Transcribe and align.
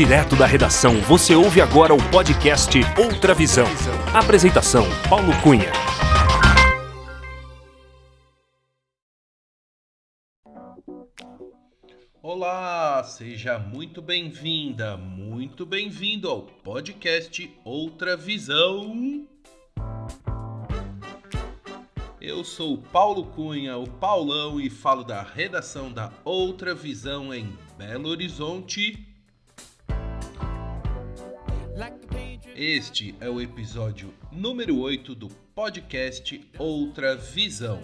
Direto 0.00 0.34
da 0.34 0.46
redação, 0.46 0.98
você 1.02 1.34
ouve 1.34 1.60
agora 1.60 1.92
o 1.92 2.02
podcast 2.10 2.80
Outra 2.96 3.34
Visão. 3.34 3.66
Apresentação: 4.14 4.86
Paulo 5.10 5.30
Cunha. 5.42 5.70
Olá, 12.22 13.04
seja 13.04 13.58
muito 13.58 14.00
bem-vinda, 14.00 14.96
muito 14.96 15.66
bem-vindo 15.66 16.30
ao 16.30 16.44
podcast 16.44 17.54
Outra 17.62 18.16
Visão. 18.16 19.26
Eu 22.18 22.42
sou 22.42 22.78
Paulo 22.78 23.26
Cunha, 23.26 23.76
o 23.76 23.86
Paulão, 23.86 24.58
e 24.58 24.70
falo 24.70 25.04
da 25.04 25.20
redação 25.20 25.92
da 25.92 26.10
Outra 26.24 26.74
Visão 26.74 27.34
em 27.34 27.54
Belo 27.76 28.08
Horizonte. 28.08 29.09
Este 32.62 33.14
é 33.20 33.30
o 33.30 33.40
episódio 33.40 34.12
número 34.30 34.80
8 34.80 35.14
do 35.14 35.30
podcast 35.54 36.46
Outra 36.58 37.16
Visão. 37.16 37.80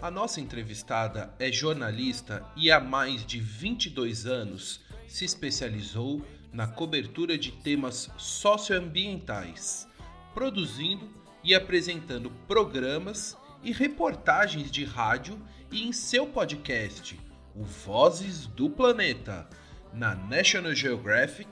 A 0.00 0.08
nossa 0.08 0.40
entrevistada 0.40 1.34
é 1.40 1.50
jornalista 1.50 2.46
e 2.56 2.70
há 2.70 2.78
mais 2.78 3.26
de 3.26 3.40
22 3.40 4.24
anos 4.24 4.82
se 5.08 5.24
especializou 5.24 6.24
na 6.52 6.68
cobertura 6.68 7.36
de 7.36 7.50
temas 7.50 8.08
socioambientais 8.16 9.88
produzindo 10.32 11.10
e 11.42 11.56
apresentando 11.56 12.30
programas 12.46 13.36
e 13.64 13.72
reportagens 13.72 14.70
de 14.70 14.84
rádio 14.84 15.36
e 15.72 15.82
em 15.82 15.92
seu 15.92 16.24
podcast, 16.24 17.18
o 17.52 17.64
Vozes 17.64 18.46
do 18.46 18.70
Planeta, 18.70 19.48
na 19.92 20.14
National 20.14 20.74
Geographic 20.74 21.48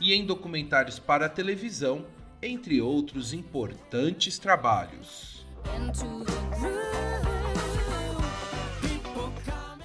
e 0.00 0.12
em 0.12 0.24
documentários 0.24 0.98
para 0.98 1.28
televisão, 1.28 2.04
entre 2.42 2.80
outros 2.80 3.32
importantes 3.32 4.38
trabalhos. 4.38 5.46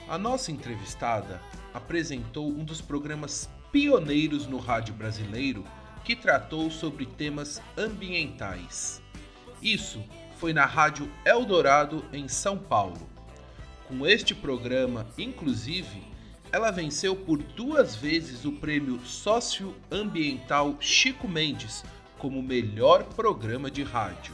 A 0.07 0.17
nossa 0.17 0.51
entrevistada 0.51 1.41
apresentou 1.73 2.47
um 2.47 2.63
dos 2.63 2.81
programas 2.81 3.49
pioneiros 3.71 4.47
no 4.47 4.57
rádio 4.57 4.93
brasileiro 4.93 5.63
que 6.03 6.15
tratou 6.15 6.71
sobre 6.71 7.05
temas 7.05 7.61
ambientais. 7.77 9.01
Isso 9.61 10.01
foi 10.37 10.53
na 10.53 10.65
Rádio 10.65 11.11
Eldorado, 11.25 12.05
em 12.13 12.27
São 12.27 12.57
Paulo. 12.57 13.09
Com 13.87 14.07
este 14.07 14.33
programa, 14.33 15.05
inclusive, 15.17 16.06
ela 16.51 16.71
venceu 16.71 17.15
por 17.15 17.37
duas 17.41 17.95
vezes 17.95 18.45
o 18.45 18.51
prêmio 18.51 18.99
socioambiental 19.05 20.77
Chico 20.79 21.27
Mendes 21.27 21.83
como 22.17 22.41
melhor 22.41 23.03
programa 23.03 23.69
de 23.69 23.83
rádio. 23.83 24.33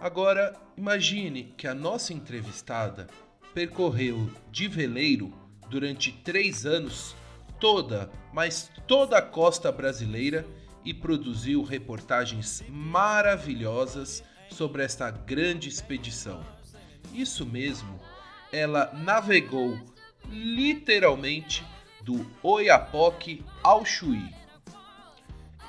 Agora, 0.00 0.54
imagine 0.76 1.54
que 1.56 1.66
a 1.66 1.74
nossa 1.74 2.12
entrevistada 2.12 3.06
percorreu 3.54 4.30
de 4.50 4.68
veleiro 4.68 5.32
durante 5.70 6.12
três 6.12 6.66
anos 6.66 7.16
toda, 7.58 8.10
mas 8.32 8.70
toda 8.86 9.16
a 9.16 9.22
costa 9.22 9.72
brasileira 9.72 10.46
e 10.84 10.92
produziu 10.92 11.62
reportagens 11.62 12.62
maravilhosas 12.68 14.22
sobre 14.50 14.82
esta 14.82 15.10
grande 15.10 15.68
expedição. 15.68 16.53
Isso 17.14 17.46
mesmo, 17.46 18.00
ela 18.52 18.90
navegou 18.92 19.78
literalmente 20.28 21.64
do 22.02 22.26
Oiapoque 22.42 23.44
ao 23.62 23.86
Chuí. 23.86 24.34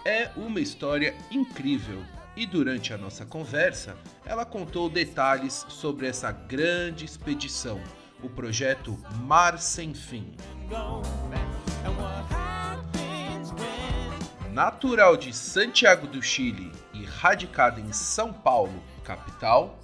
É 0.04 0.32
uma 0.36 0.60
história 0.60 1.16
incrível 1.30 2.04
e 2.36 2.48
durante 2.48 2.94
a 2.94 2.98
nossa 2.98 3.26
conversa 3.26 3.96
ela 4.26 4.44
contou 4.44 4.90
detalhes 4.90 5.66
sobre 5.70 6.08
essa 6.08 6.32
grande 6.32 7.06
expedição 7.06 7.80
o 8.24 8.30
projeto 8.30 8.98
Mar 9.22 9.60
Sem 9.60 9.94
Fim. 9.94 10.36
Natural 14.52 15.16
de 15.16 15.32
Santiago 15.32 16.08
do 16.08 16.22
Chile 16.24 16.72
e 16.94 17.04
radicada 17.04 17.80
em 17.80 17.94
São 17.94 18.34
Paulo, 18.34 18.82
capital, 19.04 19.78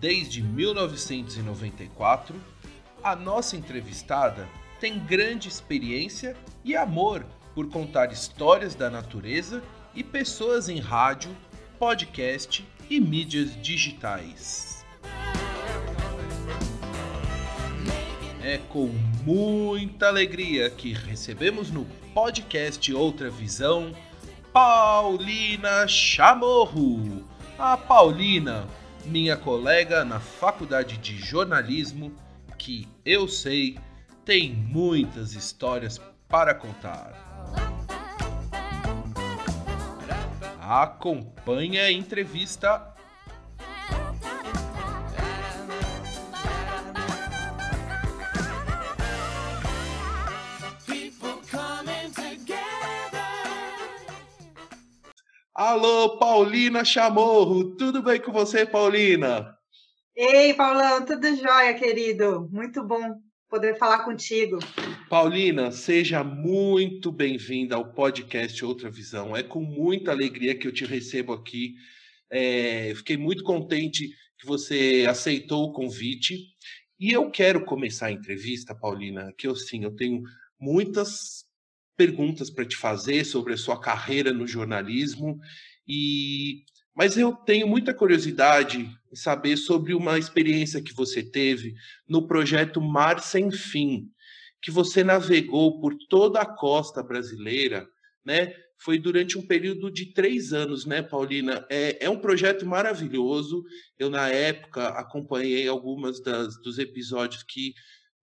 desde 0.00 0.42
1994, 0.42 2.34
a 3.02 3.14
nossa 3.14 3.56
entrevistada 3.56 4.48
tem 4.80 4.98
grande 4.98 5.48
experiência 5.48 6.34
e 6.64 6.74
amor 6.74 7.26
por 7.54 7.68
contar 7.68 8.10
histórias 8.10 8.74
da 8.74 8.88
natureza 8.88 9.62
e 9.94 10.02
pessoas 10.02 10.70
em 10.70 10.80
rádio, 10.80 11.30
podcast 11.78 12.66
e 12.88 12.98
mídias 12.98 13.54
digitais. 13.60 14.86
É 18.42 18.56
com 18.70 18.86
muita 19.22 20.08
alegria 20.08 20.70
que 20.70 20.94
recebemos 20.94 21.70
no 21.70 21.84
podcast 22.14 22.90
Outra 22.94 23.28
Visão 23.28 23.94
Paulina 24.50 25.86
Chamorro. 25.86 27.22
A 27.58 27.76
Paulina, 27.76 28.66
minha 29.04 29.36
colega 29.36 30.04
na 30.04 30.20
faculdade 30.20 30.98
de 30.98 31.16
jornalismo, 31.16 32.14
que 32.58 32.88
eu 33.04 33.26
sei 33.26 33.78
tem 34.24 34.52
muitas 34.52 35.32
histórias 35.32 36.00
para 36.28 36.54
contar. 36.54 37.12
Acompanhe 40.60 41.80
a 41.80 41.90
entrevista 41.90 42.94
Alô, 55.62 56.16
Paulina 56.16 56.82
Chamorro, 56.86 57.76
tudo 57.76 58.02
bem 58.02 58.18
com 58.18 58.32
você, 58.32 58.64
Paulina? 58.64 59.54
Ei, 60.16 60.54
Paulão, 60.54 61.04
tudo 61.04 61.36
jóia, 61.36 61.74
querido? 61.74 62.48
Muito 62.50 62.82
bom 62.82 63.20
poder 63.46 63.76
falar 63.76 64.02
contigo. 64.02 64.58
Paulina, 65.10 65.70
seja 65.70 66.24
muito 66.24 67.12
bem-vinda 67.12 67.76
ao 67.76 67.92
podcast 67.92 68.64
Outra 68.64 68.90
Visão. 68.90 69.36
É 69.36 69.42
com 69.42 69.60
muita 69.60 70.12
alegria 70.12 70.54
que 70.54 70.66
eu 70.66 70.72
te 70.72 70.86
recebo 70.86 71.34
aqui. 71.34 71.74
É, 72.30 72.94
fiquei 72.96 73.18
muito 73.18 73.44
contente 73.44 74.08
que 74.38 74.46
você 74.46 75.04
aceitou 75.06 75.64
o 75.64 75.72
convite. 75.74 76.38
E 76.98 77.12
eu 77.12 77.30
quero 77.30 77.66
começar 77.66 78.06
a 78.06 78.12
entrevista, 78.12 78.74
Paulina, 78.74 79.30
que 79.36 79.46
eu 79.46 79.54
sim, 79.54 79.84
eu 79.84 79.94
tenho 79.94 80.22
muitas 80.58 81.44
perguntas 82.00 82.48
para 82.48 82.64
te 82.64 82.78
fazer 82.78 83.26
sobre 83.26 83.52
a 83.52 83.58
sua 83.58 83.78
carreira 83.78 84.32
no 84.32 84.46
jornalismo 84.46 85.38
e 85.86 86.64
mas 86.96 87.18
eu 87.18 87.34
tenho 87.34 87.68
muita 87.68 87.92
curiosidade 87.92 88.90
em 89.12 89.14
saber 89.14 89.58
sobre 89.58 89.92
uma 89.92 90.18
experiência 90.18 90.82
que 90.82 90.94
você 90.94 91.22
teve 91.22 91.74
no 92.08 92.26
projeto 92.26 92.80
Mar 92.80 93.20
Sem 93.20 93.50
Fim, 93.50 94.08
que 94.62 94.70
você 94.70 95.04
navegou 95.04 95.78
por 95.78 95.94
toda 96.08 96.40
a 96.40 96.46
costa 96.46 97.02
brasileira, 97.02 97.86
né? 98.24 98.54
Foi 98.78 98.98
durante 98.98 99.36
um 99.36 99.46
período 99.46 99.90
de 99.90 100.06
três 100.14 100.54
anos, 100.54 100.86
né, 100.86 101.02
Paulina? 101.02 101.66
É, 101.70 102.06
é 102.06 102.08
um 102.08 102.18
projeto 102.18 102.64
maravilhoso. 102.66 103.62
Eu, 103.98 104.08
na 104.08 104.28
época, 104.28 104.88
acompanhei 104.88 105.68
algumas 105.68 106.22
das, 106.22 106.60
dos 106.62 106.78
episódios 106.78 107.42
que 107.42 107.74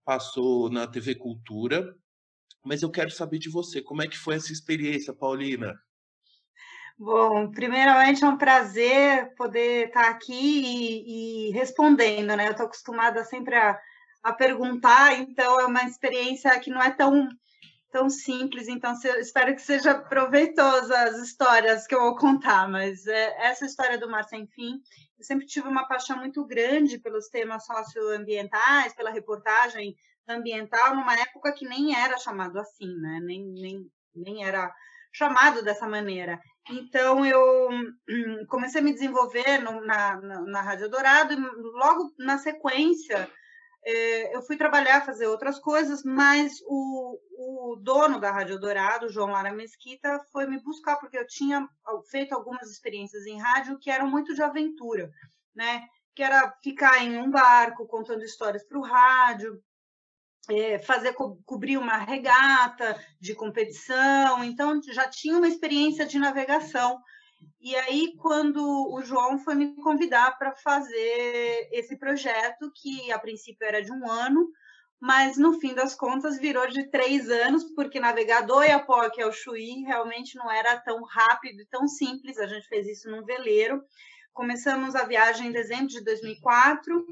passou 0.04 0.68
na 0.69 0.88
TV 0.88 1.13
Cultura 1.13 1.96
mas 2.68 2.81
eu 2.81 2.92
quero 2.92 3.10
saber 3.10 3.40
de 3.40 3.50
você, 3.50 3.81
como 3.81 4.04
é 4.04 4.08
que 4.08 4.18
foi 4.18 4.36
essa 4.36 4.52
experiência, 4.52 5.14
Paulina? 5.14 5.74
Bom, 7.00 7.52
primeiramente 7.52 8.24
é 8.24 8.28
um 8.28 8.38
prazer 8.38 9.34
poder 9.36 9.88
estar 9.88 10.10
aqui 10.10 10.34
e, 10.34 11.50
e 11.50 11.52
respondendo, 11.52 12.36
né? 12.36 12.48
Eu 12.48 12.52
estou 12.52 12.66
acostumada 12.66 13.24
sempre 13.24 13.56
a, 13.56 13.80
a, 14.24 14.34
perguntar, 14.34 15.14
então 15.14 15.60
é 15.60 15.66
uma 15.66 15.84
experiência 15.84 16.60
que 16.60 16.72
não 16.72 16.81
é 16.81 16.90
tão, 16.90 17.30
tão 17.92 18.10
simples, 18.10 18.68
então 18.68 18.94
espero 19.19 19.54
que 19.54 19.62
seja 19.62 19.94
proveitosa 19.94 20.98
as 21.04 21.19
histórias 21.19 21.86
que 21.86 21.94
eu 21.94 22.02
vou 22.02 22.16
contar, 22.16 22.68
mas 22.68 23.06
é, 23.06 23.48
essa 23.48 23.66
história 23.66 24.00
do 24.00 24.10
Mar 24.10 24.24
Sem 24.24 24.48
Fim, 24.48 24.81
eu 25.19 25.24
sempre 25.24 25.46
tive 25.46 25.68
uma 25.68 25.88
paixão 25.88 26.18
muito 26.18 26.44
grande 26.46 26.98
pelos 26.98 27.28
temas 27.30 27.64
socioambientais, 27.64 28.96
pela 28.96 29.12
reportagem 29.12 29.96
ambiental 30.28 30.96
numa 30.96 31.16
época 31.16 31.54
que 31.54 31.68
nem 31.68 31.96
era 31.96 32.18
chamado 32.18 32.60
assim, 32.60 32.94
né? 33.00 33.20
Nem, 33.24 33.44
nem, 33.54 33.92
nem 34.16 34.46
era 34.46 34.74
chamado 35.14 35.64
dessa 35.64 35.88
maneira. 35.88 36.40
Então, 36.70 37.26
eu 37.26 37.70
comecei 38.48 38.82
a 38.82 38.84
me 38.84 38.94
desenvolver 38.94 39.60
no, 39.60 39.86
na, 39.86 40.20
na, 40.20 40.42
na 40.42 40.62
Rádio 40.62 40.90
Dourado 40.90 41.34
e 41.34 41.38
logo 41.38 42.14
na 42.20 42.38
sequência 42.38 43.30
é, 43.90 44.36
eu 44.36 44.42
fui 44.42 44.58
trabalhar, 44.58 45.06
fazer 45.06 45.28
outras 45.28 45.60
coisas, 45.60 46.04
mas 46.04 46.60
o, 46.66 47.18
o 47.72 47.76
dono 47.78 48.20
da 48.20 48.32
Rádio 48.32 48.60
Dourado, 48.60 49.10
João 49.10 49.32
Lara 49.32 49.54
Mesquita, 49.54 50.20
foi 50.30 50.46
me 50.46 50.62
buscar, 50.62 50.98
porque 50.98 51.18
eu 51.18 51.26
tinha 51.26 51.66
feito 52.12 52.36
algumas 52.36 52.70
experiências 52.70 53.26
em 53.26 53.40
rádio 53.40 53.80
que 53.80 53.90
eram 53.90 54.10
muito 54.10 54.36
de 54.36 54.42
aventura, 54.42 55.10
né? 55.56 55.88
Que 56.14 56.22
era 56.22 56.54
ficar 56.62 57.02
em 57.02 57.18
um 57.18 57.32
barco 57.32 57.88
contando 57.88 58.24
histórias 58.24 58.68
para 58.68 58.78
o 58.78 58.84
rádio, 58.84 59.58
é, 60.50 60.80
fazer 60.80 61.14
co 61.14 61.38
cobrir 61.46 61.78
uma 61.78 61.98
regata 61.98 63.00
de 63.20 63.36
competição, 63.36 64.44
então 64.44 64.82
já 64.92 65.08
tinha 65.08 65.38
uma 65.38 65.48
experiência 65.48 66.06
de 66.06 66.18
navegação. 66.18 67.00
E 67.60 67.76
aí, 67.76 68.14
quando 68.18 68.62
o 68.92 69.02
João 69.02 69.38
foi 69.38 69.56
me 69.56 69.76
convidar 69.76 70.38
para 70.38 70.56
fazer 70.56 71.70
esse 71.72 71.98
projeto, 71.98 72.72
que 72.74 73.12
a 73.12 73.20
princípio 73.20 73.68
era 73.68 73.82
de 73.82 73.92
um 73.92 74.10
ano, 74.10 74.48
mas 75.00 75.38
no 75.38 75.60
fim 75.60 75.76
das 75.76 75.94
contas 75.94 76.40
virou 76.40 76.68
de 76.68 76.90
três 76.90 77.30
anos, 77.30 77.64
porque 77.76 78.00
navegar 78.00 78.42
do 78.42 78.64
Iapoque 78.64 79.22
ao 79.22 79.32
Chuí 79.32 79.84
realmente 79.84 80.36
não 80.36 80.50
era 80.52 80.80
tão 80.80 81.04
rápido 81.04 81.62
e 81.62 81.66
tão 81.68 81.88
simples. 81.88 82.38
A 82.38 82.48
gente 82.48 82.68
fez 82.68 82.88
isso 82.88 83.10
num 83.10 83.24
veleiro. 83.24 83.84
Começamos 84.34 84.96
a 84.96 85.04
viagem 85.04 85.48
em 85.48 85.52
dezembro 85.52 85.88
de 85.88 86.04
2004, 86.04 87.06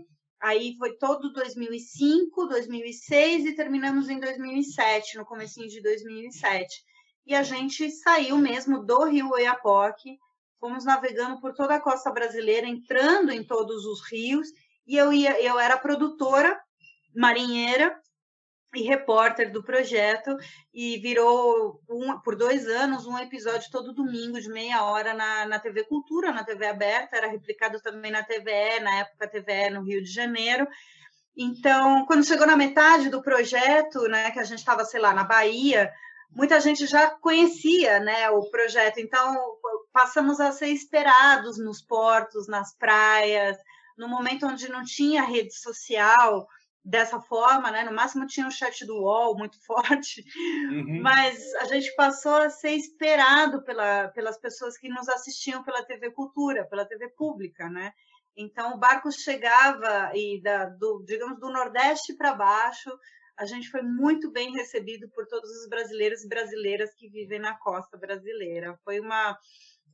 aí 0.46 0.76
foi 0.78 0.94
todo 0.98 1.34
2005, 1.34 2.48
2006 2.48 3.46
e 3.46 3.56
terminamos 3.56 4.10
em 4.10 4.20
2007, 4.20 5.18
no 5.18 5.26
comecinho 5.26 5.68
de 5.68 5.82
2007 5.82 6.84
e 7.26 7.34
a 7.34 7.42
gente 7.42 7.90
saiu 7.90 8.38
mesmo 8.38 8.86
do 8.86 9.04
Rio 9.06 9.32
Oiapoque, 9.32 10.20
fomos 10.60 10.86
navegando 10.86 11.40
por 11.42 11.54
toda 11.54 11.76
a 11.76 11.82
costa 11.82 12.12
brasileira, 12.12 12.68
entrando 12.68 13.32
em 13.32 13.44
todos 13.44 13.86
os 13.86 14.08
rios, 14.08 14.48
e 14.86 14.96
eu 14.96 15.12
ia, 15.12 15.42
eu 15.42 15.60
era 15.60 15.78
produtora 15.78 16.60
marinheira 17.16 18.00
e 18.78 18.84
repórter 18.84 19.52
do 19.52 19.64
projeto 19.64 20.38
e 20.74 20.98
virou 20.98 21.82
um, 21.90 22.20
por 22.20 22.36
dois 22.36 22.68
anos 22.68 23.06
um 23.06 23.18
episódio 23.18 23.72
todo 23.72 23.94
domingo 23.94 24.40
de 24.40 24.50
meia 24.50 24.84
hora 24.84 25.14
na, 25.14 25.46
na 25.46 25.60
TV 25.60 25.84
Cultura, 25.84 26.32
na 26.32 26.44
TV 26.44 26.68
aberta, 26.68 27.18
era 27.18 27.28
replicado 27.28 27.82
também 27.82 28.12
na 28.12 28.24
TVE, 28.24 28.80
na 28.82 29.00
época 29.00 29.30
TVE 29.30 29.70
no 29.72 29.84
Rio 29.84 30.04
de 30.04 30.12
Janeiro. 30.12 30.68
Então, 31.38 32.06
quando 32.06 32.26
chegou 32.26 32.48
na 32.48 32.56
metade 32.56 33.10
do 33.10 33.22
projeto, 33.22 34.08
né, 34.08 34.32
que 34.32 34.40
a 34.40 34.44
gente 34.44 34.60
estava, 34.60 34.86
sei 34.86 35.02
lá, 35.02 35.14
na 35.14 35.24
Bahia, 35.24 35.92
muita 36.32 36.60
gente 36.60 36.86
já 36.86 37.10
conhecia 37.10 38.00
né, 38.00 38.30
o 38.30 38.50
projeto, 38.50 39.00
então 39.00 39.36
passamos 39.92 40.40
a 40.40 40.52
ser 40.52 40.68
esperados 40.68 41.58
nos 41.58 41.82
portos, 41.82 42.48
nas 42.48 42.76
praias, 42.78 43.58
no 43.98 44.08
momento 44.08 44.46
onde 44.46 44.70
não 44.70 44.84
tinha 44.84 45.24
rede 45.24 45.54
social 45.54 46.48
dessa 46.86 47.20
forma, 47.20 47.72
né? 47.72 47.84
No 47.84 47.92
máximo 47.92 48.28
tinha 48.28 48.46
um 48.46 48.52
chat 48.52 48.86
do 48.86 48.96
UOL 49.02 49.36
muito 49.36 49.58
forte, 49.66 50.24
uhum. 50.70 51.02
mas 51.02 51.54
a 51.56 51.66
gente 51.66 51.94
passou 51.96 52.36
a 52.36 52.50
ser 52.50 52.72
esperado 52.72 53.64
pela, 53.64 54.10
pelas 54.10 54.38
pessoas 54.38 54.78
que 54.78 54.88
nos 54.88 55.10
assistiam 55.10 55.64
pela 55.64 55.84
TV 55.84 56.12
Cultura, 56.12 56.66
pela 56.66 56.86
TV 56.86 57.10
pública, 57.10 57.68
né? 57.70 57.92
Então 58.38 58.76
o 58.76 58.78
barco 58.78 59.12
chegava 59.12 60.12
e 60.14 60.42
da, 60.42 60.66
do, 60.66 61.04
digamos 61.06 61.40
do 61.40 61.50
Nordeste 61.50 62.14
para 62.14 62.34
baixo 62.34 62.92
a 63.38 63.46
gente 63.46 63.70
foi 63.70 63.82
muito 63.82 64.32
bem 64.32 64.54
recebido 64.54 65.10
por 65.10 65.28
todos 65.28 65.50
os 65.50 65.68
brasileiros 65.68 66.24
e 66.24 66.30
brasileiras 66.30 66.94
que 66.94 67.10
vivem 67.10 67.40
na 67.40 67.54
costa 67.58 67.98
brasileira. 67.98 68.80
Foi 68.84 69.00
uma, 69.00 69.38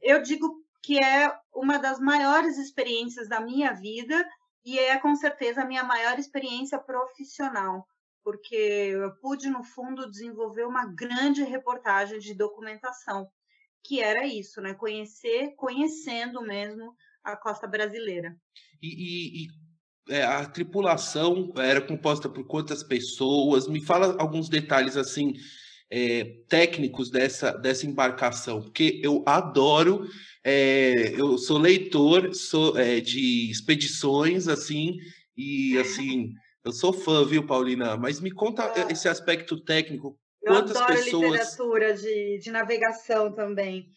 eu 0.02 0.22
digo 0.22 0.64
que 0.84 1.04
é 1.04 1.34
uma 1.54 1.78
das 1.78 2.00
maiores 2.00 2.58
experiências 2.58 3.28
da 3.28 3.40
minha 3.40 3.74
vida 3.74 4.24
e 4.64 4.78
é 4.78 4.98
com 5.00 5.16
certeza 5.16 5.62
a 5.62 5.66
minha 5.66 5.84
maior 5.84 6.18
experiência 6.20 6.78
profissional, 6.80 7.86
porque 8.24 8.56
eu 8.56 9.12
pude 9.16 9.50
no 9.50 9.64
fundo 9.64 10.10
desenvolver 10.10 10.66
uma 10.66 10.86
grande 10.86 11.44
reportagem 11.44 12.20
de 12.20 12.36
documentação, 12.36 13.28
que 13.84 14.02
era 14.02 14.26
isso, 14.28 14.62
né? 14.62 14.74
Conhecer, 14.74 15.56
conhecendo 15.56 16.42
mesmo 16.42 16.94
a 17.24 17.36
costa 17.36 17.68
brasileira. 17.68 18.36
E, 18.82 18.88
e, 18.88 19.46
e 19.46 19.48
é, 20.10 20.24
a 20.24 20.46
tripulação 20.46 21.52
era 21.56 21.82
composta 21.82 22.30
por 22.30 22.46
quantas 22.46 22.84
pessoas? 22.84 23.68
Me 23.68 23.84
fala 23.84 24.16
alguns 24.20 24.50
detalhes 24.50 24.98
assim 24.98 25.34
é, 25.92 26.38
técnicos 26.48 27.12
dessa, 27.12 27.52
dessa 27.52 27.86
embarcação, 27.86 28.62
porque 28.62 29.02
eu 29.04 29.24
adoro, 29.26 30.08
é, 30.44 31.14
eu 31.20 31.38
sou 31.38 31.58
leitor 31.58 32.34
sou, 32.34 32.78
é, 32.80 33.02
de 33.02 33.52
expedições 33.52 34.48
assim 34.48 34.98
e 35.36 35.78
assim 35.78 36.34
eu 36.64 36.72
sou 36.72 36.94
fã, 36.94 37.26
viu, 37.26 37.46
Paulina? 37.46 37.98
Mas 37.98 38.22
me 38.22 38.32
conta 38.32 38.64
ah. 38.64 38.92
esse 38.92 39.10
aspecto 39.10 39.60
técnico. 39.60 40.18
Quantas 40.40 40.76
eu 40.76 40.84
adoro 40.84 41.04
pessoas... 41.04 41.32
literatura 41.32 41.94
de, 41.96 42.40
de 42.40 42.52
navegação 42.52 43.34
também. 43.34 43.90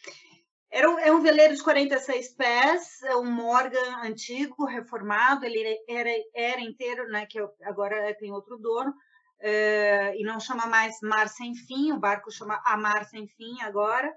Era 0.71 0.91
um, 0.91 0.99
é 0.99 1.13
um 1.13 1.21
veleiro 1.21 1.55
de 1.55 1.63
46 1.63 2.35
pés, 2.35 3.03
é 3.05 3.15
um 3.15 3.31
Morgan 3.31 4.03
antigo, 4.03 4.65
reformado, 4.65 5.45
ele 5.45 5.79
era, 5.89 6.11
era 6.35 6.61
inteiro, 6.61 7.07
né, 7.09 7.27
que 7.27 7.39
agora 7.63 8.13
tem 8.19 8.33
outro 8.33 8.59
dono, 8.59 8.93
é, 9.41 10.15
e 10.19 10.23
não 10.23 10.41
chama 10.41 10.67
mais 10.67 11.01
Mar 11.03 11.29
Sem 11.29 11.55
Fim, 11.55 11.93
o 11.93 11.99
barco 11.99 12.31
chama 12.31 12.63
A 12.65 12.77
Mar 12.77 13.05
Sem 13.05 13.27
Fim 13.27 13.61
agora. 13.63 14.15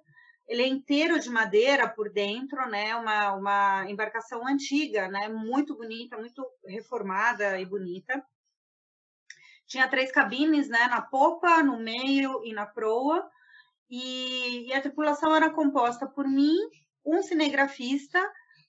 Ele 0.47 0.63
é 0.63 0.67
inteiro 0.67 1.19
de 1.19 1.29
madeira 1.29 1.89
por 1.89 2.09
dentro, 2.09 2.69
né, 2.69 2.95
uma, 2.95 3.33
uma 3.33 3.89
embarcação 3.89 4.47
antiga, 4.47 5.09
né, 5.09 5.27
muito 5.27 5.75
bonita, 5.75 6.17
muito 6.17 6.45
reformada 6.65 7.59
e 7.59 7.65
bonita. 7.65 8.23
Tinha 9.65 9.89
três 9.89 10.09
cabines, 10.09 10.69
né, 10.69 10.87
na 10.87 11.01
popa, 11.01 11.61
no 11.61 11.77
meio 11.77 12.41
e 12.45 12.53
na 12.53 12.65
proa, 12.65 13.29
e, 13.89 14.67
e 14.69 14.73
a 14.73 14.81
tripulação 14.81 15.35
era 15.35 15.49
composta 15.49 16.07
por 16.07 16.25
mim, 16.25 16.55
um 17.05 17.21
cinegrafista, 17.21 18.19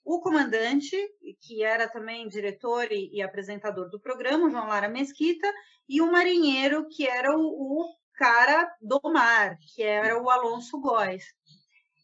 o 0.08 0.20
comandante, 0.20 0.96
que 1.42 1.62
era 1.62 1.86
também 1.86 2.26
diretor 2.28 2.90
e, 2.90 3.10
e, 3.12 3.20
apresentador 3.20 3.90
do 3.90 4.00
programa, 4.00 4.50
João 4.50 4.66
Lara 4.66 4.88
Mesquita, 4.88 5.46
e 5.86 6.00
o 6.00 6.10
marinheiro, 6.10 6.88
que 6.88 7.06
era 7.06 7.36
o, 7.36 7.42
o, 7.42 7.84
cara 8.14 8.74
do 8.80 8.98
mar, 9.04 9.58
que 9.58 9.82
era 9.82 10.20
o 10.20 10.30
Alonso 10.30 10.80
Góes. 10.80 11.24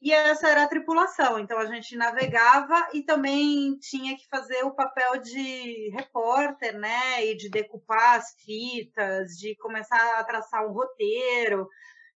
E 0.03 0.13
essa 0.13 0.49
era 0.49 0.65
a 0.65 0.69
tripulação, 0.69 1.39
então 1.39 1.59
a 1.59 1.65
gente 1.65 1.97
navegava 1.97 2.91
e 2.93 3.03
também 3.03 3.77
tinha 3.79 4.15
que 4.15 4.29
fazer 4.29 4.63
o 4.65 4.75
papel 4.75 5.17
de 5.23 5.89
repórter, 5.91 6.79
né? 6.79 7.25
E 7.25 7.35
de 7.35 7.49
decupar 7.49 8.19
as 8.19 8.35
fitas, 8.45 9.31
de 9.39 9.57
começar 9.57 10.21
a 10.21 10.25
traçar 10.25 10.65
um 10.69 10.73
roteiro, 10.73 11.67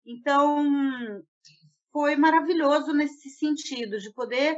então, 0.05 1.23
foi 1.93 2.17
maravilhoso 2.17 2.95
nesse 2.95 3.29
sentido, 3.29 3.99
de 3.99 4.13
poder 4.13 4.57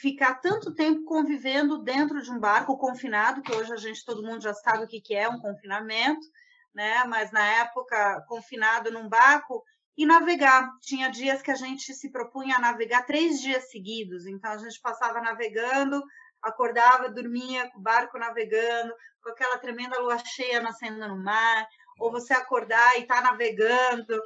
ficar 0.00 0.36
tanto 0.36 0.74
tempo 0.74 1.04
convivendo 1.04 1.82
dentro 1.82 2.22
de 2.22 2.30
um 2.30 2.38
barco 2.38 2.76
confinado, 2.78 3.42
que 3.42 3.54
hoje 3.54 3.72
a 3.72 3.76
gente, 3.76 4.04
todo 4.04 4.22
mundo 4.22 4.42
já 4.42 4.54
sabe 4.54 4.84
o 4.84 4.88
que, 4.88 5.00
que 5.00 5.14
é 5.14 5.28
um 5.28 5.40
confinamento, 5.40 6.26
né? 6.74 7.04
Mas 7.04 7.30
na 7.32 7.44
época, 7.44 8.24
confinado 8.28 8.90
num 8.90 9.08
barco 9.08 9.62
e 9.96 10.06
navegar. 10.06 10.70
Tinha 10.80 11.10
dias 11.10 11.42
que 11.42 11.50
a 11.50 11.54
gente 11.54 11.92
se 11.94 12.10
propunha 12.10 12.56
a 12.56 12.60
navegar 12.60 13.04
três 13.04 13.40
dias 13.40 13.70
seguidos, 13.70 14.26
então 14.26 14.52
a 14.52 14.58
gente 14.58 14.80
passava 14.80 15.20
navegando, 15.20 16.02
acordava, 16.40 17.10
dormia 17.10 17.68
com 17.70 17.78
o 17.78 17.82
barco 17.82 18.18
navegando, 18.18 18.94
com 19.22 19.30
aquela 19.30 19.58
tremenda 19.58 20.00
lua 20.00 20.18
cheia 20.18 20.60
nascendo 20.60 21.06
no 21.06 21.22
mar, 21.22 21.66
ou 21.98 22.10
você 22.10 22.32
acordar 22.32 22.96
e 22.96 23.02
estar 23.02 23.16
tá 23.16 23.30
navegando 23.30 24.20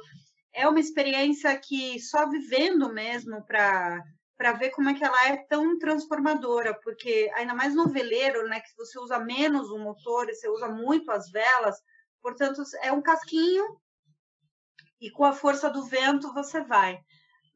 é 0.57 0.67
uma 0.67 0.79
experiência 0.79 1.55
que 1.55 1.99
só 1.99 2.27
vivendo 2.27 2.91
mesmo 2.91 3.45
para 3.45 4.03
para 4.37 4.53
ver 4.53 4.69
como 4.69 4.89
é 4.89 4.93
que 4.93 5.03
ela 5.03 5.27
é 5.29 5.37
tão 5.37 5.79
transformadora, 5.79 6.73
porque 6.75 7.31
ainda 7.35 7.55
mais 7.55 7.73
no 7.73 7.89
veleiro, 7.89 8.47
né, 8.47 8.59
que 8.59 8.75
você 8.77 8.99
usa 8.99 9.17
menos 9.17 9.69
o 9.71 9.79
motor 9.79 10.29
e 10.29 10.35
você 10.35 10.47
usa 10.47 10.67
muito 10.69 11.11
as 11.11 11.29
velas, 11.31 11.81
portanto 12.21 12.61
é 12.83 12.91
um 12.91 13.01
casquinho 13.01 13.65
e 15.01 15.09
com 15.09 15.25
a 15.25 15.33
força 15.33 15.69
do 15.69 15.83
vento 15.83 16.33
você 16.33 16.61
vai, 16.61 16.99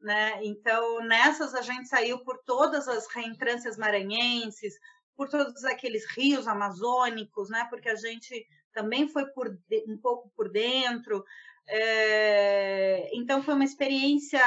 né? 0.00 0.44
Então 0.44 1.04
nessas 1.04 1.54
a 1.54 1.62
gente 1.62 1.88
saiu 1.88 2.18
por 2.24 2.38
todas 2.44 2.88
as 2.88 3.06
reentrâncias 3.06 3.76
maranhenses, 3.76 4.74
por 5.16 5.28
todos 5.28 5.64
aqueles 5.64 6.04
rios 6.16 6.48
amazônicos, 6.48 7.48
né? 7.48 7.64
Porque 7.70 7.88
a 7.88 7.96
gente 7.96 8.44
também 8.72 9.08
foi 9.08 9.26
por 9.26 9.56
um 9.86 9.98
pouco 9.98 10.32
por 10.34 10.50
dentro, 10.50 11.24
é, 11.68 13.10
então 13.14 13.42
foi 13.42 13.54
uma 13.54 13.64
experiência 13.64 14.40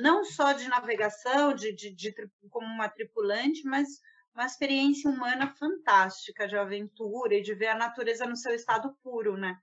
não 0.00 0.24
só 0.24 0.52
de 0.52 0.66
navegação, 0.68 1.54
de, 1.54 1.74
de, 1.74 1.94
de, 1.94 2.14
como 2.50 2.66
uma 2.66 2.88
tripulante, 2.88 3.62
mas 3.64 3.88
uma 4.34 4.46
experiência 4.46 5.10
humana 5.10 5.54
fantástica 5.58 6.46
de 6.46 6.56
aventura 6.56 7.34
e 7.34 7.42
de 7.42 7.54
ver 7.54 7.68
a 7.68 7.78
natureza 7.78 8.26
no 8.26 8.36
seu 8.36 8.54
estado 8.54 8.94
puro, 9.02 9.36
né? 9.36 9.56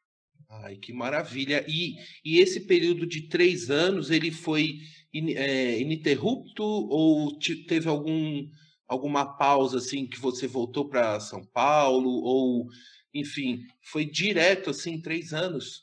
Ai, 0.49 0.75
que 0.77 0.93
maravilha! 0.93 1.65
E, 1.67 1.95
e 2.23 2.39
esse 2.39 2.61
período 2.67 3.05
de 3.05 3.27
três 3.27 3.69
anos, 3.69 4.11
ele 4.11 4.31
foi 4.31 4.79
in, 5.13 5.33
é, 5.33 5.79
ininterrupto 5.79 6.63
ou 6.63 7.37
teve 7.67 7.87
algum, 7.87 8.47
alguma 8.87 9.37
pausa 9.37 9.77
assim 9.77 10.07
que 10.07 10.19
você 10.19 10.47
voltou 10.47 10.87
para 10.89 11.19
São 11.19 11.45
Paulo 11.45 12.09
ou 12.09 12.67
enfim, 13.13 13.67
foi 13.81 14.05
direto 14.05 14.71
assim, 14.71 14.99
três 14.99 15.33
anos? 15.33 15.82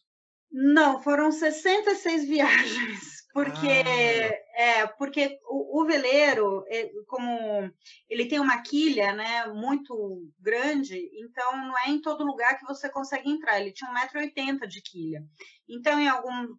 Não, 0.53 1.01
foram 1.03 1.31
66 1.31 2.29
viagens, 2.29 3.27
porque 3.33 3.69
ah. 3.69 4.63
é 4.63 4.87
porque 4.87 5.39
o, 5.49 5.81
o 5.81 5.87
veleiro, 5.87 6.65
é, 6.69 6.91
como 7.07 7.73
ele 8.09 8.27
tem 8.27 8.41
uma 8.41 8.61
quilha, 8.61 9.13
né, 9.13 9.47
muito 9.47 10.29
grande, 10.41 10.99
então 11.15 11.57
não 11.57 11.79
é 11.79 11.91
em 11.91 12.01
todo 12.01 12.25
lugar 12.25 12.59
que 12.59 12.67
você 12.67 12.89
consegue 12.89 13.31
entrar. 13.31 13.61
Ele 13.61 13.73
tinha 13.73 13.93
1,80m 13.93 14.67
de 14.67 14.83
quilha. 14.83 15.23
Então, 15.69 16.01
em 16.01 16.09
algumas 16.09 16.51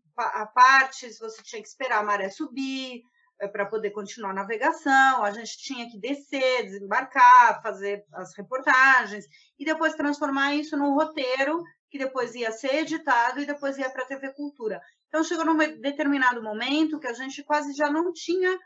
partes 0.53 1.19
você 1.19 1.43
tinha 1.43 1.61
que 1.61 1.67
esperar 1.67 1.99
a 1.99 2.03
maré 2.03 2.29
subir, 2.29 3.03
é, 3.41 3.47
para 3.47 3.65
poder 3.65 3.89
continuar 3.89 4.29
a 4.29 4.35
navegação, 4.35 5.23
a 5.23 5.31
gente 5.31 5.57
tinha 5.57 5.89
que 5.89 5.99
descer, 5.99 6.63
desembarcar, 6.63 7.59
fazer 7.63 8.05
as 8.13 8.37
reportagens 8.37 9.25
e 9.57 9.65
depois 9.65 9.95
transformar 9.95 10.53
isso 10.53 10.77
num 10.77 10.93
roteiro 10.93 11.61
que 11.91 11.97
depois 11.97 12.33
ia 12.33 12.51
ser 12.53 12.75
editado 12.75 13.41
e 13.41 13.45
depois 13.45 13.77
ia 13.77 13.89
para 13.89 14.03
a 14.03 14.07
TV 14.07 14.33
Cultura. 14.33 14.81
Então 15.09 15.23
chegou 15.25 15.43
num 15.43 15.57
determinado 15.57 16.41
momento 16.41 16.99
que 16.99 17.07
a 17.07 17.13
gente 17.13 17.43
quase 17.43 17.73
já 17.73 17.91
não 17.91 18.13
tinha 18.13 18.57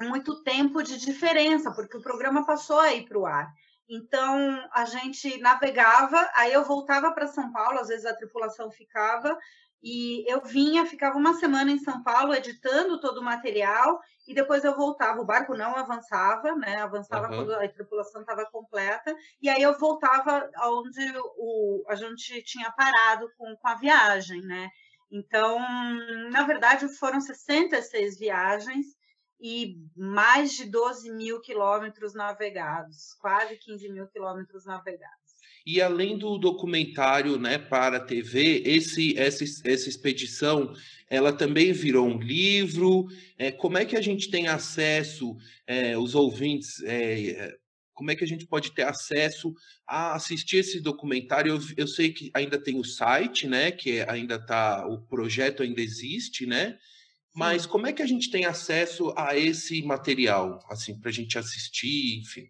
muito 0.00 0.42
tempo 0.44 0.80
de 0.80 0.96
diferença, 0.96 1.72
porque 1.72 1.96
o 1.96 2.02
programa 2.02 2.46
passou 2.46 2.78
a 2.78 2.94
ir 2.94 3.08
para 3.08 3.18
o 3.18 3.26
ar. 3.26 3.52
Então 3.88 4.64
a 4.72 4.84
gente 4.84 5.38
navegava, 5.38 6.30
aí 6.36 6.52
eu 6.52 6.64
voltava 6.64 7.10
para 7.10 7.26
São 7.26 7.52
Paulo, 7.52 7.80
às 7.80 7.88
vezes 7.88 8.06
a 8.06 8.14
tripulação 8.14 8.70
ficava 8.70 9.36
e 9.82 10.24
eu 10.30 10.40
vinha, 10.42 10.86
ficava 10.86 11.18
uma 11.18 11.34
semana 11.34 11.72
em 11.72 11.78
São 11.78 12.02
Paulo 12.04 12.32
editando 12.32 13.00
todo 13.00 13.18
o 13.18 13.24
material 13.24 14.00
e 14.28 14.32
depois 14.32 14.62
eu 14.62 14.76
voltava. 14.76 15.20
O 15.20 15.24
barco 15.24 15.56
não 15.56 15.74
avançava, 15.74 16.54
né? 16.54 16.76
Avançava 16.76 17.28
uhum. 17.28 17.38
quando 17.38 17.54
a 17.54 17.68
tripulação 17.68 18.20
estava 18.20 18.46
completa. 18.46 19.12
E 19.40 19.48
aí 19.48 19.60
eu 19.60 19.76
voltava 19.76 20.48
onde 20.60 21.00
o, 21.36 21.84
a 21.88 21.96
gente 21.96 22.42
tinha 22.44 22.70
parado 22.70 23.28
com, 23.36 23.56
com 23.56 23.68
a 23.68 23.74
viagem, 23.74 24.40
né? 24.42 24.70
Então, 25.10 25.58
na 26.30 26.44
verdade, 26.44 26.88
foram 26.96 27.20
66 27.20 28.18
viagens 28.18 28.86
e 29.40 29.76
mais 29.96 30.52
de 30.52 30.64
12 30.64 31.10
mil 31.10 31.40
quilômetros 31.40 32.14
navegados, 32.14 33.14
quase 33.20 33.56
15 33.56 33.88
mil 33.88 34.06
quilômetros 34.06 34.64
navegados. 34.64 35.21
E 35.64 35.80
além 35.80 36.18
do 36.18 36.38
documentário 36.38 37.38
né, 37.38 37.58
para 37.58 37.98
a 37.98 38.04
TV, 38.04 38.62
esse, 38.64 39.16
essa, 39.18 39.44
essa 39.64 39.88
expedição 39.88 40.74
ela 41.12 41.30
também 41.30 41.74
virou 41.74 42.08
um 42.08 42.18
livro. 42.18 43.06
É, 43.36 43.52
como 43.52 43.76
é 43.76 43.84
que 43.84 43.96
a 43.96 44.00
gente 44.00 44.30
tem 44.30 44.48
acesso, 44.48 45.36
é, 45.66 45.96
os 45.96 46.14
ouvintes, 46.14 46.82
é, 46.84 47.30
é 47.30 47.56
como 47.92 48.10
é 48.10 48.16
que 48.16 48.24
a 48.24 48.26
gente 48.26 48.46
pode 48.46 48.72
ter 48.74 48.84
acesso 48.84 49.54
a 49.86 50.14
assistir 50.14 50.56
esse 50.56 50.80
documentário? 50.80 51.54
Eu, 51.54 51.60
eu 51.76 51.86
sei 51.86 52.12
que 52.12 52.30
ainda 52.32 52.58
tem 52.58 52.80
o 52.80 52.84
site, 52.84 53.46
né? 53.46 53.70
Que 53.70 54.00
ainda 54.08 54.36
está, 54.36 54.86
o 54.88 55.02
projeto 55.02 55.62
ainda 55.62 55.82
existe, 55.82 56.46
né? 56.46 56.78
Mas 57.34 57.66
como 57.66 57.86
é 57.86 57.92
que 57.92 58.02
a 58.02 58.06
gente 58.06 58.30
tem 58.30 58.46
acesso 58.46 59.12
a 59.16 59.36
esse 59.36 59.82
material, 59.82 60.58
assim, 60.70 60.98
para 60.98 61.10
a 61.10 61.12
gente 61.12 61.38
assistir, 61.38 62.18
enfim? 62.18 62.48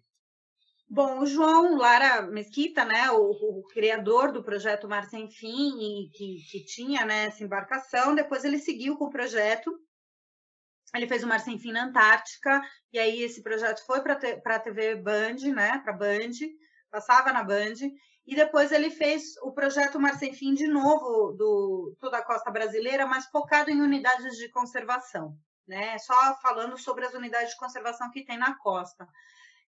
Bom, 0.89 1.19
o 1.19 1.25
João 1.25 1.75
Lara 1.75 2.21
Mesquita, 2.23 2.85
né, 2.85 3.09
o, 3.11 3.31
o 3.31 3.63
criador 3.67 4.31
do 4.31 4.43
projeto 4.43 4.87
Mar 4.87 5.05
Sem 5.05 5.29
Fim, 5.29 5.79
e 5.79 6.09
que, 6.09 6.37
que 6.51 6.65
tinha 6.65 7.05
né, 7.05 7.25
essa 7.25 7.43
embarcação, 7.43 8.13
depois 8.13 8.43
ele 8.43 8.59
seguiu 8.59 8.95
com 8.97 9.05
o 9.05 9.09
projeto. 9.09 9.71
Ele 10.93 11.07
fez 11.07 11.23
o 11.23 11.27
Mar 11.27 11.39
Sem 11.39 11.57
Fim 11.57 11.71
na 11.71 11.85
Antártica, 11.85 12.61
e 12.91 12.99
aí 12.99 13.23
esse 13.23 13.41
projeto 13.41 13.83
foi 13.85 14.01
para 14.01 14.13
a 14.55 14.59
TV 14.59 14.95
Band, 14.95 15.37
né, 15.55 15.79
para 15.79 15.93
Band, 15.93 16.31
passava 16.91 17.33
na 17.33 17.43
Band, 17.43 17.73
e 18.25 18.35
depois 18.35 18.71
ele 18.71 18.91
fez 18.91 19.35
o 19.41 19.51
projeto 19.51 19.99
Mar 19.99 20.15
Sem 20.19 20.33
Fim 20.33 20.53
de 20.53 20.67
novo, 20.67 21.31
do 21.31 21.97
toda 21.99 22.17
a 22.19 22.23
costa 22.23 22.51
brasileira, 22.51 23.07
mas 23.07 23.25
focado 23.25 23.71
em 23.71 23.81
unidades 23.81 24.37
de 24.37 24.47
conservação, 24.49 25.35
né, 25.67 25.97
só 25.97 26.39
falando 26.39 26.77
sobre 26.77 27.05
as 27.05 27.13
unidades 27.15 27.49
de 27.49 27.57
conservação 27.57 28.11
que 28.11 28.23
tem 28.23 28.37
na 28.37 28.55
costa. 28.59 29.07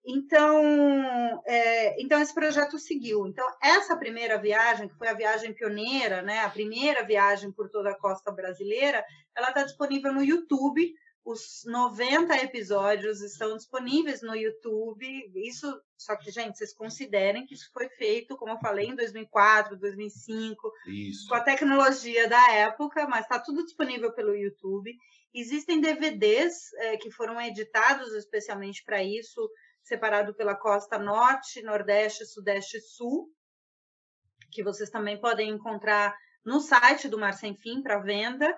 Então, 0.05 1.41
é, 1.45 2.01
então 2.01 2.21
esse 2.21 2.33
projeto 2.33 2.77
seguiu. 2.77 3.25
Então, 3.25 3.47
essa 3.61 3.95
primeira 3.95 4.37
viagem, 4.37 4.87
que 4.87 4.97
foi 4.97 5.07
a 5.07 5.13
viagem 5.13 5.53
pioneira, 5.53 6.21
né, 6.21 6.39
a 6.39 6.49
primeira 6.49 7.03
viagem 7.03 7.51
por 7.51 7.69
toda 7.69 7.91
a 7.91 7.97
costa 7.97 8.31
brasileira, 8.31 9.03
ela 9.35 9.49
está 9.49 9.63
disponível 9.63 10.13
no 10.13 10.23
YouTube. 10.23 10.93
Os 11.25 11.63
90 11.65 12.35
episódios 12.43 13.21
estão 13.21 13.55
disponíveis 13.55 14.21
no 14.21 14.35
YouTube. 14.35 15.31
Isso, 15.35 15.81
só 15.97 16.17
que, 16.17 16.29
gente, 16.29 16.57
vocês 16.57 16.73
considerem 16.73 17.45
que 17.45 17.53
isso 17.53 17.71
foi 17.71 17.87
feito, 17.87 18.35
como 18.35 18.51
eu 18.51 18.59
falei, 18.59 18.87
em 18.87 18.95
2004, 18.95 19.77
2005, 19.77 20.73
isso. 20.85 21.29
com 21.29 21.35
a 21.35 21.39
tecnologia 21.39 22.27
da 22.27 22.51
época, 22.51 23.07
mas 23.07 23.21
está 23.21 23.39
tudo 23.39 23.63
disponível 23.63 24.11
pelo 24.11 24.35
YouTube. 24.35 24.93
Existem 25.33 25.79
DVDs 25.79 26.73
é, 26.73 26.97
que 26.97 27.09
foram 27.09 27.39
editados 27.39 28.13
especialmente 28.13 28.83
para 28.83 29.01
isso, 29.01 29.49
separado 29.83 30.33
pela 30.33 30.55
costa 30.55 30.97
norte, 30.97 31.61
nordeste, 31.61 32.25
sudeste 32.25 32.77
e 32.77 32.81
sul, 32.81 33.29
que 34.51 34.63
vocês 34.63 34.89
também 34.89 35.19
podem 35.19 35.49
encontrar 35.49 36.15
no 36.45 36.59
site 36.59 37.07
do 37.07 37.19
Mar 37.19 37.33
Sem 37.33 37.55
Fim 37.55 37.81
para 37.81 37.99
venda. 37.99 38.55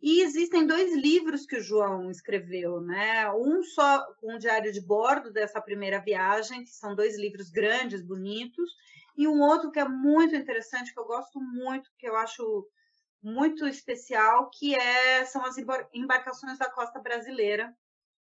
E 0.00 0.22
existem 0.22 0.64
dois 0.64 0.94
livros 0.94 1.44
que 1.44 1.56
o 1.56 1.62
João 1.62 2.08
escreveu, 2.08 2.80
né? 2.80 3.28
Um 3.32 3.62
só 3.64 4.04
com 4.20 4.34
um 4.34 4.38
diário 4.38 4.72
de 4.72 4.80
bordo 4.80 5.32
dessa 5.32 5.60
primeira 5.60 5.98
viagem, 5.98 6.62
que 6.62 6.70
são 6.70 6.94
dois 6.94 7.18
livros 7.18 7.50
grandes, 7.50 8.00
bonitos, 8.00 8.70
e 9.16 9.26
um 9.26 9.40
outro 9.40 9.72
que 9.72 9.80
é 9.80 9.88
muito 9.88 10.36
interessante, 10.36 10.94
que 10.94 11.00
eu 11.00 11.04
gosto 11.04 11.40
muito, 11.40 11.90
que 11.98 12.08
eu 12.08 12.14
acho 12.14 12.68
muito 13.20 13.66
especial, 13.66 14.48
que 14.50 14.76
é, 14.76 15.24
são 15.24 15.44
as 15.44 15.56
embarcações 15.92 16.56
da 16.58 16.70
costa 16.70 17.00
brasileira, 17.00 17.74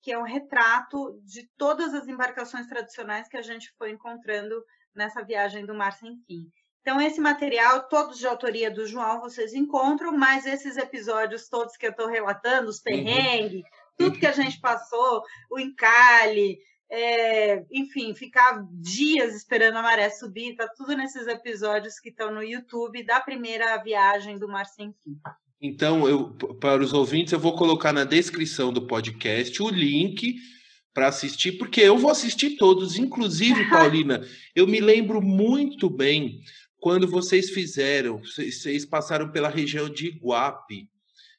que 0.02 0.12
é 0.12 0.18
um 0.18 0.24
retrato 0.24 1.20
de 1.24 1.48
todas 1.58 1.94
as 1.94 2.08
embarcações 2.08 2.68
tradicionais 2.68 3.28
que 3.28 3.38
a 3.38 3.42
gente 3.42 3.72
foi 3.78 3.92
encontrando 3.92 4.64
nessa 4.96 5.24
viagem 5.24 5.66
do 5.66 5.74
Mar 5.74 5.94
Sem 5.94 6.18
Fim. 6.28 6.52
Então, 6.82 7.00
esse 7.00 7.22
material, 7.22 7.88
todos 7.88 8.18
de 8.18 8.26
autoria 8.26 8.72
do 8.72 8.88
João, 8.88 9.22
vocês 9.22 9.54
encontram, 9.54 10.18
mas 10.18 10.48
esses 10.48 10.78
episódios 10.78 11.48
todos 11.48 11.78
que 11.78 11.86
eu 11.86 11.92
estou 11.92 12.08
relatando, 12.08 12.70
os 12.70 12.78
uhum. 12.78 12.84
perrengues, 12.84 13.62
uhum. 13.62 13.70
tudo 13.98 14.20
que 14.20 14.26
a 14.26 14.32
gente 14.32 14.60
passou, 14.60 15.22
o 15.52 15.60
encalhe, 15.60 16.58
é, 16.90 17.64
enfim, 17.72 18.16
ficar 18.16 18.66
dias 18.72 19.36
esperando 19.36 19.78
a 19.78 19.84
maré 19.84 20.10
subir, 20.10 20.56
tá 20.56 20.68
tudo 20.76 20.98
nesses 20.98 21.28
episódios 21.28 22.00
que 22.00 22.10
estão 22.10 22.34
no 22.34 22.44
YouTube 22.44 23.04
da 23.06 23.22
primeira 23.22 23.78
viagem 23.78 24.40
do 24.40 24.50
Mar 24.50 24.66
Sem 24.66 24.92
Fim. 25.04 25.18
Então, 25.62 26.08
eu, 26.08 26.30
para 26.60 26.82
os 26.82 26.92
ouvintes, 26.92 27.32
eu 27.32 27.40
vou 27.40 27.56
colocar 27.56 27.94
na 27.94 28.04
descrição 28.04 28.74
do 28.74 28.88
podcast 28.88 29.62
o 29.62 29.70
link 29.70 30.38
para 30.92 31.08
assistir, 31.08 31.54
porque 31.54 31.82
eu 31.82 31.98
vou 31.98 32.10
assistir 32.10 32.58
todos. 32.58 32.98
Inclusive, 32.98 33.66
Paulina, 33.70 34.28
eu 34.56 34.66
me 34.66 34.80
lembro 34.80 35.22
muito 35.22 35.88
bem 35.88 36.42
quando 36.80 37.08
vocês 37.08 37.52
fizeram, 37.52 38.20
vocês 38.20 38.86
passaram 38.86 39.32
pela 39.32 39.50
região 39.50 39.88
de 39.88 40.08
Iguape, 40.08 40.90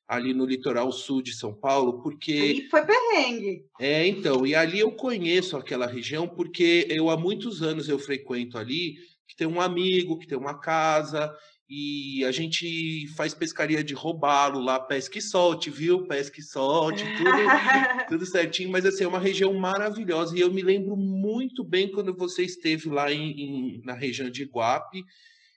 ali 0.07 0.33
no 0.33 0.47
litoral 0.47 0.93
sul 0.93 1.21
de 1.21 1.35
São 1.35 1.53
Paulo, 1.53 2.01
porque. 2.01 2.33
Aí 2.33 2.69
foi 2.71 2.83
perrengue. 2.87 3.65
É, 3.81 4.07
então, 4.07 4.47
e 4.47 4.55
ali 4.55 4.79
eu 4.79 4.93
conheço 4.93 5.57
aquela 5.57 5.87
região, 5.87 6.29
porque 6.29 6.87
eu 6.89 7.11
há 7.11 7.17
muitos 7.17 7.61
anos 7.61 7.89
eu 7.89 7.99
frequento 7.99 8.57
ali, 8.57 8.99
que 9.27 9.35
tem 9.35 9.49
um 9.49 9.61
amigo, 9.61 10.17
que 10.17 10.29
tem 10.29 10.39
uma 10.39 10.61
casa, 10.61 11.35
e 11.75 12.23
a 12.27 12.31
gente 12.31 13.07
faz 13.17 13.33
pescaria 13.33 13.83
de 13.83 13.95
robalo 13.95 14.61
lá, 14.61 14.79
pesca 14.79 15.17
e 15.17 15.23
solte, 15.23 15.71
viu? 15.71 16.07
Pesca 16.07 16.39
e 16.39 16.43
solte, 16.43 17.03
tudo, 17.17 17.31
tudo 18.09 18.27
certinho, 18.27 18.71
mas 18.71 18.85
assim, 18.85 19.05
é 19.05 19.09
uma 19.09 19.19
região 19.19 19.55
maravilhosa. 19.55 20.37
E 20.37 20.41
eu 20.41 20.53
me 20.53 20.61
lembro 20.61 20.95
muito 20.99 21.65
bem 21.65 21.91
quando 21.91 22.15
você 22.15 22.43
esteve 22.43 22.91
lá 22.91 23.11
em, 23.11 23.31
em 23.31 23.83
na 23.87 23.95
região 23.95 24.29
de 24.29 24.43
Iguape. 24.43 25.03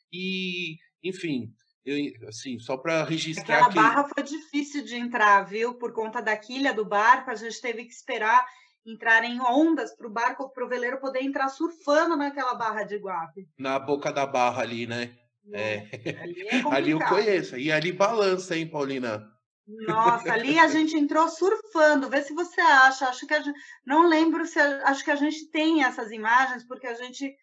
E, 0.10 0.77
enfim, 1.03 1.51
eu, 1.86 1.98
assim, 2.29 2.60
só 2.60 2.77
para 2.77 3.03
registrar. 3.03 3.65
Aquela 3.65 3.69
que... 3.69 3.75
barra 3.75 4.07
foi 4.07 4.24
difícil 4.24 4.86
de 4.86 4.95
entrar, 4.95 5.43
viu? 5.43 5.74
Por 5.74 5.91
conta 5.91 6.22
da 6.22 6.38
quilha 6.38 6.74
do 6.74 6.86
barco, 6.86 7.29
a 7.29 7.36
gente 7.36 7.60
teve 7.60 7.84
que 7.84 7.91
esperar 7.91 8.48
entrar 8.86 9.25
em 9.25 9.41
ondas 9.41 9.93
para 9.98 10.07
o 10.07 10.12
barco, 10.12 10.50
para 10.53 10.63
o 10.63 10.69
veleiro 10.69 10.98
poder 10.98 11.22
entrar 11.22 11.50
surfando 11.50 12.15
naquela 12.15 12.53
barra 12.53 12.84
de 12.84 12.95
Iguape. 12.95 13.50
Na 13.60 13.77
boca 13.77 14.13
da 14.13 14.25
barra 14.25 14.62
ali, 14.62 14.88
né? 14.88 15.13
É. 15.54 15.88
Ali, 16.22 16.48
é 16.48 16.62
ali 16.72 16.92
eu 16.92 17.00
conheço. 17.00 17.58
E 17.58 17.72
ali 17.72 17.92
balança, 17.92 18.56
hein, 18.56 18.68
Paulina? 18.68 19.32
Nossa, 19.68 20.32
ali 20.32 20.60
a 20.60 20.68
gente 20.70 20.96
entrou 20.98 21.28
surfando. 21.28 22.10
Vê 22.10 22.22
se 22.22 22.34
você 22.34 22.62
acha. 22.62 23.08
Acho 23.08 23.25
que 23.25 23.34
a 23.34 23.42
gente, 23.42 23.60
não 23.86 24.08
lembro 24.08 24.46
se 24.46 24.60
a, 24.60 24.88
acho 24.90 25.04
que 25.04 25.12
a 25.12 25.16
gente 25.16 25.50
tem 25.52 25.84
essas 25.84 26.12
imagens 26.12 26.64
porque 26.64 26.88
a 26.88 26.94
gente 26.94 27.36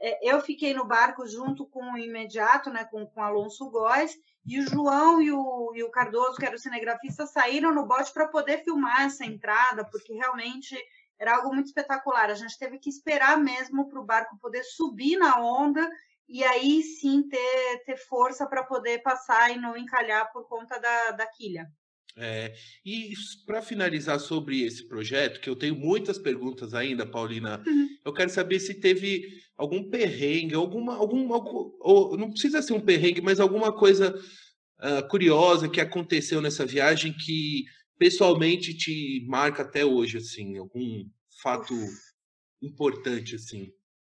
é, 0.00 0.30
eu 0.30 0.40
fiquei 0.40 0.74
no 0.74 0.84
barco 0.84 1.26
junto 1.26 1.66
com 1.66 1.92
o 1.92 1.98
imediato, 1.98 2.70
né, 2.70 2.84
com, 2.84 3.06
com 3.06 3.22
Alonso 3.22 3.70
Góes, 3.70 4.16
e 4.44 4.60
o 4.60 4.68
João 4.68 5.20
e 5.22 5.32
o, 5.32 5.72
e 5.74 5.82
o 5.82 5.90
Cardoso, 5.90 6.36
que 6.36 6.46
era 6.46 6.54
o 6.54 6.58
cinegrafista, 6.58 7.26
saíram 7.26 7.74
no 7.74 7.86
bote 7.86 8.12
para 8.12 8.28
poder 8.28 8.62
filmar 8.62 9.02
essa 9.02 9.24
entrada, 9.24 9.84
porque 9.84 10.12
realmente 10.12 10.76
era 11.18 11.36
algo 11.36 11.52
muito 11.52 11.66
espetacular. 11.66 12.30
A 12.30 12.34
gente 12.34 12.58
teve 12.58 12.78
que 12.78 12.90
esperar 12.90 13.38
mesmo 13.38 13.88
para 13.88 14.00
o 14.00 14.04
barco 14.04 14.38
poder 14.38 14.62
subir 14.62 15.16
na 15.16 15.40
onda 15.40 15.88
e 16.28 16.42
aí 16.42 16.82
sim 16.82 17.28
ter, 17.28 17.84
ter 17.84 17.96
força 17.96 18.46
para 18.46 18.62
poder 18.64 19.02
passar 19.02 19.50
e 19.50 19.58
não 19.58 19.76
encalhar 19.76 20.32
por 20.32 20.48
conta 20.48 20.78
da, 20.78 21.12
da 21.12 21.26
quilha. 21.26 21.66
É, 22.18 22.54
e 22.84 23.12
para 23.44 23.60
finalizar 23.60 24.18
sobre 24.18 24.62
esse 24.62 24.88
projeto, 24.88 25.38
que 25.38 25.50
eu 25.50 25.54
tenho 25.54 25.76
muitas 25.76 26.18
perguntas 26.18 26.72
ainda, 26.72 27.04
Paulina, 27.04 27.62
uhum. 27.66 27.88
eu 28.02 28.12
quero 28.12 28.30
saber 28.30 28.58
se 28.58 28.80
teve 28.80 29.28
algum 29.54 29.90
perrengue, 29.90 30.54
alguma, 30.54 30.96
algum, 30.96 31.32
algum 31.34 31.76
ou, 31.78 32.16
não 32.16 32.30
precisa 32.30 32.62
ser 32.62 32.72
um 32.72 32.80
perrengue, 32.80 33.20
mas 33.20 33.38
alguma 33.38 33.70
coisa 33.70 34.14
uh, 34.14 35.06
curiosa 35.08 35.68
que 35.68 35.80
aconteceu 35.80 36.40
nessa 36.40 36.64
viagem 36.64 37.12
que 37.12 37.64
pessoalmente 37.98 38.74
te 38.74 39.22
marca 39.28 39.62
até 39.62 39.84
hoje, 39.84 40.16
assim, 40.16 40.56
algum 40.56 41.04
fato 41.42 41.74
Uf. 41.74 41.94
importante, 42.62 43.34
assim. 43.34 43.70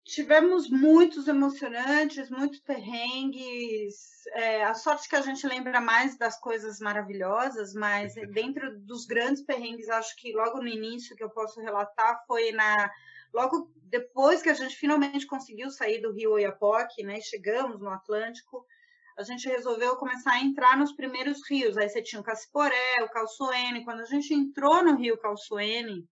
Tivemos 0.08 0.70
muitos 0.70 1.28
emocionantes, 1.28 2.30
muitos 2.30 2.60
perrengues. 2.60 4.24
É, 4.32 4.64
a 4.64 4.72
sorte 4.72 5.06
que 5.06 5.14
a 5.14 5.20
gente 5.20 5.46
lembra 5.46 5.82
mais 5.82 6.16
das 6.16 6.40
coisas 6.40 6.80
maravilhosas, 6.80 7.74
mas 7.74 8.14
dentro 8.32 8.80
dos 8.80 9.04
grandes 9.04 9.42
perrengues, 9.42 9.86
acho 9.90 10.16
que 10.16 10.32
logo 10.32 10.62
no 10.62 10.68
início 10.68 11.14
que 11.14 11.22
eu 11.22 11.28
posso 11.28 11.60
relatar 11.60 12.24
foi 12.26 12.52
na 12.52 12.90
logo 13.34 13.70
depois 13.82 14.40
que 14.40 14.48
a 14.48 14.54
gente 14.54 14.76
finalmente 14.76 15.26
conseguiu 15.26 15.70
sair 15.70 16.00
do 16.00 16.12
Rio 16.12 16.32
Oiapoque, 16.32 17.02
né? 17.02 17.20
Chegamos 17.20 17.78
no 17.78 17.90
Atlântico, 17.90 18.64
a 19.18 19.22
gente 19.22 19.46
resolveu 19.46 19.94
começar 19.96 20.32
a 20.32 20.40
entrar 20.40 20.78
nos 20.78 20.92
primeiros 20.92 21.46
rios. 21.50 21.76
Aí 21.76 21.86
você 21.86 22.00
tinha 22.00 22.22
o 22.22 22.24
Cassiporé, 22.24 23.02
o 23.02 23.10
Calçoene. 23.10 23.84
Quando 23.84 24.00
a 24.00 24.06
gente 24.06 24.32
entrou 24.32 24.82
no 24.82 24.96
Rio 24.96 25.18
Calçoene, 25.18 26.08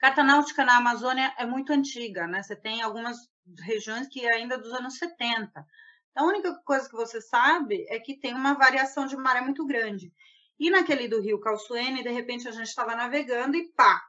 Carta 0.00 0.24
náutica 0.24 0.64
na 0.64 0.78
Amazônia 0.78 1.34
é 1.36 1.44
muito 1.44 1.74
antiga, 1.74 2.26
né? 2.26 2.42
Você 2.42 2.56
tem 2.56 2.80
algumas 2.80 3.18
regiões 3.58 4.08
que 4.08 4.24
é 4.24 4.34
ainda 4.34 4.56
dos 4.56 4.72
anos 4.72 4.96
70. 4.96 5.66
Então, 6.10 6.24
a 6.24 6.26
única 6.26 6.54
coisa 6.64 6.88
que 6.88 6.96
você 6.96 7.20
sabe 7.20 7.84
é 7.86 8.00
que 8.00 8.18
tem 8.18 8.32
uma 8.32 8.54
variação 8.54 9.04
de 9.04 9.14
maré 9.14 9.42
muito 9.42 9.66
grande. 9.66 10.10
E 10.58 10.70
naquele 10.70 11.06
do 11.06 11.20
Rio 11.20 11.38
Calçoene, 11.38 12.02
de 12.02 12.08
repente 12.08 12.48
a 12.48 12.50
gente 12.50 12.68
estava 12.68 12.96
navegando 12.96 13.58
e 13.58 13.68
pá, 13.72 14.02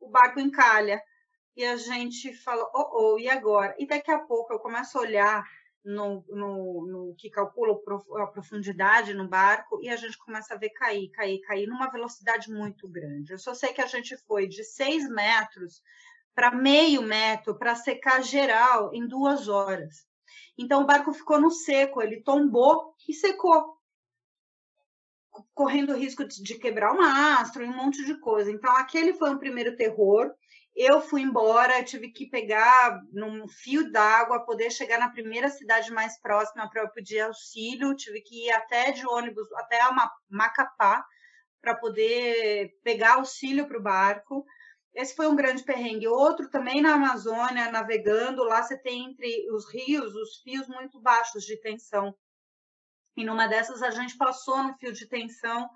o 0.00 0.08
barco 0.08 0.40
encalha. 0.40 0.98
E 1.54 1.62
a 1.62 1.76
gente 1.76 2.32
fala, 2.32 2.64
oh, 2.74 3.12
oh, 3.12 3.18
e 3.18 3.28
agora? 3.28 3.76
E 3.78 3.86
daqui 3.86 4.10
a 4.10 4.20
pouco 4.20 4.50
eu 4.50 4.58
começo 4.58 4.96
a 4.96 5.02
olhar 5.02 5.44
no, 5.84 6.24
no, 6.28 6.86
no, 6.86 7.14
que 7.16 7.28
calcula 7.28 7.78
a 8.22 8.26
profundidade 8.26 9.12
no 9.12 9.28
barco 9.28 9.78
e 9.82 9.88
a 9.88 9.96
gente 9.96 10.16
começa 10.16 10.54
a 10.54 10.56
ver 10.56 10.70
cair, 10.70 11.10
cair, 11.10 11.40
cair 11.40 11.66
numa 11.66 11.90
velocidade 11.90 12.50
muito 12.50 12.88
grande. 12.88 13.32
Eu 13.32 13.38
só 13.38 13.54
sei 13.54 13.72
que 13.72 13.82
a 13.82 13.86
gente 13.86 14.16
foi 14.16 14.48
de 14.48 14.64
seis 14.64 15.08
metros 15.08 15.82
para 16.34 16.50
meio 16.50 17.02
metro 17.02 17.56
para 17.56 17.74
secar 17.74 18.22
geral 18.22 18.92
em 18.94 19.06
duas 19.06 19.48
horas. 19.48 20.06
Então 20.56 20.82
o 20.82 20.86
barco 20.86 21.12
ficou 21.12 21.40
no 21.40 21.50
seco, 21.50 22.00
ele 22.00 22.22
tombou 22.22 22.94
e 23.08 23.12
secou, 23.12 23.76
correndo 25.52 25.92
o 25.92 25.96
risco 25.96 26.24
de 26.26 26.58
quebrar 26.58 26.92
o 26.92 26.98
mastro 26.98 27.62
e 27.62 27.66
um 27.66 27.76
monte 27.76 28.04
de 28.04 28.18
coisa. 28.20 28.50
Então 28.50 28.74
aquele 28.76 29.12
foi 29.12 29.30
um 29.30 29.38
primeiro 29.38 29.76
terror. 29.76 30.32
Eu 30.76 31.00
fui 31.00 31.22
embora, 31.22 31.84
tive 31.84 32.10
que 32.10 32.26
pegar 32.26 33.00
num 33.12 33.46
fio 33.46 33.92
d'água, 33.92 34.44
poder 34.44 34.70
chegar 34.72 34.98
na 34.98 35.08
primeira 35.08 35.48
cidade 35.48 35.92
mais 35.92 36.20
próxima 36.20 36.68
para 36.68 36.82
eu 36.82 36.90
pedir 36.90 37.20
auxílio. 37.20 37.94
Tive 37.94 38.20
que 38.20 38.46
ir 38.46 38.50
até 38.50 38.90
de 38.90 39.06
ônibus, 39.06 39.46
até 39.52 39.86
uma 39.88 40.10
Macapá, 40.28 41.04
para 41.60 41.76
poder 41.76 42.76
pegar 42.82 43.14
auxílio 43.14 43.68
para 43.68 43.78
o 43.78 43.82
barco. 43.82 44.44
Esse 44.92 45.14
foi 45.14 45.28
um 45.28 45.36
grande 45.36 45.62
perrengue. 45.62 46.08
Outro 46.08 46.50
também 46.50 46.82
na 46.82 46.94
Amazônia, 46.94 47.70
navegando, 47.70 48.42
lá 48.42 48.60
você 48.60 48.76
tem 48.76 49.10
entre 49.10 49.48
os 49.52 49.72
rios 49.72 50.14
os 50.14 50.42
fios 50.42 50.66
muito 50.66 51.00
baixos 51.00 51.44
de 51.44 51.56
tensão. 51.60 52.12
E 53.16 53.24
numa 53.24 53.46
dessas 53.46 53.80
a 53.80 53.90
gente 53.90 54.16
passou 54.16 54.60
no 54.64 54.74
fio 54.74 54.92
de 54.92 55.06
tensão 55.06 55.70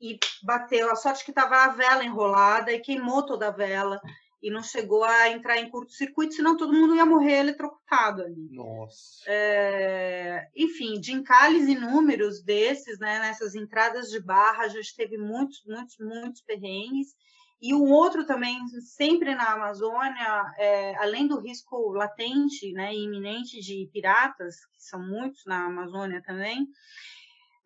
e 0.00 0.18
bateu. 0.42 0.90
A 0.90 0.96
sorte 0.96 1.24
que 1.24 1.30
estava 1.30 1.64
a 1.64 1.68
vela 1.68 2.04
enrolada 2.04 2.72
e 2.72 2.80
queimou 2.80 3.24
toda 3.24 3.48
a 3.48 3.52
vela 3.52 4.00
e 4.42 4.50
não 4.50 4.62
chegou 4.62 5.02
a 5.02 5.28
entrar 5.30 5.58
em 5.58 5.68
curto-circuito, 5.68 6.34
senão 6.34 6.56
todo 6.56 6.72
mundo 6.72 6.94
ia 6.94 7.06
morrer 7.06 7.38
eletrocutado 7.38 8.22
ali. 8.22 8.48
Nossa. 8.52 9.24
É, 9.26 10.48
enfim, 10.54 11.00
de 11.00 11.12
encalhes 11.12 11.68
inúmeros 11.68 12.42
desses, 12.42 12.98
né, 12.98 13.18
nessas 13.18 13.54
entradas 13.54 14.08
de 14.10 14.20
barra, 14.20 14.64
a 14.64 14.68
gente 14.68 14.94
teve 14.94 15.16
muitos, 15.16 15.64
muitos, 15.66 15.96
muitos 15.98 16.42
perrengues. 16.42 17.16
E 17.60 17.74
um 17.74 17.90
outro 17.90 18.26
também, 18.26 18.58
sempre 18.80 19.34
na 19.34 19.54
Amazônia, 19.54 20.54
é, 20.58 20.94
além 20.96 21.26
do 21.26 21.40
risco 21.40 21.90
latente 21.92 22.70
né, 22.72 22.94
e 22.94 23.04
iminente 23.04 23.60
de 23.60 23.88
piratas, 23.90 24.56
que 24.66 24.84
são 24.84 25.00
muitos 25.00 25.44
na 25.46 25.64
Amazônia 25.64 26.22
também, 26.22 26.68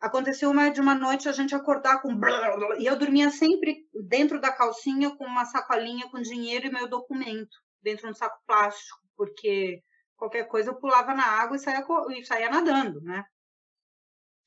Aconteceu 0.01 0.51
uma 0.51 0.71
de 0.71 0.81
uma 0.81 0.95
noite 0.95 1.29
a 1.29 1.33
gente 1.33 1.55
acordar 1.55 2.01
com 2.01 2.19
e 2.79 2.87
eu 2.87 2.99
dormia 2.99 3.31
sempre 3.31 3.87
dentro 4.09 4.41
da 4.41 4.51
calcinha 4.51 5.15
com 5.15 5.27
uma 5.27 5.45
sacolinha 5.45 6.09
com 6.11 6.23
dinheiro 6.23 6.67
e 6.67 6.73
meu 6.73 6.89
documento 6.89 7.59
dentro 7.83 8.07
de 8.07 8.13
um 8.13 8.15
saco 8.15 8.39
plástico, 8.47 8.99
porque 9.15 9.83
qualquer 10.17 10.45
coisa 10.45 10.71
eu 10.71 10.77
pulava 10.77 11.15
na 11.15 11.25
água 11.25 11.55
e 11.55 11.61
saía, 11.61 11.85
e 12.17 12.25
saía 12.25 12.49
nadando, 12.49 13.03
né? 13.03 13.23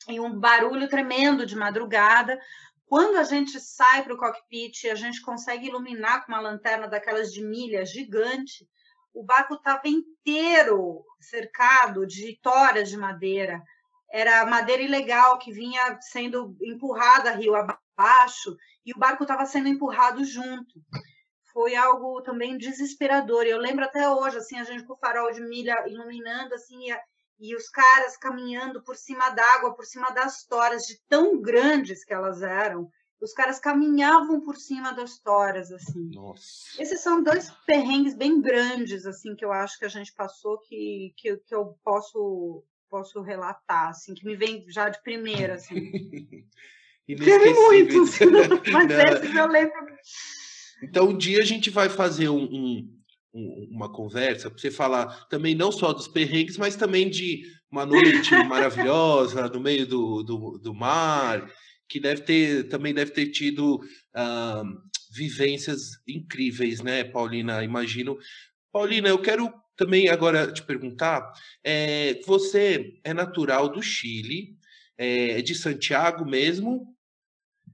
E 0.09 0.19
um 0.19 0.39
barulho 0.39 0.89
tremendo 0.89 1.45
de 1.45 1.55
madrugada. 1.55 2.39
Quando 2.85 3.17
a 3.17 3.23
gente 3.23 3.59
sai 3.59 4.03
para 4.03 4.13
o 4.13 4.17
cockpit, 4.17 4.87
a 4.87 4.95
gente 4.95 5.21
consegue 5.21 5.67
iluminar 5.67 6.25
com 6.25 6.31
uma 6.31 6.41
lanterna 6.41 6.87
daquelas 6.87 7.31
de 7.31 7.43
milha 7.43 7.85
gigante. 7.85 8.67
O 9.13 9.23
barco 9.23 9.53
estava 9.53 9.83
inteiro 9.85 11.05
cercado 11.21 12.07
de 12.07 12.39
toras 12.41 12.89
de 12.89 12.97
madeira 12.97 13.61
era 14.13 14.45
madeira 14.45 14.83
ilegal 14.83 15.39
que 15.39 15.51
vinha 15.51 15.97
sendo 15.99 16.55
empurrada 16.61 17.31
rio 17.31 17.55
abaixo 17.55 18.55
e 18.85 18.93
o 18.93 18.99
barco 18.99 19.23
estava 19.23 19.43
sendo 19.43 19.67
empurrado 19.67 20.23
junto. 20.23 20.79
Foi 21.51 21.75
algo 21.75 22.21
também 22.21 22.55
desesperador. 22.55 23.43
Eu 23.43 23.57
lembro 23.57 23.83
até 23.83 24.07
hoje, 24.07 24.37
assim, 24.37 24.59
a 24.59 24.63
gente 24.63 24.85
com 24.85 24.93
o 24.93 24.97
farol 24.97 25.31
de 25.31 25.41
milha 25.41 25.87
iluminando, 25.87 26.53
assim, 26.53 26.91
e, 26.91 26.95
e 27.39 27.55
os 27.55 27.67
caras 27.69 28.15
caminhando 28.15 28.83
por 28.83 28.95
cima 28.95 29.31
d'água, 29.31 29.75
por 29.75 29.85
cima 29.85 30.11
das 30.11 30.45
toras, 30.45 30.83
de 30.83 31.01
tão 31.09 31.41
grandes 31.41 32.05
que 32.05 32.13
elas 32.13 32.43
eram. 32.43 32.87
Os 33.19 33.33
caras 33.33 33.59
caminhavam 33.59 34.41
por 34.41 34.57
cima 34.57 34.93
das 34.93 35.17
toras, 35.17 35.71
assim. 35.71 36.11
Nossa. 36.13 36.79
Esses 36.79 37.01
são 37.01 37.23
dois 37.23 37.49
perrengues 37.65 38.13
bem 38.13 38.39
grandes, 38.39 39.07
assim, 39.07 39.35
que 39.35 39.45
eu 39.45 39.51
acho 39.51 39.79
que 39.79 39.85
a 39.85 39.89
gente 39.89 40.13
passou, 40.13 40.59
que, 40.59 41.13
que, 41.17 41.37
que 41.37 41.55
eu 41.55 41.75
posso 41.83 42.63
posso 42.93 43.21
relatar, 43.21 43.89
assim, 43.89 44.13
que 44.13 44.23
me 44.23 44.35
vem 44.35 44.63
já 44.69 44.87
de 44.87 45.01
primeira, 45.01 45.55
assim. 45.55 45.73
Teve 47.07 47.53
muitos, 47.53 48.19
mas 48.71 48.91
esse 48.91 49.35
eu 49.35 49.47
lembro. 49.47 49.97
Então, 50.83 51.09
um 51.09 51.17
dia 51.17 51.39
a 51.39 51.45
gente 51.45 51.71
vai 51.71 51.89
fazer 51.89 52.29
um, 52.29 52.43
um, 53.33 53.67
uma 53.71 53.91
conversa 53.91 54.47
para 54.47 54.59
você 54.59 54.69
falar 54.69 55.25
também 55.27 55.55
não 55.55 55.71
só 55.71 55.91
dos 55.91 56.07
perrengues, 56.07 56.55
mas 56.55 56.75
também 56.75 57.09
de 57.09 57.41
uma 57.71 57.83
noite 57.83 58.29
maravilhosa 58.45 59.49
no 59.49 59.59
meio 59.59 59.87
do, 59.87 60.21
do, 60.21 60.59
do, 60.59 60.73
mar, 60.73 61.51
que 61.89 61.99
deve 61.99 62.21
ter 62.21 62.69
também 62.69 62.93
deve 62.93 63.09
ter 63.09 63.31
tido 63.31 63.77
uh, 63.77 64.63
vivências 65.11 65.81
incríveis, 66.07 66.79
né, 66.79 67.03
Paulina? 67.03 67.63
Imagino. 67.63 68.19
Paulina, 68.73 69.07
eu 69.07 69.21
quero 69.21 69.53
também 69.77 70.09
agora 70.09 70.51
te 70.51 70.63
perguntar, 70.63 71.31
é, 71.63 72.19
você 72.25 72.99
é 73.03 73.13
natural 73.13 73.69
do 73.69 73.83
Chile, 73.83 74.57
é 74.97 75.41
de 75.43 75.53
Santiago 75.53 76.25
mesmo? 76.25 76.91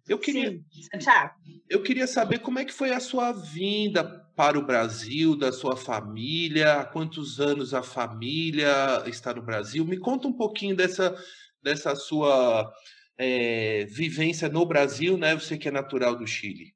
Eu 0.08 0.20
queria, 0.20 0.52
Sim, 0.52 0.66
Santiago. 0.92 1.36
Eu 1.70 1.82
queria 1.82 2.06
saber 2.06 2.40
como 2.40 2.60
é 2.60 2.66
que 2.66 2.74
foi 2.74 2.92
a 2.92 3.00
sua 3.00 3.32
vinda 3.32 4.04
para 4.36 4.60
o 4.60 4.66
Brasil, 4.66 5.38
da 5.38 5.52
sua 5.52 5.78
família, 5.78 6.82
há 6.82 6.86
quantos 6.86 7.40
anos 7.40 7.74
a 7.74 7.84
família 7.84 9.04
está 9.06 9.34
no 9.34 9.42
Brasil? 9.42 9.86
Me 9.86 9.98
conta 9.98 10.28
um 10.28 10.34
pouquinho 10.34 10.76
dessa, 10.76 11.16
dessa 11.62 11.96
sua 11.96 12.70
é, 13.18 13.86
vivência 13.86 14.50
no 14.50 14.66
Brasil, 14.66 15.18
né? 15.18 15.36
Você 15.36 15.58
que 15.58 15.68
é 15.68 15.72
natural 15.72 16.16
do 16.18 16.28
Chile. 16.28 16.74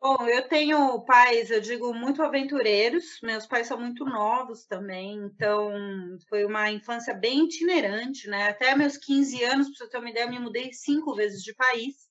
Bom, 0.00 0.26
eu 0.28 0.48
tenho 0.48 1.02
pais, 1.04 1.50
eu 1.50 1.60
digo, 1.60 1.92
muito 1.92 2.22
aventureiros. 2.22 3.20
Meus 3.22 3.46
pais 3.46 3.66
são 3.66 3.78
muito 3.78 4.04
novos 4.04 4.64
também, 4.64 5.16
então 5.18 5.70
foi 6.28 6.44
uma 6.46 6.70
infância 6.70 7.12
bem 7.14 7.44
itinerante, 7.44 8.26
né? 8.28 8.48
Até 8.48 8.74
meus 8.74 8.96
15 8.96 9.42
anos, 9.44 9.68
para 9.68 9.76
você 9.86 9.90
ter 9.90 9.98
uma 9.98 10.08
ideia, 10.10 10.24
eu 10.24 10.30
me 10.30 10.38
mudei 10.38 10.72
cinco 10.72 11.14
vezes 11.14 11.42
de 11.42 11.54
país. 11.54 12.08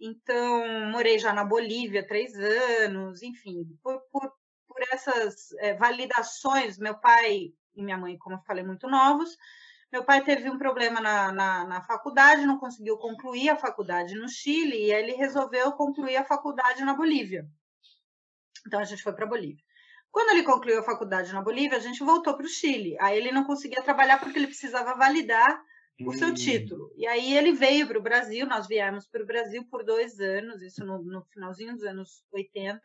Então, 0.00 0.90
morei 0.92 1.18
já 1.18 1.32
na 1.32 1.44
Bolívia 1.44 2.06
três 2.06 2.34
anos, 2.36 3.22
enfim, 3.22 3.64
por, 3.82 4.00
por, 4.12 4.32
por 4.68 4.82
essas 4.92 5.52
é, 5.60 5.74
validações, 5.74 6.78
meu 6.78 6.98
pai 7.00 7.52
e 7.76 7.82
minha 7.84 7.98
mãe, 7.98 8.18
como 8.18 8.36
eu 8.36 8.42
falei, 8.46 8.64
muito 8.64 8.88
novos, 8.88 9.36
Meu 9.90 10.04
pai 10.04 10.22
teve 10.22 10.50
um 10.50 10.58
problema 10.58 11.00
na, 11.00 11.32
na, 11.32 11.64
na, 11.64 11.82
faculdade, 11.82 12.44
não 12.44 12.58
conseguiu 12.58 12.98
concluir 12.98 13.48
a 13.48 13.56
faculdade 13.56 14.14
no 14.14 14.28
Chile, 14.28 14.76
e 14.76 14.92
ele 14.92 15.12
resolveu 15.12 15.72
concluir 15.72 16.16
a 16.16 16.24
faculdade 16.24 16.84
na 16.84 16.94
Bolívia. 16.94 17.46
Então 18.66 18.80
a 18.80 18.84
gente 18.84 19.02
foi 19.02 19.14
para 19.14 19.24
a 19.24 19.28
Bolívia. 19.28 19.64
Quando 20.10 20.30
ele 20.30 20.42
concluiu 20.42 20.80
a 20.80 20.84
faculdade 20.84 21.32
na 21.32 21.42
Bolívia, 21.42 21.78
a 21.78 21.80
gente 21.80 22.02
voltou 22.02 22.34
para 22.34 22.44
o 22.44 22.48
Chile. 22.48 22.96
Aí 23.00 23.16
ele 23.16 23.32
não 23.32 23.44
conseguia 23.44 23.82
trabalhar 23.82 24.18
porque 24.18 24.38
ele 24.38 24.46
precisava 24.46 24.94
validar 24.94 25.62
o 26.06 26.12
seu 26.12 26.28
hum. 26.28 26.34
título. 26.34 26.92
E 26.96 27.06
aí 27.06 27.36
ele 27.36 27.52
veio 27.52 27.86
para 27.86 27.98
o 27.98 28.02
Brasil, 28.02 28.46
nós 28.46 28.66
viemos 28.66 29.06
para 29.06 29.22
o 29.22 29.26
Brasil 29.26 29.64
por 29.70 29.84
dois 29.84 30.20
anos, 30.20 30.62
isso 30.62 30.84
no, 30.84 31.02
no, 31.02 31.24
finalzinho 31.32 31.74
dos 31.74 31.84
anos 31.84 32.22
80. 32.32 32.80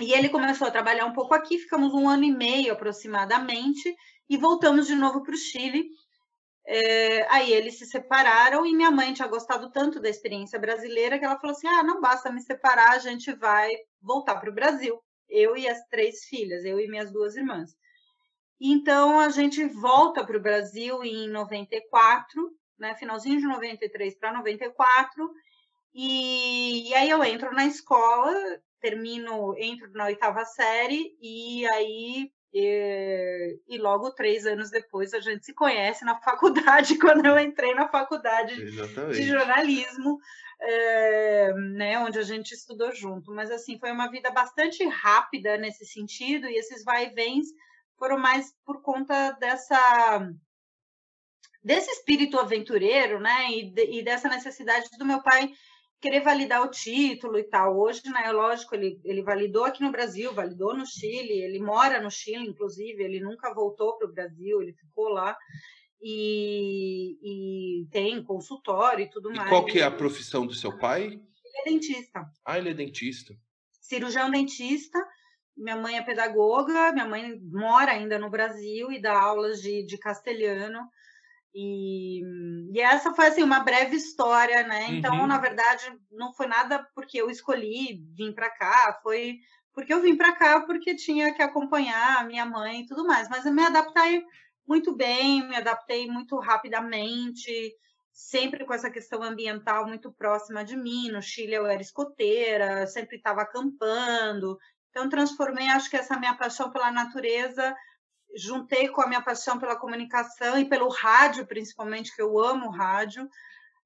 E 0.00 0.12
ele 0.12 0.30
começou 0.30 0.66
a 0.66 0.70
trabalhar 0.70 1.04
um 1.04 1.12
pouco 1.12 1.34
aqui, 1.34 1.58
ficamos 1.58 1.92
um 1.92 2.08
ano 2.08 2.24
e 2.24 2.30
meio 2.30 2.72
aproximadamente, 2.72 3.94
e 4.28 4.36
voltamos 4.36 4.86
de 4.86 4.94
novo 4.94 5.22
para 5.22 5.34
o 5.34 5.38
Chile. 5.38 5.90
É, 6.64 7.26
aí 7.28 7.52
eles 7.52 7.78
se 7.78 7.86
separaram 7.86 8.64
e 8.64 8.74
minha 8.74 8.90
mãe 8.90 9.12
tinha 9.12 9.26
gostado 9.26 9.70
tanto 9.72 10.00
da 10.00 10.08
experiência 10.08 10.58
brasileira 10.58 11.18
que 11.18 11.24
ela 11.24 11.38
falou 11.38 11.56
assim: 11.56 11.66
ah, 11.66 11.82
não 11.82 12.00
basta 12.00 12.30
me 12.30 12.40
separar, 12.40 12.92
a 12.92 12.98
gente 12.98 13.32
vai 13.32 13.70
voltar 14.00 14.36
para 14.36 14.50
o 14.50 14.54
Brasil. 14.54 15.02
Eu 15.28 15.56
e 15.56 15.68
as 15.68 15.82
três 15.88 16.24
filhas, 16.24 16.64
eu 16.64 16.78
e 16.78 16.88
minhas 16.88 17.10
duas 17.10 17.36
irmãs. 17.36 17.74
Então 18.60 19.18
a 19.18 19.28
gente 19.28 19.64
volta 19.64 20.24
para 20.24 20.36
o 20.36 20.42
Brasil 20.42 21.02
em 21.02 21.28
94, 21.28 22.56
né, 22.78 22.94
finalzinho 22.94 23.40
de 23.40 23.46
93 23.46 24.14
para 24.16 24.32
94, 24.32 25.30
e, 25.92 26.88
e 26.88 26.94
aí 26.94 27.10
eu 27.10 27.24
entro 27.24 27.52
na 27.52 27.66
escola, 27.66 28.32
termino, 28.80 29.56
entro 29.58 29.90
na 29.92 30.04
oitava 30.06 30.44
série, 30.44 31.16
e 31.20 31.66
aí 31.72 32.30
e, 32.52 33.58
e, 33.66 33.78
logo 33.78 34.10
três 34.10 34.44
anos 34.44 34.70
depois 34.70 35.14
a 35.14 35.20
gente 35.20 35.46
se 35.46 35.54
conhece 35.54 36.04
na 36.04 36.16
faculdade, 36.20 36.98
quando 36.98 37.24
eu 37.24 37.38
entrei 37.38 37.74
na 37.74 37.88
faculdade 37.88 38.60
Exatamente. 38.60 39.16
de 39.16 39.26
jornalismo, 39.26 40.18
é, 40.60 41.52
né, 41.54 41.98
onde 41.98 42.18
a 42.18 42.22
gente 42.22 42.52
estudou 42.52 42.92
junto. 42.94 43.32
Mas 43.32 43.50
assim, 43.50 43.78
foi 43.78 43.90
uma 43.90 44.10
vida 44.10 44.30
bastante 44.30 44.86
rápida 44.86 45.56
nesse 45.56 45.86
sentido, 45.86 46.46
e 46.46 46.56
esses 46.56 46.84
vai 46.84 47.06
e 47.06 47.14
vens 47.14 47.46
foram 47.98 48.18
mais 48.18 48.52
por 48.66 48.82
conta 48.82 49.32
dessa 49.32 50.28
desse 51.64 51.92
espírito 51.92 52.40
aventureiro, 52.40 53.20
né, 53.20 53.52
e, 53.52 53.70
de, 53.70 53.98
e 53.98 54.02
dessa 54.02 54.28
necessidade 54.28 54.88
do 54.98 55.04
meu 55.04 55.22
pai 55.22 55.52
querer 56.02 56.20
validar 56.20 56.60
o 56.62 56.70
título 56.70 57.38
e 57.38 57.44
tal. 57.44 57.78
Hoje, 57.78 58.02
né, 58.06 58.32
lógico, 58.32 58.74
ele, 58.74 59.00
ele 59.04 59.22
validou 59.22 59.64
aqui 59.64 59.80
no 59.82 59.92
Brasil, 59.92 60.34
validou 60.34 60.76
no 60.76 60.84
Chile, 60.84 61.40
ele 61.40 61.60
mora 61.60 62.02
no 62.02 62.10
Chile, 62.10 62.48
inclusive, 62.48 63.00
ele 63.00 63.20
nunca 63.20 63.54
voltou 63.54 63.96
para 63.96 64.08
o 64.08 64.12
Brasil, 64.12 64.60
ele 64.60 64.72
ficou 64.72 65.08
lá. 65.08 65.38
E, 66.04 67.16
e, 67.22 67.86
tem 67.92 68.20
consultório 68.24 69.04
e 69.04 69.08
tudo 69.08 69.32
e 69.32 69.36
mais. 69.36 69.48
Qual 69.48 69.64
que 69.64 69.78
é 69.78 69.84
a 69.84 69.90
profissão 69.90 70.44
do 70.44 70.52
seu 70.52 70.76
pai? 70.76 71.04
Ele 71.04 71.20
é 71.54 71.64
dentista. 71.70 72.28
Ah, 72.44 72.58
ele 72.58 72.70
é 72.70 72.74
dentista. 72.74 73.32
Cirurgião 73.80 74.28
dentista. 74.28 74.98
Minha 75.56 75.76
mãe 75.76 75.98
é 75.98 76.02
pedagoga, 76.02 76.92
minha 76.92 77.06
mãe 77.06 77.38
mora 77.52 77.92
ainda 77.92 78.18
no 78.18 78.28
Brasil 78.28 78.90
e 78.90 79.00
dá 79.00 79.16
aulas 79.16 79.62
de, 79.62 79.86
de 79.86 79.96
castelhano. 79.96 80.80
E, 81.54 82.22
e, 82.72 82.80
essa 82.80 83.12
foi 83.14 83.26
assim 83.26 83.42
uma 83.42 83.60
breve 83.60 83.96
história, 83.96 84.66
né? 84.66 84.86
Então, 84.90 85.20
uhum. 85.20 85.26
na 85.26 85.38
verdade, 85.38 85.84
não 86.10 86.32
foi 86.32 86.46
nada 86.46 86.86
porque 86.94 87.20
eu 87.20 87.28
escolhi 87.28 88.02
vir 88.16 88.34
para 88.34 88.48
cá, 88.50 88.98
foi 89.02 89.38
porque 89.74 89.92
eu 89.92 90.00
vim 90.00 90.16
para 90.16 90.34
cá 90.34 90.60
porque 90.60 90.94
tinha 90.94 91.34
que 91.34 91.42
acompanhar 91.42 92.20
a 92.20 92.24
minha 92.24 92.44
mãe 92.44 92.80
e 92.80 92.86
tudo 92.86 93.06
mais. 93.06 93.28
Mas 93.28 93.44
eu 93.44 93.52
me 93.52 93.64
adaptei 93.64 94.22
muito 94.66 94.94
bem, 94.94 95.46
me 95.46 95.56
adaptei 95.56 96.06
muito 96.06 96.38
rapidamente, 96.38 97.74
sempre 98.12 98.64
com 98.64 98.72
essa 98.74 98.90
questão 98.90 99.22
ambiental 99.22 99.86
muito 99.86 100.12
próxima 100.12 100.64
de 100.64 100.76
mim. 100.76 101.10
No 101.10 101.22
Chile 101.22 101.54
eu 101.54 101.66
era 101.66 101.80
escoteira, 101.80 102.86
sempre 102.86 103.16
estava 103.16 103.42
acampando. 103.42 104.58
Então, 104.90 105.08
transformei, 105.08 105.68
acho 105.68 105.88
que 105.88 105.96
essa 105.96 106.18
minha 106.18 106.36
paixão 106.36 106.70
pela 106.70 106.90
natureza 106.90 107.74
juntei 108.36 108.88
com 108.88 109.02
a 109.02 109.06
minha 109.06 109.22
paixão 109.22 109.58
pela 109.58 109.76
comunicação 109.76 110.58
e 110.58 110.68
pelo 110.68 110.88
rádio, 110.88 111.46
principalmente, 111.46 112.14
que 112.14 112.22
eu 112.22 112.38
amo 112.38 112.70
rádio, 112.70 113.28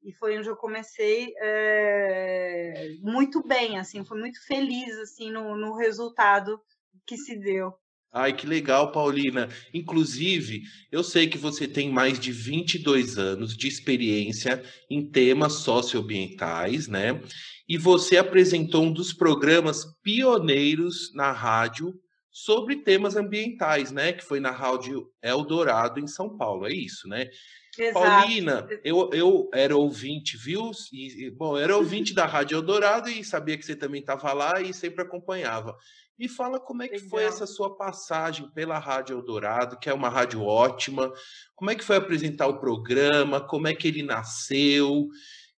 e 0.03 0.13
foi 0.13 0.39
onde 0.39 0.49
eu 0.49 0.57
comecei 0.57 1.35
é, 1.41 2.95
muito 3.01 3.47
bem, 3.47 3.79
assim, 3.79 4.05
foi 4.05 4.19
muito 4.19 4.45
feliz, 4.47 4.97
assim, 4.99 5.31
no, 5.31 5.57
no 5.57 5.75
resultado 5.75 6.61
que 7.07 7.17
se 7.17 7.37
deu. 7.37 7.75
Ai, 8.13 8.35
que 8.35 8.47
legal, 8.47 8.93
Paulina. 8.93 9.49
Inclusive, 9.75 10.63
eu 10.91 11.05
sei 11.05 11.29
que 11.29 11.37
você 11.37 11.69
tem 11.69 11.91
mais 11.91 12.19
de 12.19 12.33
22 12.33 13.19
anos 13.19 13.55
de 13.55 13.69
experiência 13.69 14.63
em 14.89 15.11
temas 15.11 15.55
socioambientais, 15.55 16.89
né? 16.89 17.21
E 17.69 17.77
você 17.77 18.17
apresentou 18.17 18.85
um 18.85 18.93
dos 18.93 19.13
programas 19.13 19.85
pioneiros 20.03 21.13
na 21.15 21.31
rádio 21.33 21.93
sobre 22.39 22.77
temas 22.77 23.17
ambientais, 23.17 23.91
né? 23.91 24.13
Que 24.13 24.23
foi 24.23 24.41
na 24.41 24.51
Rádio 24.51 25.11
Eldorado, 25.23 25.99
em 25.99 26.07
São 26.07 26.37
Paulo. 26.37 26.67
É 26.67 26.71
isso, 26.71 27.09
né? 27.09 27.31
Exato. 27.79 27.99
Paulina, 27.99 28.69
eu, 28.85 29.09
eu 29.15 29.49
era 29.55 29.75
ouvinte, 29.75 30.37
viu? 30.37 30.71
E, 30.93 31.31
bom, 31.31 31.57
era 31.57 31.75
ouvinte 31.75 32.13
da 32.13 32.27
Rádio 32.27 32.57
Eldorado 32.57 33.09
e 33.09 33.25
sabia 33.25 33.57
que 33.57 33.65
você 33.65 33.75
também 33.75 34.03
estava 34.03 34.35
lá 34.35 34.61
e 34.61 34.75
sempre 34.75 35.03
acompanhava. 35.03 35.75
Me 36.19 36.29
fala 36.29 36.61
como 36.61 36.83
é 36.83 36.89
que 36.89 36.97
Legal. 36.97 37.09
foi 37.09 37.25
essa 37.25 37.47
sua 37.47 37.75
passagem 37.75 38.51
pela 38.51 38.79
Rádio 38.79 39.17
Eldorado, 39.17 39.79
que 39.79 39.89
é 39.89 39.95
uma 39.95 40.11
rádio 40.11 40.43
ótima. 40.43 41.11
Como 41.55 41.71
é 41.71 41.75
que 41.75 41.85
foi 41.85 41.97
apresentar 41.97 42.49
o 42.49 42.61
programa? 42.61 43.41
Como 43.41 43.67
é 43.67 43.75
que 43.75 43.89
ele 43.89 44.03
nasceu? 44.03 45.09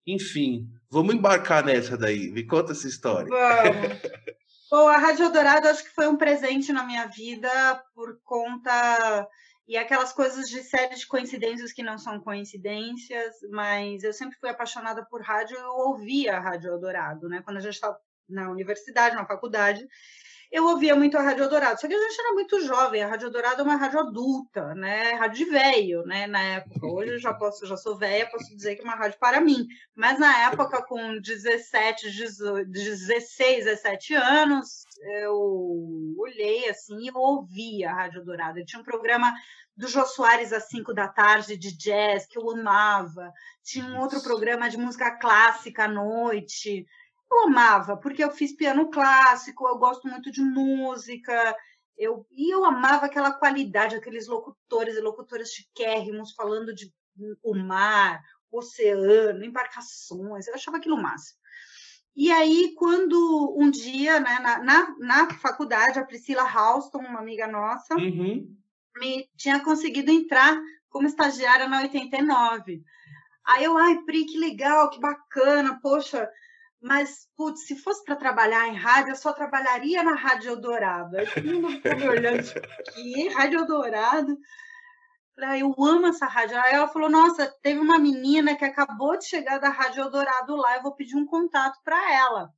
Enfim, 0.06 0.70
vamos 0.92 1.16
embarcar 1.16 1.66
nessa 1.66 1.98
daí. 1.98 2.30
Me 2.30 2.44
conta 2.44 2.74
essa 2.74 2.88
história. 2.88 3.28
Vamos. 3.28 3.98
Bom, 4.70 4.86
a 4.90 4.98
Rádio 4.98 5.24
Eldorado 5.24 5.70
acho 5.70 5.82
que 5.82 5.96
foi 5.96 6.08
um 6.08 6.18
presente 6.18 6.74
na 6.74 6.84
minha 6.84 7.08
vida 7.08 7.50
por 7.96 8.20
conta 8.22 9.26
e 9.66 9.78
aquelas 9.78 10.12
coisas 10.12 10.50
de 10.50 10.62
série 10.62 10.94
de 10.94 11.08
coincidências 11.08 11.72
que 11.72 11.82
não 11.82 11.98
são 11.98 12.20
coincidências, 12.20 13.36
mas 13.50 14.04
eu 14.04 14.12
sempre 14.12 14.38
fui 14.38 14.50
apaixonada 14.50 15.06
por 15.06 15.22
rádio 15.22 15.58
eu 15.58 15.72
ouvia 15.72 16.36
a 16.36 16.42
Rádio 16.42 16.70
Eldorado, 16.70 17.30
né? 17.30 17.42
Quando 17.44 17.58
a 17.58 17.62
gente 17.62 17.76
estava 17.76 17.98
na 18.28 18.52
universidade, 18.52 19.16
na 19.16 19.26
faculdade, 19.26 19.88
eu 20.52 20.66
ouvia 20.66 20.96
muito 20.96 21.18
a 21.18 21.22
Rádio 21.22 21.44
Eldorado. 21.44 21.80
Só 21.80 21.88
que 21.88 21.94
a 21.94 22.00
gente 22.00 22.20
era 22.20 22.34
muito 22.34 22.62
jovem, 22.62 23.04
a 23.04 23.08
Rádio 23.08 23.28
Eldorado 23.28 23.62
é 23.62 23.64
uma 23.64 23.76
rádio 23.76 24.00
adulta, 24.00 24.74
né? 24.76 25.14
Rádio 25.14 25.46
de 25.46 25.52
velho, 25.52 26.04
né? 26.06 26.28
Na 26.28 26.42
época. 26.42 26.88
Hoje 26.88 27.12
eu 27.12 27.20
já 27.20 27.34
posso, 27.34 27.66
já 27.66 27.76
sou 27.76 27.98
velha, 27.98 28.30
posso 28.30 28.56
dizer 28.56 28.76
que 28.76 28.82
é 28.82 28.84
uma 28.84 28.96
rádio 28.96 29.20
para 29.20 29.42
mim. 29.42 29.68
Mas 29.96 30.20
na 30.20 30.46
época, 30.46 30.84
com 30.86 31.20
17, 31.20 32.12
18, 32.12 32.70
16, 32.70 33.66
17 33.66 34.14
anos, 34.16 34.86
eu 35.22 36.16
olhei 36.18 36.70
assim 36.70 37.08
e 37.08 37.12
ouvia 37.14 37.92
a 37.92 37.94
Rádio 37.94 38.20
Eldorado. 38.20 38.64
Tinha 38.66 38.82
um 38.82 38.86
programa 38.86 39.34
do 39.76 39.88
Jô 39.88 40.04
Soares 40.06 40.52
às 40.52 40.70
5 40.70 40.94
da 40.94 41.08
tarde 41.08 41.56
de 41.56 41.78
jazz, 41.78 42.26
que 42.26 42.38
eu 42.38 42.50
amava. 42.50 43.32
Tinha 43.64 43.86
um 43.86 44.00
outro 44.00 44.22
programa 44.24 44.70
de 44.70 44.78
música 44.78 45.12
clássica 45.12 45.84
à 45.84 45.88
noite 45.88 46.86
eu 47.32 47.44
amava, 47.44 47.98
porque 47.98 48.24
eu 48.24 48.32
fiz 48.32 48.56
piano 48.56 48.90
clássico, 48.90 49.68
eu 49.68 49.78
gosto 49.78 50.08
muito 50.08 50.32
de 50.32 50.42
música, 50.42 51.56
eu, 51.98 52.26
e 52.32 52.54
eu 52.54 52.64
amava 52.64 53.06
aquela 53.06 53.32
qualidade, 53.32 53.96
aqueles 53.96 54.28
locutores 54.28 54.96
e 54.96 55.02
locutoras 55.02 55.52
chiquérrimos 55.52 56.34
falando 56.34 56.74
de 56.74 56.94
o 57.44 57.56
mar, 57.56 58.22
o 58.52 58.60
oceano, 58.60 59.44
embarcações, 59.44 60.48
eu 60.48 60.54
achava 60.54 60.78
aquilo 60.78 61.02
máximo. 61.02 61.40
E 62.16 62.32
aí, 62.32 62.74
quando 62.76 63.56
um 63.56 63.70
dia, 63.70 64.20
né, 64.20 64.40
na, 64.40 64.64
na, 64.64 64.96
na 64.98 65.34
faculdade, 65.36 66.00
a 66.00 66.06
Priscila 66.06 66.44
Halston, 66.44 67.00
uma 67.00 67.20
amiga 67.20 67.48
nossa, 67.48 67.96
uhum. 67.96 68.56
me 68.98 69.30
tinha 69.36 69.60
conseguido 69.60 70.12
entrar 70.12 70.60
como 70.90 71.08
estagiária 71.08 71.68
na 71.68 71.82
89. 71.82 72.84
Aí 73.46 73.64
eu, 73.64 73.78
ai, 73.78 74.00
Pri, 74.00 74.26
que 74.26 74.38
legal, 74.38 74.90
que 74.90 75.00
bacana, 75.00 75.80
poxa, 75.80 76.28
mas, 76.82 77.28
putz, 77.36 77.66
se 77.66 77.76
fosse 77.76 78.04
para 78.04 78.16
trabalhar 78.16 78.68
em 78.68 78.76
rádio, 78.76 79.12
eu 79.12 79.16
só 79.16 79.34
trabalharia 79.34 80.04
na 80.04 80.14
Rádio 80.14 80.52
Eldorado. 80.52 81.18
Aí 81.18 81.26
todo 81.26 81.62
mundo 81.62 81.72
ficou 81.72 81.96
me 81.96 82.08
olhando, 82.08 82.44
tipo, 82.44 82.68
que 82.94 83.30
Rádio 83.30 83.60
Eldorado? 83.60 84.38
Falei, 85.36 85.62
eu 85.64 85.74
amo 85.80 86.08
essa 86.08 86.26
rádio. 86.26 86.60
Aí 86.60 86.74
ela 86.74 86.88
falou, 86.88 87.10
nossa, 87.10 87.52
teve 87.62 87.80
uma 87.80 87.98
menina 87.98 88.56
que 88.56 88.66
acabou 88.66 89.18
de 89.18 89.26
chegar 89.28 89.60
da 89.60 89.70
Rádio 89.70 90.04
Eldorado 90.04 90.56
lá, 90.56 90.76
eu 90.76 90.84
vou 90.84 90.96
pedir 90.96 91.16
um 91.16 91.26
contato 91.26 91.80
para 91.84 92.14
ela. 92.14 92.50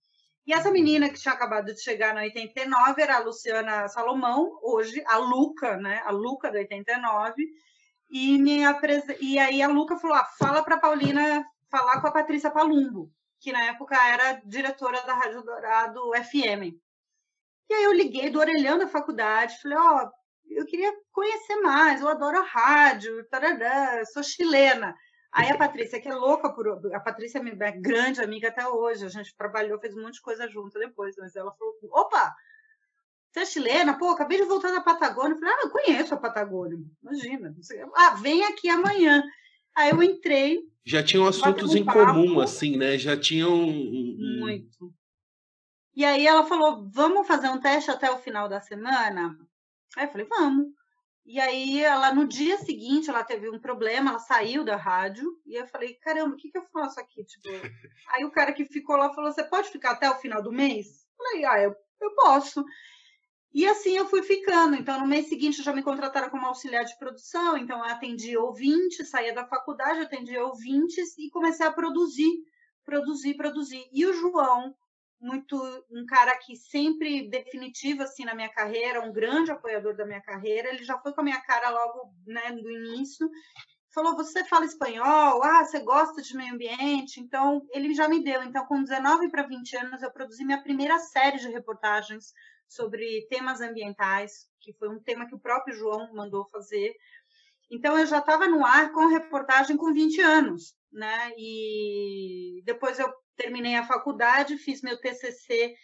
E 0.46 0.54
essa 0.54 0.72
menina 0.72 1.10
que 1.10 1.20
tinha 1.20 1.34
acabado 1.34 1.74
de 1.74 1.82
chegar 1.82 2.14
na 2.14 2.22
89 2.22 3.02
era 3.02 3.18
a 3.18 3.20
Luciana 3.20 3.88
Salomão, 3.88 4.60
hoje 4.62 5.02
a 5.08 5.18
Luca, 5.18 5.78
né? 5.78 6.02
A 6.06 6.12
Luca 6.12 6.52
da 6.52 6.60
89. 6.60 7.36
E, 8.10 8.38
me 8.40 8.66
apres... 8.66 9.04
e 9.22 9.38
aí 9.38 9.62
a 9.62 9.68
Luca 9.68 9.98
falou: 9.98 10.18
ah, 10.18 10.26
fala 10.40 10.64
para 10.64 10.80
Paulina 10.80 11.46
falar 11.70 12.02
com 12.02 12.08
a 12.08 12.12
Patrícia 12.12 12.50
Palumbo 12.50 13.12
que 13.40 13.52
na 13.52 13.66
época 13.66 13.96
era 13.96 14.42
diretora 14.46 15.02
da 15.02 15.14
Rádio 15.14 15.44
Dourado 15.44 16.12
FM. 16.14 16.76
E 17.70 17.74
aí 17.74 17.84
eu 17.84 17.94
liguei 17.94 18.30
do 18.30 18.40
orelhão 18.40 18.78
da 18.78 18.88
faculdade, 18.88 19.62
falei, 19.62 19.78
ó, 19.78 20.04
oh, 20.04 20.12
eu 20.50 20.66
queria 20.66 20.92
conhecer 21.12 21.56
mais, 21.58 22.02
eu 22.02 22.08
adoro 22.08 22.40
a 22.40 22.44
rádio, 22.44 23.24
tarará, 23.30 24.04
sou 24.06 24.24
chilena. 24.24 24.96
Aí 25.32 25.50
a 25.52 25.58
Patrícia, 25.58 26.02
que 26.02 26.10
é 26.10 26.14
louca 26.14 26.52
por. 26.52 26.68
A 26.94 27.00
Patrícia 27.00 27.38
é 27.38 27.44
minha 27.44 27.56
grande 27.72 28.20
amiga 28.20 28.48
até 28.48 28.68
hoje, 28.68 29.06
a 29.06 29.10
gente 29.10 29.36
trabalhou, 29.38 29.80
fez 29.80 29.96
um 29.96 30.02
monte 30.02 30.16
de 30.16 30.22
coisa 30.22 30.48
junto 30.50 30.80
depois, 30.80 31.16
mas 31.18 31.36
ela 31.36 31.54
falou: 31.54 31.76
opa, 31.92 32.34
você 33.32 33.42
é 33.42 33.46
chilena? 33.46 33.98
Pô, 33.98 34.10
acabei 34.10 34.40
de 34.40 34.46
voltar 34.46 34.72
da 34.72 34.82
Patagônia. 34.82 35.34
Eu 35.36 35.40
falei: 35.40 35.54
ah, 35.54 35.62
eu 35.64 35.70
conheço 35.70 36.14
a 36.16 36.18
Patagônia, 36.18 36.80
imagina. 37.04 37.54
Ah, 37.96 38.16
vem 38.16 38.44
aqui 38.44 38.70
amanhã. 38.70 39.24
Aí 39.76 39.92
eu 39.92 40.04
entrei. 40.04 40.60
Já 40.86 41.04
tinham 41.04 41.26
assuntos 41.26 41.76
em 41.76 41.86
papo, 41.86 42.00
comum, 42.00 42.40
assim, 42.40 42.78
né? 42.78 42.98
Já 42.98 43.20
tinham. 43.20 43.68
Muito. 43.68 44.94
E 45.96 46.04
aí 46.06 46.26
ela 46.26 46.46
falou: 46.46 46.90
vamos 46.90 47.28
fazer 47.28 47.50
um 47.50 47.60
teste 47.60 47.92
até 47.92 48.10
o 48.10 48.18
final 48.18 48.48
da 48.48 48.62
semana? 48.62 49.38
Aí 49.96 50.06
eu 50.06 50.12
falei: 50.12 50.28
vamos. 50.28 50.68
E 51.32 51.40
aí, 51.40 51.84
ela 51.84 52.12
no 52.12 52.28
dia 52.28 52.58
seguinte, 52.58 53.08
ela 53.08 53.24
teve 53.24 53.48
um 53.52 53.60
problema, 53.60 54.10
ela 54.10 54.18
saiu 54.18 54.64
da 54.64 54.76
rádio, 54.76 55.32
e 55.46 55.54
eu 55.54 55.68
falei, 55.68 55.94
caramba, 55.94 56.34
o 56.34 56.36
que, 56.36 56.50
que 56.50 56.58
eu 56.58 56.66
faço 56.74 57.00
aqui? 57.00 57.24
Tipo, 57.24 57.50
aí 58.08 58.26
o 58.26 58.32
cara 58.32 58.52
que 58.52 58.66
ficou 58.66 58.96
lá 58.96 59.14
falou, 59.14 59.32
você 59.32 59.44
pode 59.44 59.70
ficar 59.70 59.92
até 59.92 60.10
o 60.10 60.16
final 60.16 60.42
do 60.42 60.52
mês? 60.52 60.88
Eu 60.88 61.24
falei, 61.24 61.46
ah, 61.46 61.62
eu, 61.62 61.76
eu 62.02 62.16
posso. 62.16 62.66
E 63.54 63.66
assim 63.68 63.98
eu 63.98 64.08
fui 64.08 64.22
ficando. 64.22 64.76
Então, 64.76 65.00
no 65.00 65.08
mês 65.08 65.28
seguinte, 65.28 65.64
já 65.64 65.74
me 65.74 65.84
contrataram 65.84 66.30
como 66.30 66.46
auxiliar 66.46 66.86
de 66.86 66.98
produção. 66.98 67.58
Então, 67.58 67.80
eu 67.80 67.86
atendi 67.86 68.38
ouvintes, 68.38 69.10
saía 69.10 69.34
da 69.34 69.46
faculdade, 69.48 70.02
atendia 70.02 70.44
ouvintes 70.46 71.18
e 71.18 71.30
comecei 71.32 71.66
a 71.66 71.72
produzir, 71.72 72.32
produzir, 72.86 73.34
produzir. 73.36 73.84
E 73.92 74.06
o 74.06 74.14
João, 74.14 74.76
muito 75.20 75.56
um 75.92 76.06
cara 76.06 76.38
que 76.38 76.56
sempre 76.56 77.28
definitivo 77.30 78.04
assim 78.04 78.24
na 78.24 78.36
minha 78.36 78.50
carreira, 78.50 79.02
um 79.02 79.12
grande 79.12 79.52
apoiador 79.52 79.96
da 79.96 80.06
minha 80.06 80.22
carreira. 80.22 80.70
Ele 80.70 80.84
já 80.84 80.98
foi 81.00 81.12
com 81.14 81.22
a 81.22 81.24
minha 81.24 81.42
cara 81.42 81.70
logo, 81.72 82.14
né, 82.28 82.52
do 82.52 82.70
início. 82.70 83.28
Falou: 83.94 84.16
"Você 84.16 84.44
fala 84.46 84.66
espanhol? 84.66 85.44
Ah, 85.44 85.66
você 85.66 85.80
gosta 85.80 86.22
de 86.22 86.36
meio 86.38 86.54
ambiente?". 86.54 87.20
Então, 87.20 87.66
ele 87.74 87.94
já 87.96 88.08
me 88.08 88.24
deu. 88.24 88.44
Então, 88.44 88.66
com 88.68 88.84
19 88.84 89.30
para 89.30 89.44
20 89.48 89.76
anos, 89.78 90.04
eu 90.04 90.12
produzi 90.12 90.46
minha 90.46 90.62
primeira 90.62 91.00
série 91.00 91.40
de 91.40 91.50
reportagens 91.50 92.34
sobre 92.70 93.26
temas 93.30 93.60
ambientais, 93.60 94.48
que 94.62 94.72
foi 94.74 94.88
um 94.90 95.00
tema 95.00 95.28
que 95.28 95.36
o 95.36 95.40
próprio 95.40 95.76
João 95.76 96.14
mandou 96.14 96.48
fazer. 96.50 96.96
Então, 97.72 97.98
eu 97.98 98.06
já 98.06 98.20
estava 98.20 98.48
no 98.48 98.64
ar 98.64 98.92
com 98.92 99.08
reportagem 99.08 99.76
com 99.76 99.92
20 99.92 100.22
anos, 100.22 100.76
né? 100.92 101.34
E 101.38 102.62
depois 102.66 103.00
eu 103.00 103.12
terminei 103.36 103.76
a 103.76 103.86
faculdade, 103.86 104.58
fiz 104.58 104.82
meu 104.82 105.00
TCC, 105.00 105.76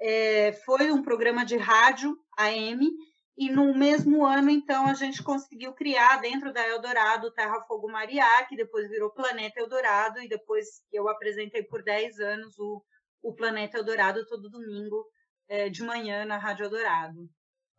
é, 0.00 0.52
foi 0.64 0.92
um 0.92 1.02
programa 1.02 1.44
de 1.44 1.56
rádio 1.56 2.16
AM, 2.36 2.90
e 3.36 3.50
no 3.50 3.74
mesmo 3.74 4.24
ano, 4.24 4.48
então, 4.48 4.86
a 4.86 4.94
gente 4.94 5.22
conseguiu 5.22 5.72
criar 5.72 6.20
dentro 6.20 6.52
da 6.52 6.66
Eldorado 6.68 7.32
Terra 7.32 7.60
Fogo 7.62 7.90
Mariá, 7.90 8.44
que 8.44 8.54
depois 8.54 8.88
virou 8.88 9.10
Planeta 9.10 9.58
Eldorado, 9.58 10.20
e 10.20 10.28
depois 10.28 10.66
eu 10.92 11.08
apresentei 11.08 11.62
por 11.62 11.82
10 11.82 12.20
anos 12.20 12.56
o, 12.58 12.82
o 13.22 13.34
Planeta 13.34 13.78
Eldorado 13.78 14.24
todo 14.26 14.50
domingo 14.50 15.04
é, 15.48 15.68
de 15.68 15.82
manhã 15.82 16.24
na 16.24 16.38
Rádio 16.38 16.64
Eldorado. 16.64 17.28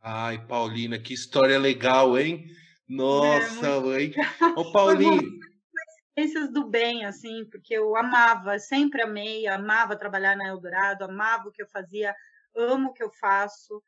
Ai, 0.01 0.45
Paulina, 0.45 0.99
que 0.99 1.13
história 1.13 1.58
legal, 1.58 2.17
hein? 2.17 2.45
Nossa, 2.88 3.67
é, 3.67 3.80
muito... 3.80 3.99
hein? 3.99 4.13
Ô, 4.56 4.71
Paulinho, 4.71 5.39
experiências 6.15 6.51
do 6.51 6.65
bem, 6.65 7.06
assim, 7.06 7.45
porque 7.45 7.73
eu 7.73 7.95
amava, 7.95 8.58
sempre 8.58 9.01
amei, 9.01 9.47
amava 9.47 9.97
trabalhar 9.97 10.36
na 10.38 10.47
Eldorado, 10.47 11.04
amava 11.04 11.49
o 11.49 11.51
que 11.51 11.62
eu 11.62 11.67
fazia, 11.67 12.15
amo 12.56 12.89
o 12.89 12.93
que 12.93 13.04
eu 13.04 13.12
faço, 13.19 13.84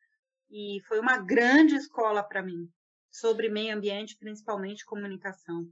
e 0.50 0.80
foi 0.88 1.00
uma 1.00 1.18
grande 1.18 1.76
escola 1.76 2.22
para 2.22 2.42
mim, 2.42 2.70
sobre 3.10 3.50
meio 3.50 3.76
ambiente, 3.76 4.18
principalmente 4.18 4.86
comunicação. 4.86 5.68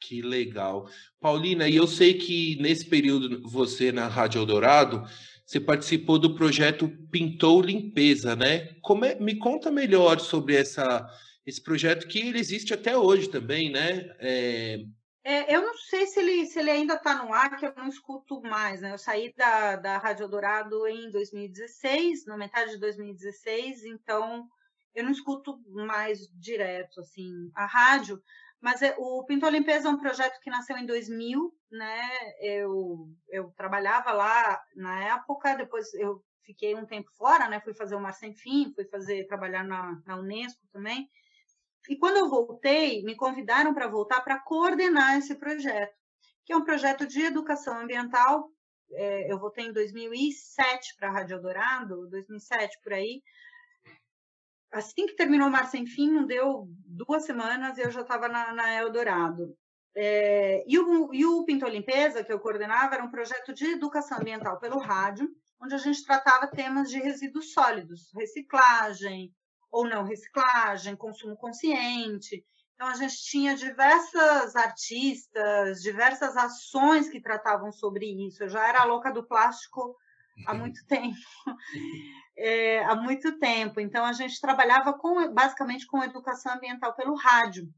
Que 0.00 0.20
legal. 0.20 0.88
Paulina, 1.20 1.68
e 1.68 1.76
eu 1.76 1.86
sei 1.86 2.14
que 2.14 2.60
nesse 2.60 2.84
período 2.84 3.48
você 3.48 3.92
na 3.92 4.08
Rádio 4.08 4.40
Eldorado, 4.40 5.04
você 5.52 5.60
participou 5.60 6.18
do 6.18 6.34
projeto 6.34 6.88
Pintou 7.10 7.60
Limpeza, 7.60 8.34
né? 8.34 8.74
Como 8.80 9.04
é, 9.04 9.14
me 9.16 9.38
conta 9.38 9.70
melhor 9.70 10.18
sobre 10.18 10.56
essa, 10.56 11.06
esse 11.44 11.62
projeto 11.62 12.08
que 12.08 12.20
ele 12.20 12.38
existe 12.38 12.72
até 12.72 12.96
hoje 12.96 13.28
também, 13.28 13.70
né? 13.70 14.16
É, 14.18 14.82
é, 15.22 15.54
eu 15.54 15.60
não 15.60 15.76
sei 15.76 16.06
se 16.06 16.20
ele, 16.20 16.46
se 16.46 16.58
ele 16.58 16.70
ainda 16.70 16.94
está 16.94 17.22
no 17.22 17.34
ar, 17.34 17.58
que 17.58 17.66
eu 17.66 17.74
não 17.76 17.86
escuto 17.86 18.40
mais, 18.40 18.80
né? 18.80 18.92
Eu 18.92 18.98
saí 18.98 19.30
da, 19.36 19.76
da 19.76 19.98
Rádio 19.98 20.24
Eldorado 20.24 20.86
em 20.88 21.10
2016, 21.10 22.24
na 22.24 22.38
metade 22.38 22.70
de 22.70 22.78
2016, 22.78 23.84
então 23.84 24.48
eu 24.94 25.04
não 25.04 25.12
escuto 25.12 25.60
mais 25.68 26.30
direto, 26.34 27.00
assim, 27.00 27.50
a 27.54 27.66
rádio, 27.66 28.22
mas 28.62 28.80
é, 28.80 28.94
o 28.96 29.24
Pinto 29.24 29.48
Limpeza 29.48 29.88
é 29.88 29.90
um 29.90 29.98
projeto 29.98 30.40
que 30.40 30.48
nasceu 30.48 30.76
em 30.76 30.86
2000, 30.86 31.52
né? 31.70 32.00
Eu, 32.40 33.08
eu 33.28 33.52
trabalhava 33.56 34.12
lá 34.12 34.62
na 34.76 35.16
época, 35.16 35.56
depois 35.56 35.92
eu 35.94 36.22
fiquei 36.44 36.74
um 36.76 36.86
tempo 36.86 37.10
fora, 37.18 37.48
né? 37.48 37.60
Fui 37.60 37.74
fazer 37.74 37.96
o 37.96 38.00
Mar 38.00 38.14
Sem 38.14 38.32
Fim, 38.32 38.72
fui 38.72 38.84
fazer, 38.84 39.26
trabalhar 39.26 39.64
na, 39.64 40.00
na 40.06 40.16
Unesco 40.16 40.64
também, 40.72 41.08
e 41.88 41.96
quando 41.96 42.18
eu 42.18 42.28
voltei, 42.28 43.02
me 43.02 43.16
convidaram 43.16 43.74
para 43.74 43.88
voltar 43.88 44.20
para 44.20 44.38
coordenar 44.38 45.18
esse 45.18 45.34
projeto, 45.34 45.92
que 46.44 46.52
é 46.52 46.56
um 46.56 46.64
projeto 46.64 47.06
de 47.06 47.22
educação 47.22 47.76
ambiental. 47.80 48.48
É, 48.92 49.32
eu 49.32 49.38
voltei 49.38 49.66
em 49.66 49.72
2007 49.72 50.94
para 50.96 51.08
a 51.08 51.12
Rádio 51.12 51.34
Eldorado, 51.34 52.08
2007 52.08 52.78
por 52.84 52.92
aí. 52.92 53.22
Assim 54.72 55.06
que 55.06 55.14
terminou 55.14 55.48
o 55.48 55.50
Mar 55.50 55.68
Sem 55.68 55.86
Fim, 55.86 56.10
não 56.10 56.26
deu 56.26 56.66
duas 56.86 57.24
semanas 57.26 57.76
e 57.76 57.82
eu 57.82 57.90
já 57.90 58.00
estava 58.00 58.26
na, 58.26 58.54
na, 58.54 58.72
Eldorado. 58.74 59.54
É, 59.94 60.64
e, 60.66 60.78
o, 60.78 61.12
e 61.12 61.26
o 61.26 61.44
Pinto 61.44 61.66
Limpeza, 61.66 62.24
que 62.24 62.32
eu 62.32 62.40
coordenava, 62.40 62.94
era 62.94 63.04
um 63.04 63.10
projeto 63.10 63.52
de 63.52 63.66
educação 63.66 64.18
ambiental 64.18 64.58
pelo 64.58 64.78
rádio, 64.78 65.28
onde 65.62 65.74
a 65.74 65.78
gente 65.78 66.04
tratava 66.06 66.46
temas 66.46 66.88
de 66.90 66.98
resíduos 66.98 67.52
sólidos, 67.52 68.10
reciclagem, 68.16 69.30
ou 69.70 69.86
não 69.86 70.04
reciclagem, 70.04 70.96
consumo 70.96 71.36
consciente. 71.36 72.42
Então, 72.74 72.88
a 72.88 72.94
gente 72.94 73.16
tinha 73.24 73.54
diversas 73.54 74.56
artistas, 74.56 75.82
diversas 75.82 76.34
ações 76.34 77.10
que 77.10 77.20
tratavam 77.20 77.70
sobre 77.70 78.06
isso. 78.26 78.42
Eu 78.42 78.48
já 78.48 78.66
era 78.66 78.84
louca 78.84 79.12
do 79.12 79.22
plástico 79.22 79.94
há 80.46 80.54
muito 80.54 80.84
tempo. 80.86 81.16
É, 82.36 82.84
há 82.84 82.94
muito 82.94 83.38
tempo. 83.38 83.80
Então, 83.80 84.04
a 84.04 84.12
gente 84.12 84.40
trabalhava 84.40 84.92
com, 84.92 85.32
basicamente 85.32 85.86
com 85.86 86.02
educação 86.02 86.54
ambiental 86.54 86.94
pelo 86.94 87.14
rádio. 87.14 87.68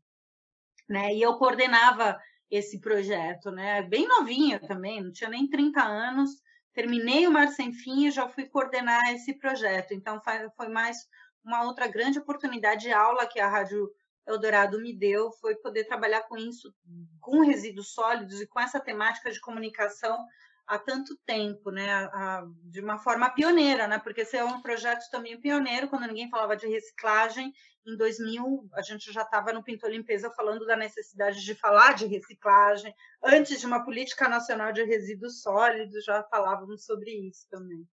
Né? 0.89 1.15
E 1.15 1.23
eu 1.23 1.37
coordenava 1.37 2.19
esse 2.51 2.81
projeto, 2.81 3.51
né? 3.51 3.83
bem 3.83 4.07
novinha 4.07 4.61
também, 4.61 5.03
não 5.03 5.11
tinha 5.11 5.31
nem 5.31 5.49
30 5.49 5.83
anos. 5.83 6.31
Terminei 6.73 7.27
o 7.27 7.31
Mar 7.31 7.49
Sem 7.49 7.73
Fim 7.73 8.07
e 8.07 8.11
já 8.11 8.29
fui 8.29 8.47
coordenar 8.47 9.01
esse 9.13 9.35
projeto. 9.39 9.93
Então, 9.93 10.21
foi 10.57 10.69
mais 10.69 10.99
uma 11.45 11.65
outra 11.65 11.87
grande 11.87 12.19
oportunidade 12.19 12.83
de 12.83 12.93
aula 12.93 13.27
que 13.27 13.39
a 13.39 13.49
Rádio 13.49 13.91
Eldorado 14.27 14.81
me 14.81 14.93
deu 14.97 15.31
foi 15.33 15.55
poder 15.57 15.85
trabalhar 15.85 16.23
com 16.23 16.37
isso, 16.37 16.75
com 17.21 17.41
resíduos 17.41 17.93
sólidos 17.93 18.41
e 18.41 18.47
com 18.47 18.59
essa 18.59 18.81
temática 18.81 19.31
de 19.31 19.41
comunicação 19.41 20.19
há 20.67 20.79
tanto 20.79 21.17
tempo, 21.27 21.71
né? 21.71 21.91
A, 21.91 22.05
a, 22.05 22.47
de 22.65 22.81
uma 22.81 22.99
forma 22.99 23.31
pioneira, 23.31 23.87
né? 23.87 23.99
Porque 23.99 24.23
esse 24.23 24.37
é 24.37 24.45
um 24.45 24.61
projeto 24.61 25.09
também 25.11 25.41
pioneiro, 25.41 25.89
quando 25.89 26.07
ninguém 26.07 26.29
falava 26.29 26.57
de 26.57 26.67
reciclagem. 26.67 27.53
Em 27.87 27.97
2000, 27.97 28.69
a 28.73 28.83
gente 28.83 29.13
já 29.13 29.23
estava 29.23 29.53
no 29.53 29.63
Pintor 29.63 29.91
Limpeza 29.91 30.31
falando 30.31 30.65
da 30.65 30.77
necessidade 30.77 31.45
de 31.45 31.55
falar 31.55 31.95
de 31.95 32.07
reciclagem. 32.07 32.95
Antes 33.23 33.61
de 33.61 33.67
uma 33.67 33.85
política 33.85 34.29
nacional 34.29 34.73
de 34.73 34.83
resíduos 34.85 35.43
sólidos, 35.43 36.05
já 36.05 36.23
falávamos 36.25 36.85
sobre 36.85 37.11
isso 37.11 37.47
também. 37.51 37.87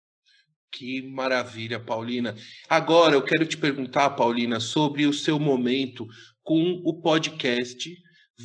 Que 0.70 1.02
maravilha, 1.02 1.80
Paulina. 1.80 2.36
Agora 2.68 3.14
eu 3.14 3.22
quero 3.22 3.44
te 3.44 3.56
perguntar, 3.56 4.10
Paulina, 4.10 4.60
sobre 4.60 5.04
o 5.06 5.12
seu 5.12 5.40
momento 5.40 6.06
com 6.44 6.80
o 6.84 7.00
podcast 7.00 7.92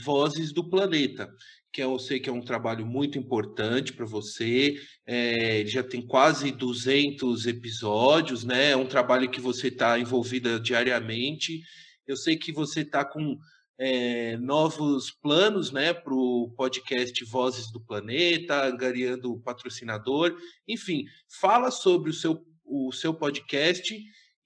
Vozes 0.03 0.51
do 0.51 0.67
Planeta, 0.67 1.31
que 1.75 1.83
eu 1.83 1.99
sei 1.99 2.21
que 2.21 2.29
é 2.29 2.31
um 2.31 2.41
trabalho 2.41 2.85
muito 2.85 3.19
importante 3.19 3.91
para 3.91 4.05
você. 4.05 4.79
É, 5.05 5.65
já 5.65 5.83
tem 5.83 6.01
quase 6.01 6.49
200 6.49 7.45
episódios, 7.47 8.45
né? 8.45 8.71
É 8.71 8.77
um 8.77 8.85
trabalho 8.85 9.29
que 9.29 9.41
você 9.41 9.67
está 9.67 9.99
envolvida 9.99 10.57
diariamente. 10.57 11.61
Eu 12.07 12.15
sei 12.15 12.37
que 12.37 12.53
você 12.53 12.79
está 12.79 13.03
com 13.03 13.37
é, 13.77 14.37
novos 14.37 15.11
planos 15.11 15.69
né, 15.73 15.93
para 15.93 16.13
o 16.13 16.49
podcast 16.55 17.25
Vozes 17.25 17.69
do 17.69 17.81
Planeta, 17.81 18.65
angariando 18.65 19.37
patrocinador. 19.41 20.33
Enfim, 20.65 21.03
fala 21.41 21.71
sobre 21.71 22.09
o 22.09 22.13
seu, 22.13 22.41
o 22.63 22.89
seu 22.93 23.13
podcast 23.13 23.93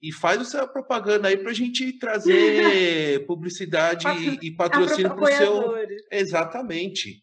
e 0.02 0.12
faz 0.12 0.40
essa 0.40 0.66
propaganda 0.66 1.28
aí 1.28 1.36
para 1.36 1.50
a 1.50 1.54
gente 1.54 1.98
trazer 1.98 3.24
publicidade 3.26 4.06
e, 4.42 4.54
patrocínio 4.54 5.14
para 5.14 5.24
o 5.24 5.26
seu. 5.26 5.74
Exatamente. 6.10 7.22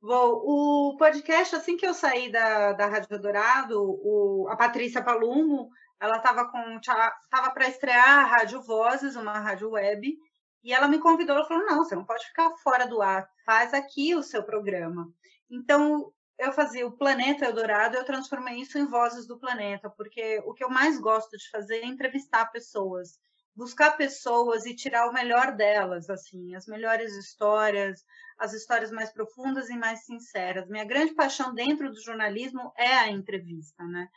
Bom, 0.00 0.32
o 0.44 0.96
podcast, 0.98 1.54
assim 1.54 1.76
que 1.76 1.86
eu 1.86 1.94
saí 1.94 2.30
da, 2.30 2.72
da 2.72 2.86
Rádio 2.86 3.20
Dourado, 3.20 3.80
o, 3.80 4.48
a 4.50 4.56
Patrícia 4.56 5.02
Palumo, 5.02 5.70
ela 6.00 6.16
estava 6.16 6.50
com 6.50 6.76
estava 6.76 7.50
para 7.54 7.68
estrear 7.68 8.18
a 8.18 8.24
Rádio 8.24 8.60
Vozes, 8.62 9.14
uma 9.14 9.38
rádio 9.38 9.70
web, 9.70 10.16
e 10.64 10.72
ela 10.72 10.88
me 10.88 10.98
convidou, 10.98 11.36
ela 11.36 11.46
falou: 11.46 11.64
"Não, 11.64 11.78
você 11.78 11.94
não 11.94 12.04
pode 12.04 12.26
ficar 12.26 12.50
fora 12.64 12.84
do 12.84 13.00
ar, 13.00 13.28
faz 13.46 13.72
aqui 13.72 14.12
o 14.14 14.24
seu 14.24 14.42
programa". 14.42 15.08
Então, 15.48 16.12
eu 16.42 16.52
fazia 16.52 16.86
o 16.86 16.96
Planeta 16.96 17.44
Eldorado, 17.44 17.96
eu 17.96 18.04
transformei 18.04 18.60
isso 18.60 18.76
em 18.76 18.86
Vozes 18.86 19.26
do 19.26 19.38
Planeta, 19.38 19.88
porque 19.90 20.42
o 20.44 20.52
que 20.52 20.64
eu 20.64 20.68
mais 20.68 20.98
gosto 21.00 21.36
de 21.36 21.48
fazer 21.50 21.76
é 21.76 21.86
entrevistar 21.86 22.46
pessoas, 22.46 23.18
buscar 23.54 23.96
pessoas 23.96 24.66
e 24.66 24.74
tirar 24.74 25.08
o 25.08 25.12
melhor 25.12 25.54
delas, 25.54 26.10
assim, 26.10 26.54
as 26.54 26.66
melhores 26.66 27.14
histórias, 27.14 28.04
as 28.38 28.52
histórias 28.52 28.90
mais 28.90 29.12
profundas 29.12 29.70
e 29.70 29.76
mais 29.76 30.04
sinceras. 30.04 30.68
Minha 30.68 30.84
grande 30.84 31.14
paixão 31.14 31.54
dentro 31.54 31.90
do 31.90 32.02
jornalismo 32.02 32.72
é 32.76 32.92
a 32.92 33.08
entrevista, 33.08 33.84
né? 33.84 34.08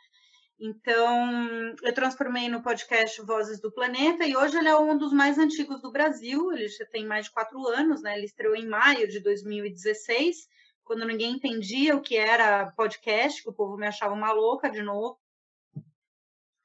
Então, 0.58 1.76
eu 1.82 1.92
transformei 1.92 2.48
no 2.48 2.62
podcast 2.62 3.20
Vozes 3.22 3.60
do 3.60 3.70
Planeta 3.70 4.24
e 4.24 4.34
hoje 4.34 4.56
ele 4.56 4.68
é 4.68 4.76
um 4.76 4.96
dos 4.96 5.12
mais 5.12 5.38
antigos 5.38 5.82
do 5.82 5.92
Brasil. 5.92 6.50
Ele 6.50 6.66
já 6.66 6.86
tem 6.86 7.06
mais 7.06 7.26
de 7.26 7.32
quatro 7.32 7.64
anos, 7.68 8.02
né? 8.02 8.16
Ele 8.16 8.24
estreou 8.24 8.56
em 8.56 8.66
maio 8.66 9.06
de 9.06 9.20
2016, 9.20 10.48
quando 10.86 11.04
ninguém 11.04 11.32
entendia 11.32 11.96
o 11.96 12.00
que 12.00 12.16
era 12.16 12.70
podcast, 12.76 13.42
que 13.42 13.50
o 13.50 13.52
povo 13.52 13.76
me 13.76 13.88
achava 13.88 14.14
uma 14.14 14.32
louca 14.32 14.70
de 14.70 14.80
novo. 14.80 15.18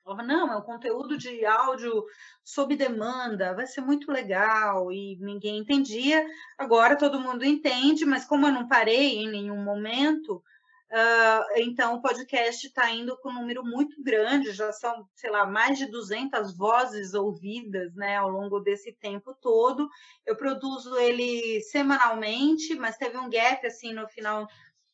Falava, 0.03 0.23
não, 0.23 0.53
é 0.53 0.55
um 0.55 0.61
conteúdo 0.61 1.17
de 1.17 1.43
áudio 1.43 2.05
sob 2.43 2.75
demanda, 2.75 3.55
vai 3.55 3.65
ser 3.65 3.81
muito 3.81 4.11
legal, 4.11 4.91
e 4.91 5.17
ninguém 5.19 5.57
entendia. 5.57 6.23
Agora 6.57 6.95
todo 6.95 7.19
mundo 7.19 7.43
entende, 7.43 8.05
mas 8.05 8.23
como 8.23 8.45
eu 8.45 8.51
não 8.51 8.67
parei 8.67 9.17
em 9.17 9.29
nenhum 9.29 9.63
momento, 9.63 10.43
uh, 10.91 11.45
então 11.57 11.95
o 11.95 12.01
podcast 12.01 12.67
está 12.67 12.89
indo 12.91 13.17
com 13.17 13.29
um 13.29 13.35
número 13.35 13.63
muito 13.63 14.01
grande, 14.03 14.51
já 14.51 14.71
são, 14.71 15.07
sei 15.15 15.29
lá, 15.29 15.45
mais 15.45 15.77
de 15.77 15.85
200 15.87 16.55
vozes 16.55 17.13
ouvidas 17.13 17.95
né, 17.95 18.17
ao 18.17 18.29
longo 18.29 18.59
desse 18.59 18.93
tempo 18.93 19.33
todo. 19.41 19.89
Eu 20.25 20.35
produzo 20.35 20.97
ele 20.97 21.61
semanalmente, 21.61 22.75
mas 22.75 22.97
teve 22.97 23.17
um 23.17 23.29
gap 23.29 23.65
assim 23.65 23.93
no 23.93 24.07
final 24.07 24.47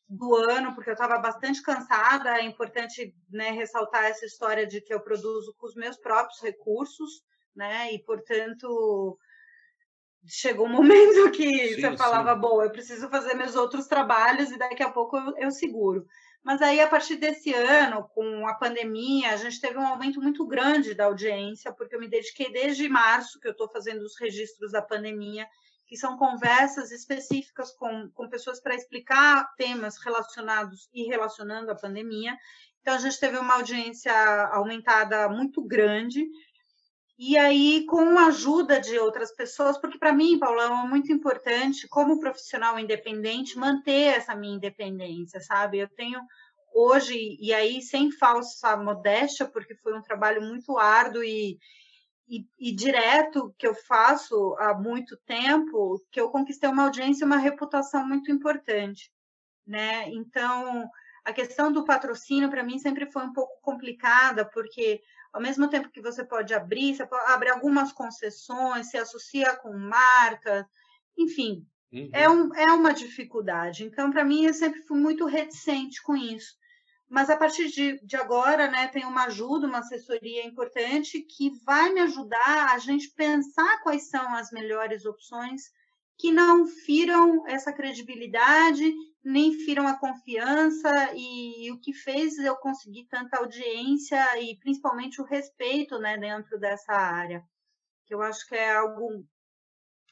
do 0.09 0.35
ano, 0.35 0.73
porque 0.73 0.89
eu 0.89 0.93
estava 0.93 1.17
bastante 1.17 1.61
cansada. 1.61 2.37
É 2.37 2.45
importante 2.45 3.13
né, 3.29 3.51
ressaltar 3.51 4.05
essa 4.05 4.25
história 4.25 4.65
de 4.65 4.81
que 4.81 4.93
eu 4.93 5.01
produzo 5.01 5.53
com 5.57 5.67
os 5.67 5.75
meus 5.75 5.97
próprios 5.97 6.41
recursos, 6.41 7.21
né? 7.55 7.93
E, 7.93 7.99
portanto, 8.03 9.17
chegou 10.27 10.67
um 10.67 10.71
momento 10.71 11.31
que 11.31 11.75
sim, 11.75 11.81
você 11.81 11.97
falava, 11.97 12.33
sim. 12.33 12.39
bom, 12.39 12.61
eu 12.61 12.69
preciso 12.69 13.09
fazer 13.09 13.33
meus 13.33 13.55
outros 13.55 13.87
trabalhos 13.87 14.51
e 14.51 14.57
daqui 14.57 14.83
a 14.83 14.91
pouco 14.91 15.17
eu, 15.17 15.37
eu 15.37 15.51
seguro. 15.51 16.05
Mas 16.43 16.61
aí, 16.61 16.79
a 16.79 16.87
partir 16.87 17.17
desse 17.17 17.53
ano, 17.53 18.07
com 18.13 18.47
a 18.47 18.53
pandemia, 18.53 19.31
a 19.31 19.35
gente 19.35 19.59
teve 19.59 19.77
um 19.77 19.85
aumento 19.85 20.21
muito 20.21 20.45
grande 20.45 20.93
da 20.93 21.05
audiência, 21.05 21.73
porque 21.73 21.95
eu 21.95 21.99
me 21.99 22.07
dediquei 22.07 22.51
desde 22.51 22.87
março, 22.87 23.39
que 23.39 23.47
eu 23.47 23.51
estou 23.51 23.69
fazendo 23.69 24.01
os 24.01 24.17
registros 24.17 24.71
da 24.71 24.81
pandemia, 24.81 25.45
que 25.85 25.97
são 25.97 26.17
conversas 26.17 26.91
específicas 26.91 27.73
com, 27.73 28.09
com 28.11 28.29
pessoas 28.29 28.61
para 28.61 28.75
explicar 28.75 29.53
temas 29.57 29.97
relacionados 29.97 30.89
e 30.93 31.03
relacionando 31.03 31.71
a 31.71 31.75
pandemia. 31.75 32.37
Então, 32.81 32.95
a 32.95 32.99
gente 32.99 33.19
teve 33.19 33.37
uma 33.37 33.55
audiência 33.55 34.13
aumentada 34.53 35.27
muito 35.27 35.61
grande. 35.61 36.25
E 37.19 37.35
aí, 37.35 37.83
com 37.87 38.17
a 38.19 38.27
ajuda 38.27 38.79
de 38.79 38.99
outras 38.99 39.31
pessoas, 39.31 39.75
porque 39.79 39.97
para 39.97 40.13
mim, 40.13 40.37
Paulão, 40.37 40.85
é 40.85 40.87
muito 40.87 41.11
importante, 41.11 41.87
como 41.87 42.19
profissional 42.19 42.77
independente, 42.77 43.57
manter 43.57 44.15
essa 44.17 44.35
minha 44.35 44.55
independência, 44.55 45.41
sabe? 45.41 45.79
Eu 45.79 45.89
tenho 45.89 46.21
hoje, 46.71 47.35
e 47.39 47.51
aí 47.51 47.81
sem 47.81 48.11
falsa 48.11 48.77
modéstia, 48.77 49.47
porque 49.47 49.73
foi 49.75 49.97
um 49.97 50.01
trabalho 50.01 50.43
muito 50.43 50.77
árduo 50.77 51.23
e, 51.23 51.57
e, 52.29 52.45
e, 52.59 52.71
direto 52.71 53.51
que 53.57 53.65
eu 53.65 53.73
faço 53.73 54.55
há 54.59 54.75
muito 54.75 55.17
tempo, 55.25 55.99
que 56.11 56.21
eu 56.21 56.29
conquistei 56.29 56.69
uma 56.69 56.83
audiência 56.83 57.23
e 57.23 57.25
uma 57.25 57.37
reputação 57.37 58.07
muito 58.07 58.31
importante, 58.31 59.11
né? 59.65 60.07
Então, 60.09 60.87
a 61.25 61.33
questão 61.33 61.71
do 61.71 61.83
patrocínio 61.83 62.49
para 62.49 62.63
mim 62.63 62.77
sempre 62.77 63.11
foi 63.11 63.23
um 63.23 63.33
pouco 63.33 63.59
complicada, 63.61 64.45
porque 64.45 65.01
ao 65.33 65.41
mesmo 65.41 65.69
tempo 65.69 65.89
que 65.89 66.01
você 66.01 66.23
pode 66.23 66.53
abrir, 66.53 66.95
você 66.95 67.05
pode 67.05 67.31
abrir 67.31 67.49
algumas 67.49 67.91
concessões, 67.91 68.89
se 68.89 68.97
associa 68.97 69.55
com 69.55 69.73
marcas, 69.77 70.65
enfim, 71.17 71.65
uhum. 71.91 72.09
é, 72.13 72.29
um, 72.29 72.55
é 72.55 72.71
uma 72.73 72.93
dificuldade. 72.93 73.83
Então, 73.83 74.11
para 74.11 74.23
mim, 74.23 74.45
eu 74.45 74.53
sempre 74.53 74.81
fui 74.81 74.99
muito 74.99 75.25
reticente 75.25 76.01
com 76.01 76.15
isso 76.15 76.57
mas 77.09 77.29
a 77.29 77.37
partir 77.37 77.69
de, 77.69 77.99
de 78.05 78.17
agora, 78.17 78.69
né, 78.69 78.87
tem 78.87 79.05
uma 79.05 79.25
ajuda, 79.25 79.67
uma 79.67 79.79
assessoria 79.79 80.45
importante 80.45 81.21
que 81.21 81.51
vai 81.65 81.93
me 81.93 82.01
ajudar 82.01 82.73
a 82.73 82.79
gente 82.79 83.09
pensar 83.11 83.81
quais 83.81 84.09
são 84.09 84.35
as 84.35 84.51
melhores 84.51 85.05
opções 85.05 85.71
que 86.17 86.31
não 86.31 86.67
firam 86.67 87.47
essa 87.47 87.71
credibilidade, 87.71 88.93
nem 89.27 89.53
firam 89.53 89.87
a 89.87 89.99
confiança 89.99 90.89
e, 91.15 91.71
o 91.71 91.79
que 91.79 91.93
fez 91.93 92.37
eu 92.37 92.55
conseguir 92.55 93.05
tanta 93.05 93.37
audiência 93.37 94.41
e 94.41 94.57
principalmente 94.57 95.21
o 95.21 95.25
respeito, 95.25 95.99
né, 95.99 96.17
dentro 96.17 96.59
dessa 96.59 96.93
área, 96.93 97.43
que 98.05 98.13
eu 98.13 98.21
acho 98.21 98.47
que 98.47 98.55
é 98.55 98.75
algo 98.75 99.25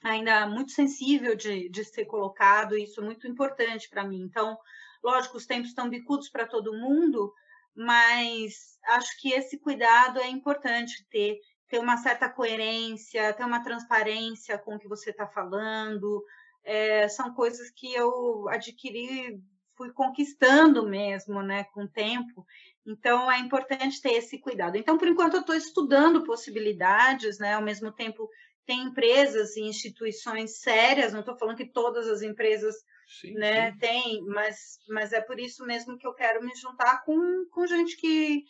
ainda 0.04 0.48
muito 0.48 0.72
sensível 0.72 1.36
de, 1.36 1.70
de 1.70 1.84
ser 1.84 2.06
colocado, 2.06 2.78
e 2.78 2.84
isso 2.84 3.02
é 3.02 3.04
muito 3.04 3.28
importante 3.28 3.90
para 3.90 4.04
mim. 4.06 4.22
Então, 4.22 4.58
Lógico, 5.06 5.38
os 5.38 5.46
tempos 5.46 5.70
estão 5.70 5.88
bicudos 5.88 6.30
para 6.30 6.48
todo 6.48 6.74
mundo, 6.74 7.32
mas 7.76 8.80
acho 8.88 9.22
que 9.22 9.32
esse 9.34 9.60
cuidado 9.60 10.20
é 10.20 10.28
importante 10.28 11.06
ter, 11.12 11.38
ter 11.68 11.78
uma 11.78 11.96
certa 11.96 12.28
coerência, 12.28 13.32
ter 13.34 13.46
uma 13.46 13.64
transparência 13.64 14.58
com 14.58 14.74
o 14.74 14.80
que 14.80 14.88
você 14.88 15.12
está 15.12 15.28
falando. 15.28 16.26
É, 16.66 17.08
são 17.08 17.34
coisas 17.34 17.70
que 17.70 17.94
eu 17.94 18.50
adquiri, 18.50 19.40
fui 19.78 19.92
conquistando 19.94 20.88
mesmo, 20.88 21.42
né, 21.42 21.66
com 21.66 21.84
o 21.84 21.90
tempo. 21.90 22.46
Então 22.86 23.32
é 23.32 23.40
importante 23.40 24.02
ter 24.02 24.14
esse 24.14 24.40
cuidado. 24.40 24.78
Então, 24.78 24.98
por 24.98 25.08
enquanto, 25.08 25.36
eu 25.36 25.42
estou 25.42 25.56
estudando 25.56 26.24
possibilidades, 26.24 27.40
né? 27.40 27.54
Ao 27.54 27.62
mesmo 27.62 27.92
tempo, 27.92 28.30
tem 28.66 28.84
empresas 28.84 29.56
e 29.56 29.62
instituições 29.62 30.60
sérias. 30.60 31.14
Não 31.14 31.22
estou 31.22 31.38
falando 31.38 31.58
que 31.58 31.72
todas 31.72 32.08
as 32.08 32.22
empresas 32.22 32.76
Sim, 33.08 33.34
né? 33.34 33.72
Sim. 33.72 33.78
Tem, 33.78 34.22
mas, 34.26 34.80
mas 34.90 35.14
é 35.14 35.22
por 35.22 35.40
isso 35.40 35.66
mesmo 35.66 35.98
que 35.98 36.08
eu 36.08 36.14
quero 36.14 36.44
me 36.44 36.56
juntar 36.56 37.04
com, 37.04 37.46
com 37.52 37.68
gente 37.68 37.96
que 37.98 38.44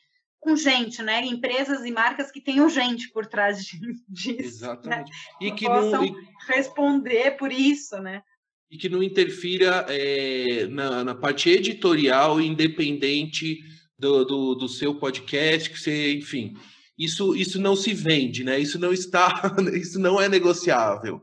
com 0.45 0.55
gente, 0.55 1.01
né? 1.01 1.25
Empresas 1.25 1.83
e 1.83 1.91
marcas 1.91 2.29
que 2.29 2.39
tenham 2.39 2.69
gente 2.69 3.09
por 3.11 3.25
trás 3.25 3.65
de, 3.65 3.79
disso. 4.07 4.37
Né? 4.37 4.45
Exatamente. 4.45 5.11
Né? 5.11 5.17
E 5.41 5.51
que 5.51 5.65
possam 5.65 6.05
não 6.05 6.15
responder 6.47 7.31
por 7.31 7.51
isso, 7.51 7.97
né? 7.97 8.21
E 8.69 8.77
que 8.77 8.87
não 8.87 9.01
interfira 9.01 9.85
é, 9.89 10.67
na, 10.67 11.03
na 11.03 11.15
parte 11.15 11.49
editorial 11.49 12.39
independente 12.39 13.59
do, 13.97 14.23
do, 14.23 14.55
do 14.55 14.69
seu 14.69 14.95
podcast, 14.95 15.69
que 15.69 15.79
você, 15.79 16.13
enfim, 16.13 16.53
isso, 16.97 17.35
isso 17.35 17.59
não 17.59 17.75
se 17.75 17.93
vende, 17.93 18.43
né? 18.43 18.59
Isso 18.59 18.77
não 18.77 18.93
está, 18.93 19.55
isso 19.73 19.99
não 19.99 20.21
é 20.21 20.29
negociável. 20.29 21.21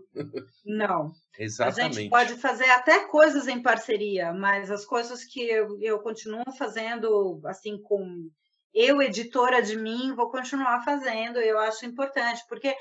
Não, 0.66 1.12
Exatamente. 1.38 1.98
A 1.98 2.00
gente 2.00 2.10
pode 2.10 2.34
fazer 2.34 2.70
até 2.70 3.06
coisas 3.06 3.48
em 3.48 3.62
parceria, 3.62 4.32
mas 4.32 4.70
as 4.70 4.84
coisas 4.84 5.24
que 5.24 5.40
eu, 5.40 5.80
eu 5.80 5.98
continuo 6.00 6.44
fazendo, 6.58 7.40
assim, 7.46 7.80
com 7.82 8.28
eu, 8.74 9.02
editora 9.02 9.62
de 9.62 9.76
mim, 9.76 10.14
vou 10.14 10.30
continuar 10.30 10.84
fazendo, 10.84 11.38
eu 11.38 11.58
acho 11.58 11.84
importante, 11.84 12.42
porque 12.48 12.74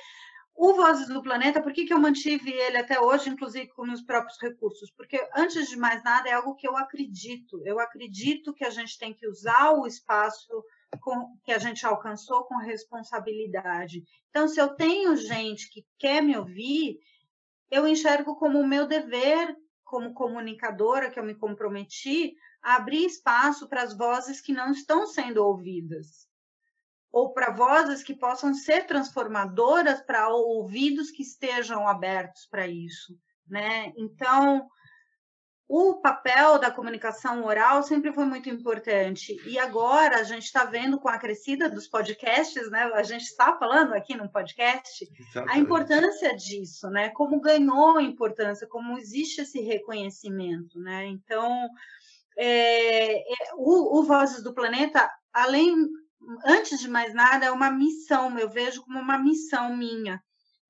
o 0.56 0.74
Vozes 0.74 1.08
do 1.08 1.24
Planeta, 1.24 1.62
por 1.62 1.74
que, 1.74 1.86
que 1.86 1.94
eu 1.94 2.00
mantive 2.00 2.52
ele 2.52 2.78
até 2.78 3.00
hoje, 3.00 3.30
inclusive 3.30 3.70
com 3.70 3.86
meus 3.86 4.02
próprios 4.02 4.38
recursos? 4.40 4.92
Porque, 4.92 5.20
antes 5.36 5.68
de 5.70 5.78
mais 5.78 6.04
nada, 6.04 6.30
é 6.30 6.34
algo 6.34 6.56
que 6.56 6.68
eu 6.68 6.78
acredito. 6.78 7.62
Eu 7.66 7.80
acredito 7.80 8.54
que 8.54 8.66
a 8.66 8.70
gente 8.70 8.98
tem 8.98 9.14
que 9.14 9.28
usar 9.28 9.72
o 9.72 9.88
espaço 9.88 10.64
com, 11.00 11.36
que 11.44 11.52
a 11.52 11.58
gente 11.58 11.86
alcançou 11.86 12.44
com 12.44 12.58
responsabilidade. 12.58 14.04
Então, 14.30 14.48
se 14.48 14.60
eu 14.60 14.76
tenho 14.76 15.16
gente 15.16 15.70
que 15.70 15.86
quer 15.98 16.22
me 16.22 16.38
ouvir, 16.38 17.00
eu 17.72 17.88
enxergo 17.88 18.36
como 18.36 18.60
o 18.60 18.68
meu 18.68 18.86
dever, 18.86 19.56
como 19.84 20.14
comunicadora, 20.14 21.10
que 21.10 21.20
eu 21.20 21.24
me 21.24 21.34
comprometi, 21.34 22.36
abrir 22.62 23.06
espaço 23.06 23.68
para 23.68 23.82
as 23.82 23.96
vozes 23.96 24.42
que 24.42 24.54
não 24.54 24.72
estão 24.72 25.06
sendo 25.06 25.44
ouvidas. 25.44 26.28
Ou 27.12 27.34
para 27.34 27.52
vozes 27.52 28.04
que 28.04 28.14
possam 28.14 28.54
ser 28.54 28.86
transformadoras 28.86 30.02
para 30.02 30.30
ouvidos 30.30 31.12
que 31.12 31.24
estejam 31.24 31.88
abertos 31.88 32.46
para 32.46 32.68
isso. 32.68 33.18
Né? 33.48 33.92
Então, 33.98 34.70
o 35.74 36.02
papel 36.02 36.60
da 36.60 36.70
comunicação 36.70 37.46
oral 37.46 37.82
sempre 37.82 38.12
foi 38.12 38.26
muito 38.26 38.50
importante. 38.50 39.38
E 39.46 39.58
agora 39.58 40.18
a 40.18 40.24
gente 40.24 40.44
está 40.44 40.66
vendo 40.66 41.00
com 41.00 41.08
a 41.08 41.18
crescida 41.18 41.70
dos 41.70 41.88
podcasts, 41.88 42.70
né? 42.70 42.92
A 42.94 43.04
gente 43.04 43.24
está 43.24 43.58
falando 43.58 43.94
aqui 43.94 44.14
no 44.14 44.30
podcast 44.30 45.10
Exatamente. 45.18 45.56
a 45.56 45.58
importância 45.58 46.36
disso, 46.36 46.90
né? 46.90 47.08
Como 47.12 47.40
ganhou 47.40 48.02
importância, 48.02 48.68
como 48.68 48.98
existe 48.98 49.44
esse 49.44 49.62
reconhecimento, 49.62 50.78
né? 50.78 51.06
Então, 51.06 51.70
é, 52.38 53.20
é, 53.20 53.36
o, 53.56 54.00
o 54.00 54.04
Vozes 54.04 54.44
do 54.44 54.54
Planeta, 54.54 55.10
além 55.34 55.74
antes 56.46 56.80
de 56.80 56.88
mais 56.88 57.14
nada, 57.14 57.46
é 57.46 57.52
uma 57.52 57.72
missão, 57.72 58.38
eu 58.38 58.50
vejo 58.50 58.82
como 58.84 59.00
uma 59.00 59.18
missão 59.18 59.76
minha. 59.76 60.22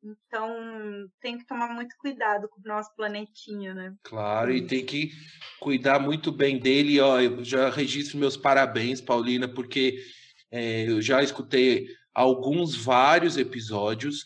Então, 0.03 1.07
tem 1.21 1.37
que 1.37 1.45
tomar 1.45 1.71
muito 1.73 1.95
cuidado 1.99 2.49
com 2.49 2.59
o 2.59 2.67
nosso 2.67 2.89
planetinha, 2.95 3.73
né? 3.73 3.93
Claro, 4.03 4.51
e 4.51 4.65
tem 4.65 4.83
que 4.83 5.11
cuidar 5.59 5.99
muito 5.99 6.31
bem 6.31 6.57
dele. 6.57 6.99
Ó, 6.99 7.19
eu 7.19 7.43
já 7.43 7.69
registro 7.69 8.17
meus 8.17 8.35
parabéns, 8.35 8.99
Paulina, 8.99 9.47
porque 9.47 10.03
é, 10.49 10.89
eu 10.89 11.01
já 11.01 11.21
escutei 11.21 11.87
alguns, 12.15 12.75
vários 12.75 13.37
episódios. 13.37 14.23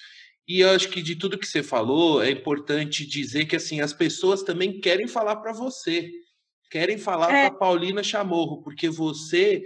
E 0.48 0.62
eu 0.62 0.70
acho 0.70 0.90
que 0.90 1.02
de 1.02 1.16
tudo 1.16 1.38
que 1.38 1.48
você 1.48 1.62
falou, 1.62 2.24
é 2.24 2.30
importante 2.30 3.06
dizer 3.06 3.46
que 3.46 3.56
assim 3.56 3.82
as 3.82 3.92
pessoas 3.92 4.44
também 4.44 4.80
querem 4.80 5.08
falar 5.08 5.38
para 5.38 5.52
você, 5.52 6.10
querem 6.70 6.98
falar 6.98 7.34
é. 7.34 7.50
para 7.50 7.58
Paulina 7.58 8.04
Chamorro, 8.04 8.62
porque 8.62 8.90
você 8.90 9.64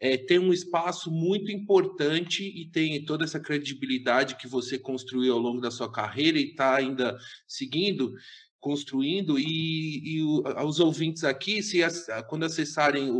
é, 0.00 0.16
tem 0.16 0.38
um 0.38 0.52
espaço 0.52 1.10
muito 1.10 1.50
importante 1.50 2.42
e 2.44 2.68
tem 2.70 3.04
toda 3.04 3.24
essa 3.24 3.40
credibilidade 3.40 4.36
que 4.36 4.46
você 4.46 4.78
construiu 4.78 5.34
ao 5.34 5.38
longo 5.38 5.60
da 5.60 5.70
sua 5.70 5.90
carreira 5.90 6.38
e 6.38 6.50
está 6.50 6.76
ainda 6.76 7.16
seguindo, 7.46 8.12
construindo. 8.60 9.38
E, 9.38 10.16
e 10.16 10.22
os 10.22 10.80
ouvintes 10.80 11.24
aqui, 11.24 11.62
se 11.62 11.78
quando 12.28 12.44
acessarem 12.44 13.10
o, 13.10 13.16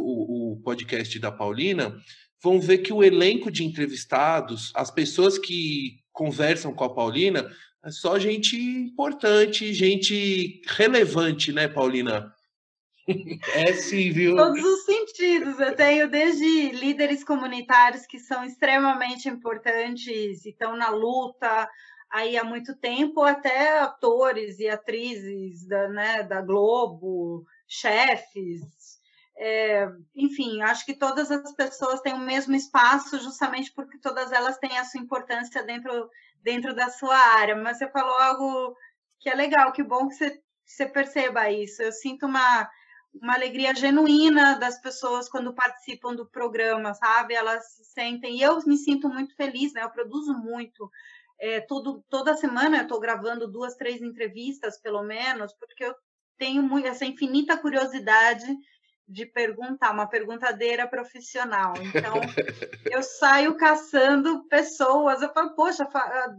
o 0.52 0.60
podcast 0.62 1.18
da 1.18 1.32
Paulina, 1.32 1.96
vão 2.42 2.60
ver 2.60 2.78
que 2.78 2.92
o 2.92 3.02
elenco 3.02 3.50
de 3.50 3.64
entrevistados, 3.64 4.70
as 4.74 4.90
pessoas 4.90 5.38
que 5.38 6.00
conversam 6.12 6.72
com 6.72 6.84
a 6.84 6.94
Paulina, 6.94 7.50
é 7.84 7.90
só 7.90 8.18
gente 8.18 8.56
importante, 8.56 9.72
gente 9.72 10.60
relevante, 10.66 11.52
né, 11.52 11.68
Paulina? 11.68 12.32
É 13.54 13.72
sim, 13.74 14.10
viu? 14.10 14.36
Todos 14.36 14.64
os 14.64 14.84
sentidos. 14.84 15.60
Eu 15.60 15.74
tenho 15.74 16.10
desde 16.10 16.70
líderes 16.72 17.22
comunitários 17.24 18.06
que 18.06 18.18
são 18.18 18.44
extremamente 18.44 19.28
importantes 19.28 20.44
e 20.44 20.50
estão 20.50 20.76
na 20.76 20.90
luta 20.90 21.68
aí 22.10 22.36
há 22.36 22.44
muito 22.44 22.74
tempo, 22.76 23.22
até 23.22 23.80
atores 23.80 24.58
e 24.58 24.68
atrizes 24.68 25.66
da, 25.66 25.88
né, 25.88 26.22
da 26.22 26.40
Globo, 26.40 27.44
chefes. 27.66 28.96
É, 29.38 29.86
enfim, 30.14 30.62
acho 30.62 30.86
que 30.86 30.94
todas 30.94 31.30
as 31.30 31.52
pessoas 31.52 32.00
têm 32.00 32.14
o 32.14 32.18
mesmo 32.18 32.54
espaço, 32.54 33.18
justamente 33.18 33.72
porque 33.72 33.98
todas 33.98 34.32
elas 34.32 34.56
têm 34.58 34.78
a 34.78 34.84
sua 34.84 35.00
importância 35.00 35.62
dentro, 35.62 36.08
dentro 36.42 36.74
da 36.74 36.88
sua 36.88 37.16
área. 37.16 37.54
Mas 37.54 37.78
você 37.78 37.88
falou 37.88 38.16
algo 38.18 38.74
que 39.20 39.28
é 39.28 39.34
legal, 39.34 39.72
que 39.72 39.82
bom 39.82 40.08
que 40.08 40.14
você, 40.14 40.40
você 40.64 40.86
perceba 40.86 41.50
isso. 41.50 41.82
Eu 41.82 41.92
sinto 41.92 42.26
uma 42.26 42.68
uma 43.20 43.34
alegria 43.34 43.74
genuína 43.74 44.58
das 44.58 44.80
pessoas 44.80 45.28
quando 45.28 45.54
participam 45.54 46.14
do 46.14 46.26
programa, 46.26 46.94
sabe? 46.94 47.34
Elas 47.34 47.72
se 47.72 47.84
sentem. 47.84 48.36
E 48.36 48.42
eu 48.42 48.58
me 48.66 48.76
sinto 48.76 49.08
muito 49.08 49.34
feliz, 49.34 49.72
né? 49.72 49.82
Eu 49.82 49.90
produzo 49.90 50.34
muito. 50.34 50.90
É, 51.38 51.60
todo, 51.60 52.04
toda 52.08 52.36
semana 52.36 52.78
eu 52.78 52.82
estou 52.82 52.98
gravando 52.98 53.50
duas, 53.50 53.74
três 53.76 54.00
entrevistas, 54.00 54.80
pelo 54.80 55.02
menos, 55.02 55.52
porque 55.54 55.84
eu 55.84 55.94
tenho 56.38 56.62
muito, 56.62 56.88
essa 56.88 57.04
infinita 57.04 57.56
curiosidade 57.56 58.46
de 59.08 59.24
perguntar, 59.24 59.92
uma 59.92 60.08
perguntadeira 60.08 60.86
profissional. 60.86 61.74
Então, 61.80 62.14
eu 62.90 63.02
saio 63.02 63.56
caçando 63.56 64.44
pessoas. 64.48 65.22
Eu 65.22 65.32
falo, 65.32 65.54
poxa, 65.54 65.88
ah, 65.94 66.34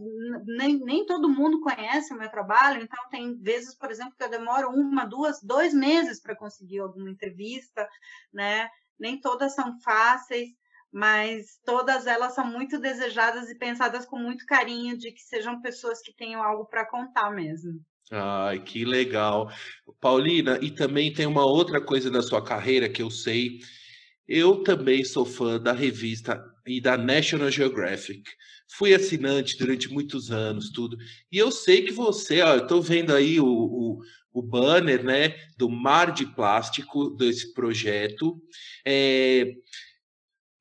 nem, 0.45 0.77
nem 0.79 1.05
todo 1.05 1.29
mundo 1.29 1.61
conhece 1.61 2.13
o 2.13 2.17
meu 2.17 2.29
trabalho, 2.29 2.81
então 2.81 3.09
tem 3.09 3.35
vezes, 3.37 3.73
por 3.75 3.89
exemplo, 3.89 4.13
que 4.17 4.23
eu 4.23 4.29
demoro 4.29 4.69
uma, 4.69 5.05
duas, 5.05 5.41
dois 5.41 5.73
meses 5.73 6.21
para 6.21 6.35
conseguir 6.35 6.79
alguma 6.79 7.09
entrevista, 7.09 7.87
né? 8.33 8.69
Nem 8.99 9.19
todas 9.19 9.53
são 9.55 9.79
fáceis, 9.81 10.49
mas 10.91 11.59
todas 11.63 12.07
elas 12.07 12.33
são 12.33 12.45
muito 12.45 12.79
desejadas 12.79 13.49
e 13.49 13.55
pensadas 13.55 14.05
com 14.05 14.17
muito 14.17 14.45
carinho 14.45 14.97
de 14.97 15.11
que 15.11 15.21
sejam 15.21 15.61
pessoas 15.61 16.01
que 16.01 16.13
tenham 16.13 16.43
algo 16.43 16.65
para 16.65 16.85
contar 16.85 17.29
mesmo. 17.31 17.79
Ai, 18.11 18.59
que 18.63 18.85
legal. 18.85 19.51
Paulina, 19.99 20.57
e 20.61 20.71
também 20.71 21.11
tem 21.11 21.25
uma 21.25 21.45
outra 21.45 21.81
coisa 21.81 22.09
da 22.09 22.21
sua 22.21 22.41
carreira 22.41 22.87
que 22.87 23.01
eu 23.01 23.11
sei. 23.11 23.59
Eu 24.27 24.63
também 24.63 25.03
sou 25.03 25.25
fã 25.25 25.59
da 25.59 25.73
revista 25.73 26.41
e 26.65 26.79
da 26.81 26.97
National 26.97 27.49
Geographic. 27.51 28.23
Fui 28.69 28.93
assinante 28.93 29.57
durante 29.57 29.89
muitos 29.89 30.31
anos, 30.31 30.69
tudo. 30.71 30.97
E 31.31 31.37
eu 31.37 31.51
sei 31.51 31.83
que 31.83 31.91
você, 31.91 32.41
ó, 32.41 32.55
eu 32.55 32.63
estou 32.63 32.81
vendo 32.81 33.13
aí 33.13 33.39
o, 33.39 33.47
o, 33.47 33.99
o, 34.33 34.41
banner, 34.41 35.03
né, 35.03 35.35
do 35.57 35.69
Mar 35.69 36.11
de 36.13 36.25
Plástico 36.25 37.09
desse 37.11 37.53
projeto. 37.53 38.41
É, 38.85 39.53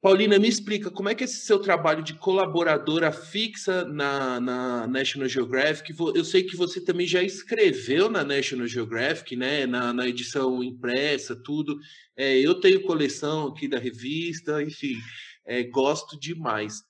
Paulina, 0.00 0.38
me 0.38 0.48
explica 0.48 0.90
como 0.90 1.08
é 1.08 1.14
que 1.14 1.24
é 1.24 1.26
esse 1.26 1.40
seu 1.40 1.58
trabalho 1.58 2.02
de 2.02 2.14
colaboradora 2.14 3.10
fixa 3.10 3.84
na, 3.84 4.38
na, 4.38 4.86
National 4.86 5.28
Geographic? 5.28 5.94
Eu 6.14 6.24
sei 6.24 6.44
que 6.44 6.56
você 6.56 6.80
também 6.84 7.06
já 7.06 7.22
escreveu 7.22 8.08
na 8.08 8.22
National 8.22 8.66
Geographic, 8.66 9.34
né? 9.34 9.66
Na, 9.66 9.92
na 9.92 10.06
edição 10.06 10.62
impressa, 10.62 11.34
tudo. 11.34 11.78
É, 12.16 12.38
eu 12.38 12.60
tenho 12.60 12.82
coleção 12.82 13.48
aqui 13.48 13.66
da 13.66 13.78
revista, 13.78 14.62
enfim, 14.62 14.96
é, 15.44 15.64
gosto 15.64 16.18
demais. 16.20 16.82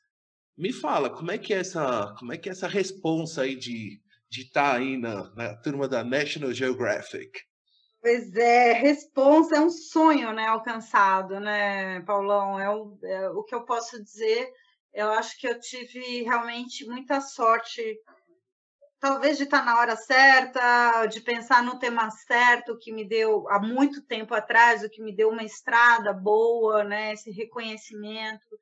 Me 0.59 0.73
fala, 0.73 1.09
como 1.09 1.31
é 1.31 1.39
que 1.39 1.55
é 1.55 1.59
essa, 1.59 2.15
como 2.19 2.33
é 2.33 2.37
que 2.37 2.49
é 2.49 2.53
essa 2.53 2.69
responsa 2.69 3.43
aí 3.43 3.57
de 3.57 4.01
de 4.29 4.43
estar 4.43 4.73
tá 4.73 4.77
aí 4.77 4.97
na, 4.97 5.31
na 5.35 5.55
turma 5.57 5.89
da 5.89 6.05
National 6.05 6.53
Geographic? 6.53 7.31
Pois 8.07 8.37
é, 8.37 8.73
responsa 8.75 9.57
é 9.57 9.61
um 9.61 9.69
sonho, 9.69 10.33
né, 10.33 10.47
alcançado, 10.47 11.41
né, 11.41 12.01
Paulão? 12.03 12.57
É 12.57 12.71
o, 12.71 12.97
é 13.03 13.31
o 13.31 13.43
que 13.43 13.53
eu 13.53 13.65
posso 13.65 14.01
dizer. 14.01 14.49
Eu 14.95 15.11
acho 15.11 15.37
que 15.41 15.49
eu 15.49 15.59
tive 15.59 16.23
realmente 16.23 16.87
muita 16.87 17.21
sorte, 17.21 17.83
talvez 19.01 19.37
de 19.37 19.43
estar 19.43 19.65
na 19.65 19.81
hora 19.81 19.97
certa, 19.97 21.05
de 21.07 21.21
pensar 21.21 21.65
no 21.65 21.81
tema 21.81 22.09
certo, 22.13 22.79
que 22.79 22.93
me 22.93 23.05
deu 23.05 23.49
há 23.49 23.59
muito 23.59 24.01
tempo 24.01 24.33
atrás, 24.35 24.85
o 24.85 24.89
que 24.89 25.03
me 25.03 25.13
deu 25.13 25.31
uma 25.31 25.43
estrada 25.43 26.13
boa, 26.13 26.85
né, 26.85 27.13
esse 27.13 27.33
reconhecimento. 27.33 28.57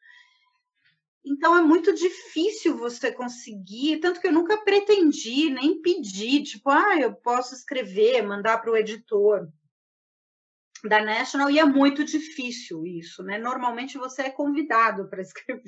Então 1.25 1.57
é 1.57 1.63
muito 1.63 1.95
difícil 1.95 2.77
você 2.77 3.11
conseguir, 3.11 3.99
tanto 3.99 4.21
que 4.21 4.27
eu 4.27 4.33
nunca 4.33 4.59
pretendi 4.59 5.49
nem 5.49 5.81
pedi, 5.81 6.43
tipo, 6.43 6.69
ah, 6.69 6.99
eu 7.01 7.15
posso 7.15 7.55
escrever, 7.55 8.23
mandar 8.23 8.59
para 8.59 8.71
o 8.71 8.77
editor 8.77 9.49
da 10.89 11.03
National, 11.03 11.51
e 11.51 11.59
é 11.59 11.65
muito 11.65 12.05
difícil 12.05 12.85
isso, 12.85 13.23
né? 13.23 13.39
Normalmente 13.39 13.97
você 13.97 14.23
é 14.23 14.31
convidado 14.31 15.09
para 15.09 15.23
escrever. 15.23 15.63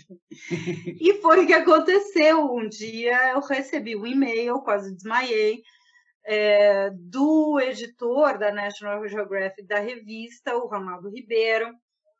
e 1.00 1.14
foi 1.22 1.44
o 1.44 1.46
que 1.46 1.54
aconteceu. 1.54 2.44
Um 2.52 2.68
dia 2.68 3.32
eu 3.32 3.40
recebi 3.40 3.96
um 3.96 4.06
e-mail, 4.06 4.60
quase 4.60 4.94
desmaiei, 4.94 5.62
é, 6.26 6.90
do 6.90 7.58
editor 7.60 8.36
da 8.36 8.52
National 8.52 9.08
Geographic 9.08 9.66
da 9.66 9.78
revista, 9.78 10.56
o 10.56 10.66
Ronaldo 10.66 11.08
Ribeiro, 11.08 11.72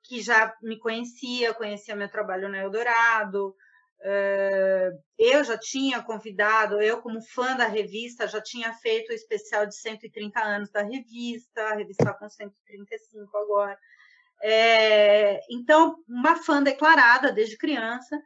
que 0.06 0.22
já 0.22 0.54
me 0.62 0.78
conhecia, 0.78 1.54
conhecia 1.54 1.96
meu 1.96 2.08
trabalho 2.08 2.48
no 2.48 2.56
Eldorado. 2.56 3.54
Uh, 3.98 5.02
eu 5.18 5.42
já 5.42 5.58
tinha 5.58 6.02
convidado, 6.02 6.80
eu 6.80 7.00
como 7.00 7.20
fã 7.20 7.56
da 7.56 7.66
revista, 7.66 8.28
já 8.28 8.40
tinha 8.40 8.72
feito 8.74 9.10
o 9.10 9.14
especial 9.14 9.66
de 9.66 9.74
130 9.74 10.38
anos 10.40 10.70
da 10.70 10.82
revista, 10.82 11.62
a 11.62 11.74
revista 11.74 12.04
está 12.04 12.14
com 12.14 12.28
135 12.28 13.36
agora. 13.36 13.78
É, 14.42 15.40
então, 15.50 15.96
uma 16.06 16.36
fã 16.36 16.62
declarada 16.62 17.32
desde 17.32 17.56
criança. 17.56 18.20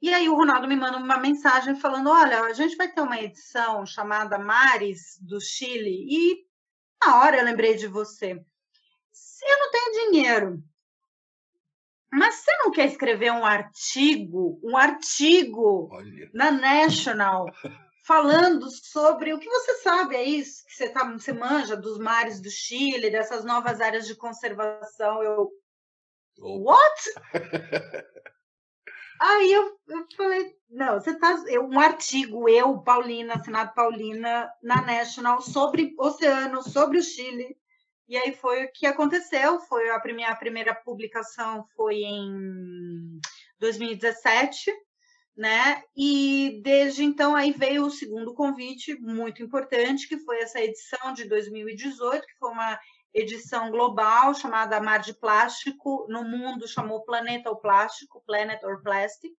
E 0.00 0.12
aí 0.14 0.28
o 0.28 0.36
Ronaldo 0.36 0.68
me 0.68 0.76
manda 0.76 0.96
uma 0.96 1.18
mensagem 1.18 1.74
falando: 1.74 2.08
olha, 2.08 2.42
a 2.42 2.52
gente 2.52 2.76
vai 2.76 2.90
ter 2.90 3.00
uma 3.00 3.20
edição 3.20 3.84
chamada 3.84 4.38
Mares 4.38 5.18
do 5.20 5.40
Chile, 5.40 6.06
e 6.08 6.46
na 7.04 7.20
hora 7.20 7.38
eu 7.38 7.44
lembrei 7.44 7.74
de 7.74 7.88
você. 7.88 8.32
Eu 8.32 9.58
não 9.58 9.70
tenho 9.70 10.12
dinheiro 10.12 10.62
mas 12.12 12.36
você 12.36 12.50
não 12.58 12.70
quer 12.70 12.86
escrever 12.86 13.30
um 13.32 13.44
artigo, 13.44 14.60
um 14.62 14.76
artigo 14.76 15.88
Olha. 15.90 16.30
na 16.32 16.50
National, 16.50 17.46
falando 18.06 18.70
sobre 18.70 19.34
o 19.34 19.38
que 19.38 19.48
você 19.48 19.74
sabe, 19.78 20.16
é 20.16 20.22
isso 20.22 20.64
que 20.66 20.74
você, 20.74 20.88
tá, 20.88 21.04
você 21.10 21.32
manja 21.32 21.76
dos 21.76 21.98
mares 21.98 22.40
do 22.40 22.50
Chile, 22.50 23.10
dessas 23.10 23.44
novas 23.44 23.80
áreas 23.80 24.06
de 24.06 24.14
conservação. 24.14 25.22
Eu. 25.22 25.50
Oh. 26.38 26.70
What? 26.70 27.14
Aí 29.18 29.50
eu, 29.50 29.76
eu 29.88 30.06
falei, 30.14 30.54
não, 30.68 31.00
você 31.00 31.18
tá. 31.18 31.42
Eu, 31.48 31.64
um 31.64 31.80
artigo, 31.80 32.48
eu, 32.48 32.78
Paulina, 32.80 33.34
assinado 33.34 33.72
Paulina, 33.74 34.50
na 34.62 34.82
National, 34.82 35.40
sobre 35.40 35.94
oceano, 35.98 36.62
sobre 36.62 36.98
o 36.98 37.02
Chile. 37.02 37.56
E 38.08 38.16
aí 38.16 38.32
foi 38.32 38.64
o 38.64 38.72
que 38.72 38.86
aconteceu, 38.86 39.58
foi 39.60 39.90
a 39.90 39.98
primeira, 39.98 40.74
publicação 40.74 41.64
foi 41.74 42.02
em 42.02 43.20
2017, 43.58 44.72
né? 45.36 45.82
E 45.96 46.60
desde 46.62 47.02
então 47.02 47.34
aí 47.34 47.50
veio 47.50 47.84
o 47.84 47.90
segundo 47.90 48.32
convite 48.32 48.94
muito 49.00 49.42
importante, 49.42 50.08
que 50.08 50.18
foi 50.18 50.38
essa 50.40 50.60
edição 50.60 51.12
de 51.12 51.28
2018, 51.28 52.26
que 52.26 52.38
foi 52.38 52.50
uma 52.50 52.78
edição 53.12 53.70
global 53.70 54.34
chamada 54.34 54.80
Mar 54.80 54.98
de 54.98 55.14
Plástico, 55.14 56.06
no 56.08 56.22
mundo 56.22 56.68
chamou 56.68 57.02
Planeta 57.02 57.50
ou 57.50 57.56
Plástico, 57.56 58.22
Planet 58.26 58.62
or 58.62 58.82
Plastic, 58.82 59.32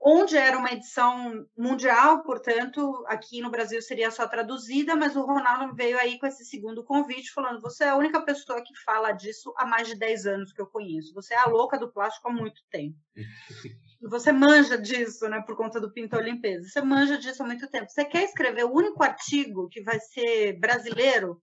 onde 0.00 0.36
era 0.36 0.58
uma 0.58 0.72
edição 0.72 1.46
mundial, 1.56 2.22
portanto, 2.22 3.04
aqui 3.06 3.40
no 3.40 3.50
Brasil 3.50 3.80
seria 3.82 4.10
só 4.10 4.26
traduzida, 4.26 4.94
mas 4.94 5.16
o 5.16 5.22
Ronaldo 5.22 5.74
veio 5.74 5.98
aí 5.98 6.18
com 6.18 6.26
esse 6.26 6.44
segundo 6.44 6.84
convite, 6.84 7.32
falando: 7.32 7.60
você 7.60 7.84
é 7.84 7.88
a 7.90 7.96
única 7.96 8.20
pessoa 8.22 8.62
que 8.62 8.76
fala 8.84 9.12
disso 9.12 9.52
há 9.56 9.66
mais 9.66 9.88
de 9.88 9.96
10 9.96 10.26
anos 10.26 10.52
que 10.52 10.60
eu 10.60 10.66
conheço, 10.66 11.14
você 11.14 11.34
é 11.34 11.38
a 11.38 11.46
louca 11.48 11.78
do 11.78 11.92
plástico 11.92 12.28
há 12.28 12.32
muito 12.32 12.62
tempo. 12.70 12.96
Você 14.00 14.30
manja 14.30 14.78
disso, 14.78 15.28
né, 15.28 15.42
por 15.44 15.56
conta 15.56 15.80
do 15.80 15.92
Pintor 15.92 16.22
Limpeza. 16.22 16.68
Você 16.68 16.80
manja 16.80 17.18
disso 17.18 17.42
há 17.42 17.46
muito 17.46 17.68
tempo. 17.68 17.90
Você 17.90 18.04
quer 18.04 18.22
escrever 18.22 18.64
o 18.64 18.72
único 18.72 19.02
artigo 19.02 19.68
que 19.68 19.82
vai 19.82 19.98
ser 19.98 20.52
brasileiro 20.60 21.42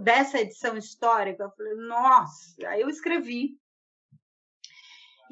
dessa 0.00 0.40
edição 0.40 0.76
histórica? 0.76 1.44
Eu 1.44 1.50
falei, 1.52 1.74
nossa, 1.86 2.66
aí 2.66 2.80
eu 2.80 2.88
escrevi 2.88 3.56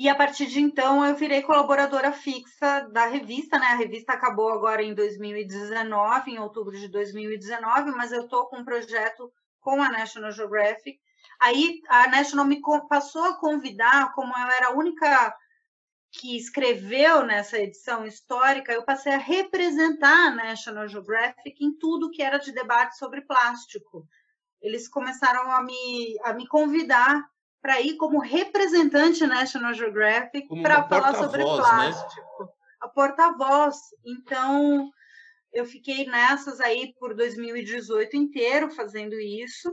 e 0.00 0.08
a 0.08 0.14
partir 0.14 0.46
de 0.46 0.58
então 0.58 1.04
eu 1.04 1.14
virei 1.14 1.42
colaboradora 1.42 2.10
fixa 2.10 2.88
da 2.90 3.04
revista, 3.04 3.58
né? 3.58 3.66
A 3.66 3.74
revista 3.74 4.14
acabou 4.14 4.50
agora 4.50 4.82
em 4.82 4.94
2019, 4.94 6.30
em 6.30 6.38
outubro 6.38 6.74
de 6.74 6.88
2019, 6.88 7.90
mas 7.90 8.10
eu 8.10 8.22
estou 8.22 8.46
com 8.46 8.60
um 8.60 8.64
projeto 8.64 9.30
com 9.60 9.82
a 9.82 9.90
National 9.90 10.32
Geographic. 10.32 10.98
Aí 11.38 11.82
a 11.86 12.08
National 12.08 12.46
me 12.46 12.62
passou 12.88 13.24
a 13.24 13.36
convidar, 13.36 14.14
como 14.14 14.32
eu 14.32 14.46
era 14.46 14.68
a 14.68 14.72
única 14.72 15.36
que 16.12 16.34
escreveu 16.34 17.22
nessa 17.26 17.58
edição 17.58 18.06
histórica, 18.06 18.72
eu 18.72 18.82
passei 18.82 19.12
a 19.12 19.18
representar 19.18 20.28
a 20.28 20.34
National 20.34 20.88
Geographic 20.88 21.62
em 21.62 21.76
tudo 21.76 22.10
que 22.10 22.22
era 22.22 22.38
de 22.38 22.52
debate 22.52 22.96
sobre 22.96 23.20
plástico. 23.20 24.08
Eles 24.62 24.88
começaram 24.88 25.50
a 25.52 25.62
me, 25.62 26.16
a 26.24 26.32
me 26.32 26.48
convidar 26.48 27.22
para 27.60 27.80
ir 27.80 27.96
como 27.96 28.18
representante 28.18 29.26
National 29.26 29.74
Geographic 29.74 30.48
para 30.62 30.86
falar 30.88 31.14
sobre 31.14 31.44
né? 31.44 31.44
plástico. 31.44 32.44
Né? 32.44 32.48
A 32.80 32.88
porta-voz. 32.88 33.76
Então, 34.04 34.90
eu 35.52 35.66
fiquei 35.66 36.06
nessas 36.06 36.60
aí 36.60 36.94
por 36.98 37.14
2018 37.14 38.16
inteiro 38.16 38.70
fazendo 38.70 39.14
isso. 39.20 39.70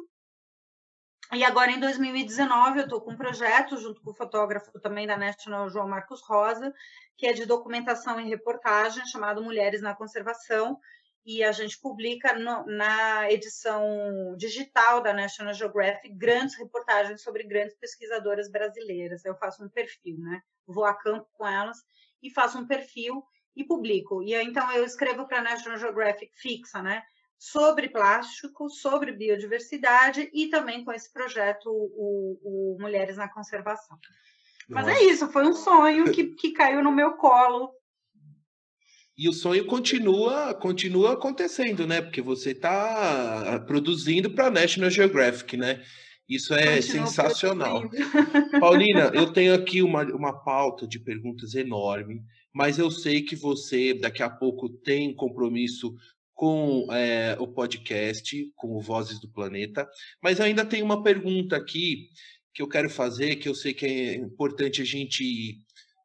E 1.33 1.43
agora, 1.43 1.71
em 1.71 1.79
2019, 1.79 2.79
eu 2.79 2.83
estou 2.85 3.01
com 3.01 3.11
um 3.11 3.17
projeto, 3.17 3.77
junto 3.77 4.01
com 4.01 4.11
o 4.11 4.15
fotógrafo 4.15 4.71
também 4.79 5.05
da 5.05 5.17
National, 5.17 5.69
João 5.69 5.87
Marcos 5.87 6.21
Rosa, 6.21 6.73
que 7.17 7.27
é 7.27 7.33
de 7.33 7.45
documentação 7.45 8.19
e 8.19 8.29
reportagem, 8.29 9.05
chamado 9.07 9.43
Mulheres 9.43 9.81
na 9.81 9.93
Conservação, 9.93 10.79
e 11.27 11.43
a 11.43 11.51
gente 11.51 11.77
publica 11.77 12.33
no, 12.39 12.65
na 12.65 13.29
edição 13.29 14.33
digital 14.37 15.01
da 15.01 15.11
National 15.11 15.53
Geographic 15.53 16.15
grandes 16.15 16.55
reportagens 16.55 17.21
sobre 17.21 17.43
grandes 17.43 17.75
pesquisadoras 17.75 18.49
brasileiras. 18.49 19.25
Eu 19.25 19.35
faço 19.35 19.61
um 19.61 19.67
perfil, 19.67 20.17
né? 20.19 20.41
Vou 20.65 20.85
a 20.85 20.93
campo 20.93 21.27
com 21.33 21.45
elas 21.45 21.79
e 22.23 22.29
faço 22.29 22.57
um 22.57 22.65
perfil 22.65 23.21
e 23.53 23.65
publico. 23.65 24.23
E 24.23 24.33
então 24.35 24.71
eu 24.71 24.85
escrevo 24.85 25.27
para 25.27 25.39
a 25.39 25.43
National 25.43 25.77
Geographic 25.77 26.31
fixa, 26.33 26.81
né? 26.81 27.03
Sobre 27.37 27.89
plástico, 27.89 28.69
sobre 28.69 29.11
biodiversidade 29.11 30.29
e 30.33 30.47
também 30.47 30.85
com 30.85 30.93
esse 30.93 31.11
projeto, 31.11 31.69
o, 31.69 32.39
o 32.41 32.77
Mulheres 32.79 33.17
na 33.17 33.27
Conservação. 33.27 33.99
Mas 34.69 34.87
é 34.87 35.03
isso, 35.03 35.29
foi 35.29 35.45
um 35.45 35.53
sonho 35.53 36.09
que, 36.11 36.35
que 36.35 36.51
caiu 36.51 36.81
no 36.81 36.91
meu 36.91 37.17
colo 37.17 37.76
e 39.17 39.27
o 39.27 39.33
sonho 39.33 39.65
continua, 39.65 40.53
continua 40.53 41.13
acontecendo, 41.13 41.87
né? 41.87 42.01
Porque 42.01 42.21
você 42.21 42.51
está 42.51 43.59
produzindo 43.65 44.29
para 44.29 44.47
a 44.47 44.51
National 44.51 44.91
Geographic, 44.91 45.57
né? 45.57 45.83
Isso 46.29 46.53
é 46.53 46.75
continua 46.75 47.07
sensacional. 47.07 47.89
Paulina, 48.59 49.11
eu 49.13 49.31
tenho 49.33 49.55
aqui 49.55 49.81
uma, 49.81 50.03
uma 50.03 50.43
pauta 50.43 50.87
de 50.87 50.99
perguntas 50.99 51.55
enorme, 51.55 52.21
mas 52.53 52.77
eu 52.77 52.91
sei 52.91 53.23
que 53.23 53.35
você 53.35 53.93
daqui 53.93 54.21
a 54.21 54.29
pouco 54.29 54.69
tem 54.69 55.15
compromisso 55.15 55.95
com 56.35 56.85
é, 56.91 57.35
o 57.39 57.47
podcast, 57.47 58.51
com 58.55 58.75
o 58.75 58.81
Vozes 58.81 59.19
do 59.19 59.31
Planeta, 59.31 59.87
mas 60.21 60.39
ainda 60.39 60.63
tem 60.63 60.83
uma 60.83 61.01
pergunta 61.01 61.55
aqui 61.55 62.09
que 62.53 62.61
eu 62.61 62.67
quero 62.67 62.89
fazer, 62.89 63.37
que 63.37 63.49
eu 63.49 63.55
sei 63.55 63.73
que 63.73 63.85
é 63.85 64.15
importante 64.15 64.81
a 64.81 64.85
gente 64.85 65.59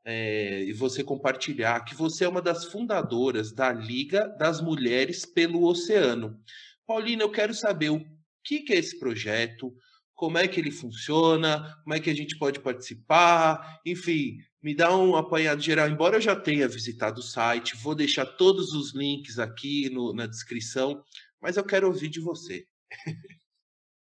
é, 0.04 0.64
e 0.64 0.72
você 0.72 1.04
compartilhar 1.04 1.84
que 1.84 1.94
você 1.94 2.24
é 2.24 2.28
uma 2.28 2.42
das 2.42 2.64
fundadoras 2.64 3.52
da 3.52 3.72
Liga 3.72 4.28
das 4.38 4.60
Mulheres 4.60 5.24
pelo 5.24 5.64
Oceano. 5.64 6.40
Paulina, 6.86 7.22
eu 7.22 7.30
quero 7.30 7.54
saber 7.54 7.90
o 7.90 8.04
que, 8.44 8.60
que 8.60 8.72
é 8.72 8.78
esse 8.78 8.98
projeto, 8.98 9.72
como 10.14 10.38
é 10.38 10.46
que 10.46 10.60
ele 10.60 10.70
funciona, 10.70 11.76
como 11.82 11.94
é 11.94 12.00
que 12.00 12.10
a 12.10 12.14
gente 12.14 12.38
pode 12.38 12.60
participar, 12.60 13.80
enfim, 13.84 14.38
me 14.62 14.74
dá 14.74 14.96
um 14.96 15.16
apanhado 15.16 15.60
geral. 15.60 15.88
Embora 15.88 16.16
eu 16.16 16.20
já 16.20 16.36
tenha 16.36 16.68
visitado 16.68 17.20
o 17.20 17.24
site, 17.24 17.76
vou 17.76 17.94
deixar 17.94 18.26
todos 18.26 18.72
os 18.72 18.94
links 18.94 19.38
aqui 19.38 19.90
no, 19.90 20.12
na 20.12 20.26
descrição, 20.26 21.02
mas 21.40 21.56
eu 21.56 21.64
quero 21.64 21.86
ouvir 21.86 22.08
de 22.08 22.20
você. 22.20 22.66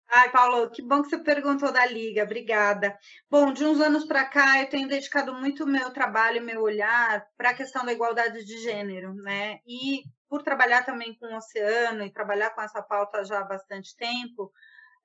Ai, 0.08 0.30
Paulo, 0.30 0.70
que 0.70 0.82
bom 0.82 1.02
que 1.02 1.08
você 1.10 1.18
perguntou 1.18 1.72
da 1.72 1.84
Liga, 1.84 2.22
obrigada. 2.22 2.96
Bom, 3.28 3.52
de 3.52 3.64
uns 3.64 3.80
anos 3.80 4.04
para 4.04 4.24
cá, 4.24 4.60
eu 4.60 4.68
tenho 4.68 4.88
dedicado 4.88 5.34
muito 5.34 5.66
meu 5.66 5.90
trabalho, 5.90 6.42
meu 6.44 6.62
olhar 6.62 7.26
para 7.36 7.50
a 7.50 7.54
questão 7.54 7.84
da 7.84 7.92
igualdade 7.92 8.44
de 8.44 8.58
gênero, 8.58 9.12
né? 9.14 9.58
E 9.66 10.04
por 10.28 10.42
trabalhar 10.42 10.84
também 10.84 11.14
com 11.14 11.26
o 11.26 11.36
oceano 11.36 12.04
e 12.04 12.12
trabalhar 12.12 12.50
com 12.50 12.62
essa 12.62 12.80
pauta 12.82 13.24
já 13.24 13.40
há 13.40 13.44
bastante 13.44 13.96
tempo, 13.96 14.52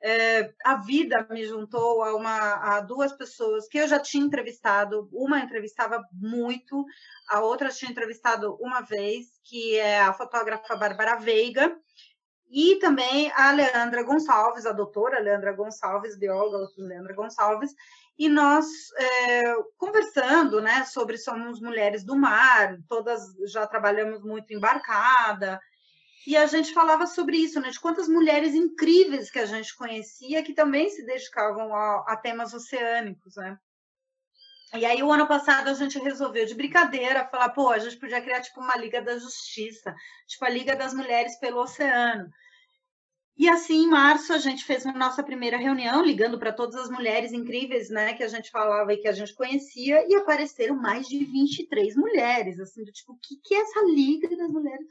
é, 0.03 0.53
a 0.63 0.75
vida 0.77 1.27
me 1.29 1.45
juntou 1.45 2.03
a, 2.03 2.15
uma, 2.15 2.77
a 2.77 2.81
duas 2.81 3.11
pessoas 3.13 3.67
que 3.67 3.79
eu 3.79 3.87
já 3.87 3.99
tinha 3.99 4.23
entrevistado. 4.23 5.09
Uma 5.11 5.39
entrevistava 5.39 6.03
muito, 6.13 6.85
a 7.29 7.39
outra 7.41 7.69
tinha 7.69 7.91
entrevistado 7.91 8.55
uma 8.59 8.81
vez, 8.81 9.27
que 9.43 9.77
é 9.77 10.01
a 10.01 10.13
fotógrafa 10.13 10.75
Bárbara 10.75 11.17
Veiga, 11.17 11.75
e 12.51 12.75
também 12.79 13.31
a 13.33 13.51
Leandra 13.53 14.03
Gonçalves, 14.03 14.65
a 14.65 14.73
doutora 14.73 15.19
Leandra 15.19 15.53
Gonçalves, 15.53 16.17
bióloga 16.17 16.67
Leandra 16.77 17.15
Gonçalves, 17.15 17.73
e 18.19 18.27
nós 18.27 18.67
é, 18.97 19.55
conversando 19.77 20.61
né, 20.61 20.83
sobre 20.83 21.17
somos 21.17 21.61
mulheres 21.61 22.03
do 22.03 22.15
mar, 22.15 22.77
todas 22.89 23.21
já 23.47 23.65
trabalhamos 23.65 24.21
muito 24.21 24.53
embarcada, 24.53 25.61
e 26.27 26.35
a 26.35 26.45
gente 26.45 26.73
falava 26.73 27.07
sobre 27.07 27.37
isso, 27.37 27.59
né, 27.61 27.69
de 27.69 27.79
quantas 27.79 28.09
mulheres 28.09 28.53
incríveis 28.53 29.31
que 29.31 29.39
a 29.39 29.45
gente 29.45 29.75
conhecia 29.75 30.43
que 30.43 30.53
também 30.53 30.89
se 30.89 31.05
dedicavam 31.05 31.73
a, 31.73 32.03
a 32.05 32.17
temas 32.17 32.53
oceânicos, 32.53 33.37
né? 33.37 33.57
E 34.73 34.85
aí, 34.85 35.03
o 35.03 35.11
ano 35.11 35.27
passado, 35.27 35.69
a 35.69 35.73
gente 35.73 35.99
resolveu, 35.99 36.45
de 36.45 36.55
brincadeira, 36.55 37.27
falar, 37.27 37.49
pô, 37.49 37.69
a 37.69 37.79
gente 37.79 37.97
podia 37.97 38.21
criar, 38.21 38.39
tipo, 38.39 38.61
uma 38.61 38.77
Liga 38.77 39.01
da 39.01 39.17
Justiça, 39.17 39.93
tipo, 40.25 40.45
a 40.45 40.49
Liga 40.49 40.75
das 40.75 40.93
Mulheres 40.93 41.37
pelo 41.39 41.61
Oceano. 41.61 42.31
E 43.37 43.49
assim, 43.49 43.83
em 43.83 43.89
março, 43.89 44.31
a 44.31 44.37
gente 44.37 44.63
fez 44.63 44.85
a 44.85 44.93
nossa 44.93 45.23
primeira 45.23 45.57
reunião, 45.57 46.03
ligando 46.03 46.39
para 46.39 46.53
todas 46.53 46.75
as 46.75 46.89
mulheres 46.89 47.33
incríveis, 47.33 47.89
né, 47.89 48.13
que 48.13 48.23
a 48.23 48.27
gente 48.27 48.49
falava 48.49 48.93
e 48.93 48.97
que 48.97 49.07
a 49.07 49.11
gente 49.11 49.33
conhecia, 49.33 50.05
e 50.07 50.15
apareceram 50.15 50.75
mais 50.75 51.07
de 51.07 51.17
23 51.25 51.95
mulheres, 51.95 52.59
assim, 52.59 52.83
do 52.83 52.91
tipo, 52.91 53.13
o 53.13 53.17
que, 53.17 53.37
que 53.43 53.55
é 53.55 53.61
essa 53.61 53.83
Liga 53.85 54.29
das 54.37 54.49
Mulheres? 54.49 54.85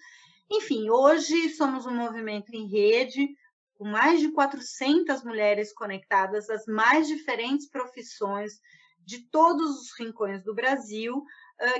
Enfim, 0.51 0.91
hoje 0.91 1.51
somos 1.51 1.87
um 1.87 1.95
movimento 1.95 2.53
em 2.53 2.67
rede, 2.67 3.29
com 3.75 3.85
mais 3.85 4.21
de 4.21 4.31
400 4.33 5.23
mulheres 5.23 5.73
conectadas 5.73 6.49
das 6.49 6.67
mais 6.67 7.07
diferentes 7.07 7.69
profissões, 7.69 8.61
de 9.05 9.19
todos 9.31 9.81
os 9.81 9.99
rincões 9.99 10.43
do 10.43 10.55
Brasil 10.55 11.25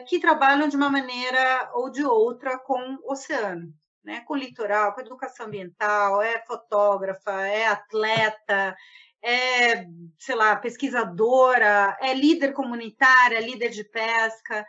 que 0.07 0.21
trabalham 0.21 0.69
de 0.69 0.77
uma 0.77 0.91
maneira 0.91 1.71
ou 1.75 1.91
de 1.91 2.05
outra 2.05 2.59
com 2.59 2.99
o 3.03 3.13
oceano, 3.13 3.73
né? 4.05 4.21
com 4.27 4.37
litoral, 4.37 4.93
com 4.93 5.01
educação 5.01 5.47
ambiental, 5.47 6.21
é 6.21 6.45
fotógrafa, 6.45 7.47
é 7.47 7.67
atleta, 7.67 8.77
é, 9.23 9.87
sei 10.19 10.35
lá, 10.35 10.57
pesquisadora, 10.57 11.97
é 12.01 12.15
líder 12.15 12.53
comunitária, 12.53 13.41
líder 13.41 13.71
de 13.71 13.85
pesca. 13.85 14.67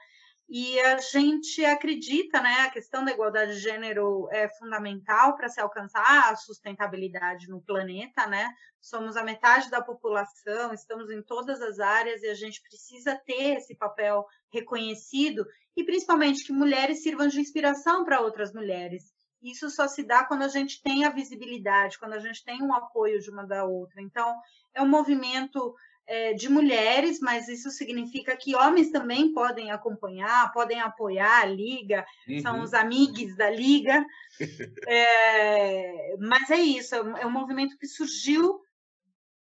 E 0.53 0.77
a 0.81 0.97
gente 0.97 1.63
acredita, 1.63 2.41
né, 2.41 2.53
a 2.63 2.69
questão 2.69 3.05
da 3.05 3.11
igualdade 3.11 3.53
de 3.53 3.61
gênero 3.61 4.27
é 4.33 4.49
fundamental 4.49 5.33
para 5.37 5.47
se 5.47 5.61
alcançar 5.61 6.29
a 6.29 6.35
sustentabilidade 6.35 7.47
no 7.47 7.61
planeta, 7.61 8.27
né? 8.27 8.53
Somos 8.81 9.15
a 9.15 9.23
metade 9.23 9.69
da 9.69 9.81
população, 9.81 10.73
estamos 10.73 11.09
em 11.09 11.23
todas 11.23 11.61
as 11.61 11.79
áreas 11.79 12.21
e 12.21 12.27
a 12.27 12.33
gente 12.33 12.61
precisa 12.63 13.15
ter 13.25 13.59
esse 13.59 13.77
papel 13.77 14.25
reconhecido 14.51 15.45
e 15.73 15.85
principalmente 15.85 16.43
que 16.43 16.51
mulheres 16.51 17.01
sirvam 17.01 17.29
de 17.29 17.39
inspiração 17.39 18.03
para 18.03 18.19
outras 18.19 18.51
mulheres. 18.51 19.13
Isso 19.41 19.69
só 19.69 19.87
se 19.87 20.03
dá 20.03 20.25
quando 20.25 20.43
a 20.43 20.49
gente 20.49 20.81
tem 20.83 21.05
a 21.05 21.09
visibilidade, 21.09 21.97
quando 21.97 22.13
a 22.13 22.19
gente 22.19 22.43
tem 22.43 22.61
um 22.61 22.73
apoio 22.73 23.21
de 23.21 23.31
uma 23.31 23.47
da 23.47 23.63
outra. 23.63 24.01
Então, 24.01 24.37
é 24.73 24.81
um 24.81 24.87
movimento 24.87 25.73
é, 26.11 26.33
de 26.33 26.49
mulheres, 26.49 27.21
mas 27.21 27.47
isso 27.47 27.71
significa 27.71 28.35
que 28.35 28.53
homens 28.53 28.91
também 28.91 29.31
podem 29.31 29.71
acompanhar, 29.71 30.51
podem 30.51 30.81
apoiar 30.81 31.43
a 31.43 31.45
Liga, 31.45 32.05
uhum. 32.27 32.41
são 32.41 32.61
os 32.61 32.73
amigos 32.73 33.35
da 33.37 33.49
Liga. 33.49 34.05
É, 34.87 36.15
mas 36.19 36.49
é 36.49 36.57
isso, 36.57 36.95
é 36.95 37.25
um 37.25 37.31
movimento 37.31 37.77
que 37.77 37.85
surgiu 37.85 38.59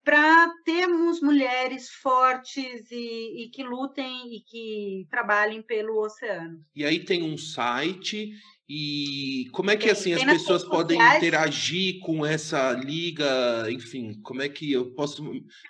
para 0.04 0.50
termos 0.66 1.22
mulheres 1.22 1.90
fortes 1.90 2.90
e, 2.92 3.44
e, 3.44 3.50
que 3.50 3.64
lutem 3.64 4.34
e 4.34 4.42
que 4.42 5.08
trabalhem 5.10 5.62
pelo 5.62 6.04
oceano. 6.04 6.64
E 6.76 6.86
aí 6.86 7.04
tem 7.04 7.24
um 7.24 7.38
site 7.38 8.32
e 8.72 9.50
como 9.52 9.72
é 9.72 9.76
que 9.76 9.84
tem, 9.84 9.92
assim 9.92 10.14
as 10.14 10.24
pessoas 10.24 10.64
podem 10.64 11.00
interagir 11.18 12.00
com 12.02 12.24
essa 12.24 12.72
liga? 12.74 13.66
Enfim, 13.72 14.22
como 14.22 14.44
é 14.44 14.48
que 14.48 14.72
eu 14.72 14.94
posso 14.94 15.24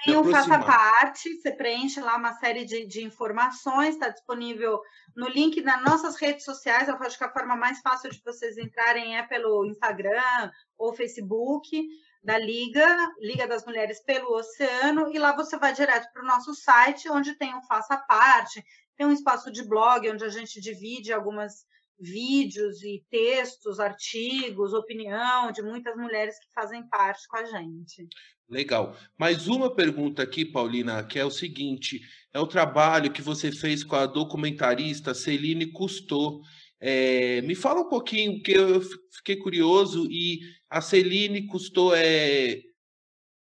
tem 0.04 0.18
um 0.18 0.24
faça 0.26 0.60
parte, 0.60 1.34
você 1.36 1.52
preenche 1.52 2.02
lá 2.02 2.18
uma 2.18 2.34
série 2.34 2.66
de, 2.66 2.86
de 2.86 3.02
informações, 3.02 3.96
está 3.96 4.10
disponível 4.10 4.82
no 5.16 5.30
link 5.30 5.62
nas 5.62 5.82
nossas 5.82 6.18
redes 6.18 6.44
sociais. 6.44 6.90
Eu 6.90 6.96
acho 6.96 7.18
que 7.18 7.24
a 7.24 7.32
forma 7.32 7.56
mais 7.56 7.80
fácil 7.80 8.12
de 8.12 8.22
vocês 8.22 8.58
entrarem 8.58 9.18
é 9.18 9.24
pelo 9.24 9.66
Instagram 9.66 10.52
ou 10.78 10.94
Facebook 10.94 11.82
da 12.24 12.38
Liga, 12.38 12.86
Liga 13.20 13.48
das 13.48 13.66
Mulheres 13.66 14.04
pelo 14.04 14.36
Oceano, 14.36 15.10
e 15.14 15.18
lá 15.18 15.36
você 15.36 15.58
vai 15.58 15.74
direto 15.74 16.12
para 16.12 16.24
o 16.24 16.28
nosso 16.28 16.54
site, 16.54 17.10
onde 17.10 17.36
tem 17.36 17.56
um 17.56 17.62
Faça 17.64 17.98
Parte, 17.98 18.64
tem 18.98 19.06
um 19.06 19.14
espaço 19.14 19.52
de 19.52 19.64
blog, 19.64 20.10
onde 20.10 20.24
a 20.24 20.30
gente 20.30 20.60
divide 20.60 21.14
algumas 21.14 21.66
vídeos 22.00 22.82
e 22.84 23.04
textos, 23.10 23.80
artigos, 23.80 24.74
opinião 24.74 25.52
de 25.52 25.62
muitas 25.62 25.96
mulheres 25.98 26.40
que 26.40 26.52
fazem 26.54 26.88
parte 26.88 27.28
com 27.28 27.38
a 27.38 27.46
gente. 27.46 28.08
Legal. 28.50 28.96
Mais 29.18 29.48
uma 29.48 29.74
pergunta 29.74 30.24
aqui, 30.24 30.44
Paulina, 30.44 31.04
que 31.04 31.20
é 31.20 31.26
o 31.26 31.30
seguinte: 31.30 32.02
é 32.34 32.40
o 32.40 32.48
trabalho 32.48 33.12
que 33.12 33.22
você 33.22 33.52
fez 33.52 33.84
com 33.84 33.96
a 33.96 34.08
documentarista 34.08 35.14
Celine 35.14 35.72
Cousteau. 35.72 36.42
É, 36.82 37.42
me 37.42 37.56
fala 37.56 37.82
um 37.82 37.90
pouquinho, 37.90 38.36
porque 38.36 38.52
eu 38.52 38.82
fiquei 39.12 39.36
curioso 39.36 40.08
e 40.10 40.40
a 40.70 40.80
Celine 40.80 41.46
custou 41.48 41.94
é, 41.94 42.62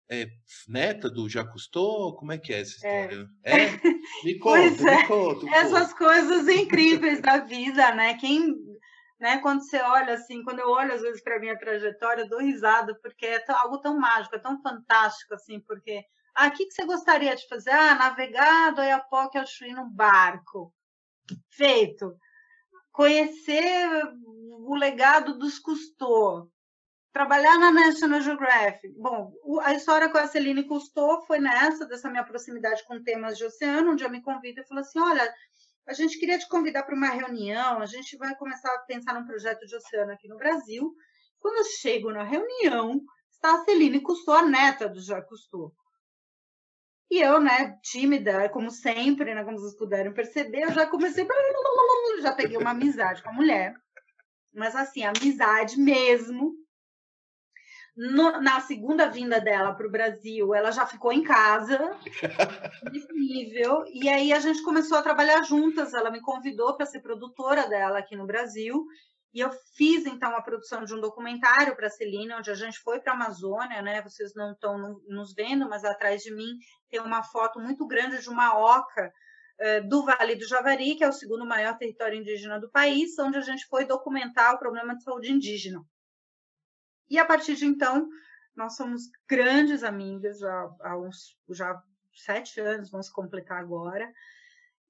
é 0.08 0.28
neta 0.68 1.10
do 1.10 1.28
já 1.28 1.44
custou? 1.44 2.14
Como 2.16 2.32
é 2.32 2.38
que 2.38 2.52
é 2.52 2.60
essa 2.60 2.86
é. 2.86 3.04
história? 3.04 3.28
É? 3.42 3.56
é? 3.66 3.80
Me 4.24 4.38
conta, 4.38 4.82
me 4.82 4.90
é. 4.90 5.06
conta. 5.06 5.50
Essas 5.56 5.92
coisas 5.92 6.48
incríveis 6.48 7.20
da 7.20 7.38
vida, 7.38 7.94
né? 7.94 8.14
Quem, 8.14 8.54
né? 9.18 9.38
Quando 9.38 9.62
você 9.62 9.78
olha 9.78 10.14
assim, 10.14 10.44
quando 10.44 10.60
eu 10.60 10.70
olho 10.70 10.92
às 10.92 11.02
vezes 11.02 11.22
para 11.22 11.40
minha 11.40 11.58
trajetória, 11.58 12.22
eu 12.22 12.28
dou 12.28 12.40
risada 12.40 12.94
porque 13.02 13.26
é 13.26 13.44
algo 13.48 13.78
tão 13.78 13.98
mágico, 13.98 14.36
é 14.36 14.38
tão 14.38 14.62
fantástico 14.62 15.34
assim, 15.34 15.58
porque 15.60 16.04
ah, 16.36 16.48
o 16.48 16.50
que, 16.52 16.66
que 16.66 16.74
você 16.74 16.84
gostaria 16.84 17.34
de 17.34 17.48
fazer? 17.48 17.70
Ah, 17.70 17.94
navegar 17.94 18.72
do 18.72 18.82
Oiapoque 18.82 19.38
ao 19.38 19.46
Chuí 19.46 19.72
num 19.72 19.90
barco. 19.90 20.72
Feito. 21.50 22.14
Conhecer 22.96 23.90
o 24.64 24.74
legado 24.74 25.38
dos 25.38 25.58
Cousteau 25.58 26.50
trabalhar 27.12 27.58
na 27.58 27.70
National 27.70 28.22
Geographic. 28.22 28.88
Bom, 28.96 29.34
a 29.60 29.74
história 29.74 30.08
com 30.08 30.16
a 30.16 30.26
Celine 30.26 30.64
Cousteau 30.64 31.20
foi 31.26 31.38
nessa, 31.38 31.84
dessa 31.84 32.08
minha 32.08 32.24
proximidade 32.24 32.82
com 32.86 33.02
temas 33.02 33.36
de 33.36 33.44
oceano, 33.44 33.92
onde 33.92 34.02
ela 34.02 34.10
me 34.10 34.22
convida 34.22 34.62
e 34.62 34.66
falou 34.66 34.80
assim, 34.80 34.98
olha, 34.98 35.30
a 35.86 35.92
gente 35.92 36.18
queria 36.18 36.38
te 36.38 36.48
convidar 36.48 36.84
para 36.84 36.94
uma 36.94 37.10
reunião, 37.10 37.82
a 37.82 37.86
gente 37.86 38.16
vai 38.16 38.34
começar 38.34 38.74
a 38.74 38.78
pensar 38.78 39.12
num 39.12 39.26
projeto 39.26 39.66
de 39.66 39.76
oceano 39.76 40.12
aqui 40.12 40.26
no 40.26 40.38
Brasil. 40.38 40.94
Quando 41.38 41.58
eu 41.58 41.64
chego 41.64 42.10
na 42.10 42.22
reunião, 42.22 43.02
está 43.30 43.56
a 43.56 43.64
Celine 43.66 44.00
Cousteau, 44.00 44.36
a 44.36 44.42
neta 44.42 44.88
do 44.88 45.02
Jacques 45.02 45.28
Cousteau. 45.28 45.70
E 47.10 47.20
eu, 47.20 47.40
né, 47.40 47.78
tímida, 47.82 48.48
como 48.48 48.70
sempre, 48.70 49.34
né, 49.34 49.44
como 49.44 49.58
vocês 49.58 49.76
puderam 49.76 50.14
perceber, 50.14 50.62
eu 50.62 50.72
já 50.72 50.86
comecei, 50.86 51.26
já 52.20 52.32
peguei 52.32 52.56
uma 52.56 52.70
amizade 52.70 53.22
com 53.22 53.30
a 53.30 53.32
mulher. 53.32 53.74
Mas 54.54 54.74
assim, 54.74 55.04
amizade 55.04 55.78
mesmo, 55.78 56.54
no, 57.96 58.40
na 58.42 58.60
segunda 58.60 59.08
vinda 59.08 59.40
dela 59.40 59.74
para 59.74 59.86
o 59.86 59.90
Brasil, 59.90 60.54
ela 60.54 60.70
já 60.70 60.86
ficou 60.86 61.12
em 61.12 61.22
casa, 61.22 61.78
nível, 63.12 63.84
e 63.86 64.08
aí 64.08 64.32
a 64.32 64.40
gente 64.40 64.62
começou 64.62 64.98
a 64.98 65.02
trabalhar 65.02 65.42
juntas. 65.42 65.94
Ela 65.94 66.10
me 66.10 66.20
convidou 66.20 66.76
para 66.76 66.84
ser 66.84 67.00
produtora 67.00 67.66
dela 67.68 67.98
aqui 67.98 68.14
no 68.14 68.26
Brasil, 68.26 68.86
e 69.32 69.40
eu 69.40 69.50
fiz 69.74 70.06
então 70.06 70.34
a 70.34 70.42
produção 70.42 70.84
de 70.84 70.94
um 70.94 71.00
documentário 71.00 71.74
para 71.76 71.86
a 71.86 71.90
Celina, 71.90 72.38
onde 72.38 72.50
a 72.50 72.54
gente 72.54 72.78
foi 72.80 73.00
para 73.00 73.12
a 73.12 73.16
Amazônia, 73.16 73.82
né? 73.82 74.02
Vocês 74.02 74.34
não 74.34 74.52
estão 74.52 75.00
nos 75.08 75.34
vendo, 75.34 75.68
mas 75.68 75.84
atrás 75.84 76.22
de 76.22 76.34
mim 76.34 76.56
tem 76.90 77.00
uma 77.00 77.22
foto 77.22 77.60
muito 77.60 77.86
grande 77.86 78.22
de 78.22 78.28
uma 78.28 78.58
oca 78.58 79.12
do 79.88 80.04
Vale 80.04 80.36
do 80.36 80.46
Javari, 80.46 80.96
que 80.96 81.04
é 81.04 81.08
o 81.08 81.12
segundo 81.12 81.46
maior 81.46 81.76
território 81.78 82.18
indígena 82.18 82.60
do 82.60 82.70
país, 82.70 83.18
onde 83.18 83.38
a 83.38 83.40
gente 83.40 83.66
foi 83.66 83.84
documentar 83.84 84.54
o 84.54 84.58
problema 84.58 84.94
de 84.96 85.02
saúde 85.02 85.32
indígena. 85.32 85.82
E 87.08 87.18
a 87.18 87.24
partir 87.24 87.54
de 87.54 87.66
então, 87.66 88.08
nós 88.54 88.76
somos 88.76 89.02
grandes 89.28 89.82
amigas 89.82 90.38
já 90.38 90.70
há 90.80 90.98
uns 90.98 91.36
já 91.50 91.80
sete 92.14 92.60
anos, 92.60 92.90
vamos 92.90 93.08
completar 93.08 93.58
agora. 93.60 94.10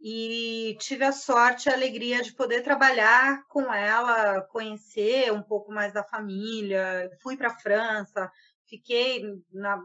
E 0.01 0.77
tive 0.79 1.05
a 1.05 1.13
sorte 1.13 1.69
e 1.69 1.73
a 1.73 1.75
alegria 1.75 2.23
de 2.23 2.33
poder 2.33 2.63
trabalhar 2.63 3.45
com 3.49 3.73
ela, 3.73 4.43
conhecer 4.43 5.33
um 5.33 5.43
pouco 5.43 5.73
mais 5.73 5.93
da 5.93 6.05
família. 6.05 7.11
Fui 7.23 7.37
para 7.37 7.49
a 7.49 7.59
França, 7.59 8.31
fiquei 8.69 9.23
na, 9.53 9.83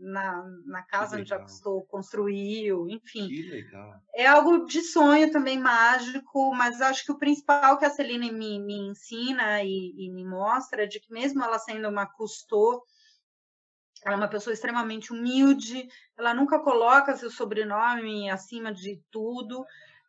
na, 0.00 0.44
na 0.64 0.82
casa 0.82 1.18
onde 1.18 1.32
a 1.32 1.42
estou 1.44 1.82
construiu, 1.84 2.88
enfim. 2.88 3.28
Que 3.28 3.42
legal. 3.42 3.94
É 4.14 4.26
algo 4.26 4.64
de 4.66 4.80
sonho 4.82 5.30
também 5.30 5.58
mágico, 5.58 6.54
mas 6.54 6.80
acho 6.80 7.04
que 7.04 7.12
o 7.12 7.18
principal 7.18 7.78
que 7.78 7.84
a 7.84 7.90
Celine 7.90 8.32
me, 8.32 8.58
me 8.58 8.74
ensina 8.74 9.62
e, 9.62 9.94
e 9.96 10.10
me 10.10 10.24
mostra 10.24 10.84
é 10.84 10.86
de 10.86 10.98
que 10.98 11.12
mesmo 11.12 11.42
ela 11.42 11.58
sendo 11.58 11.88
uma 11.88 12.06
custou, 12.06 12.82
ela 14.04 14.14
é 14.14 14.18
uma 14.18 14.28
pessoa 14.28 14.52
extremamente 14.52 15.12
humilde, 15.12 15.88
ela 16.16 16.34
nunca 16.34 16.58
coloca 16.58 17.16
seu 17.16 17.30
sobrenome 17.30 18.28
acima 18.30 18.72
de 18.72 19.00
tudo, 19.10 19.64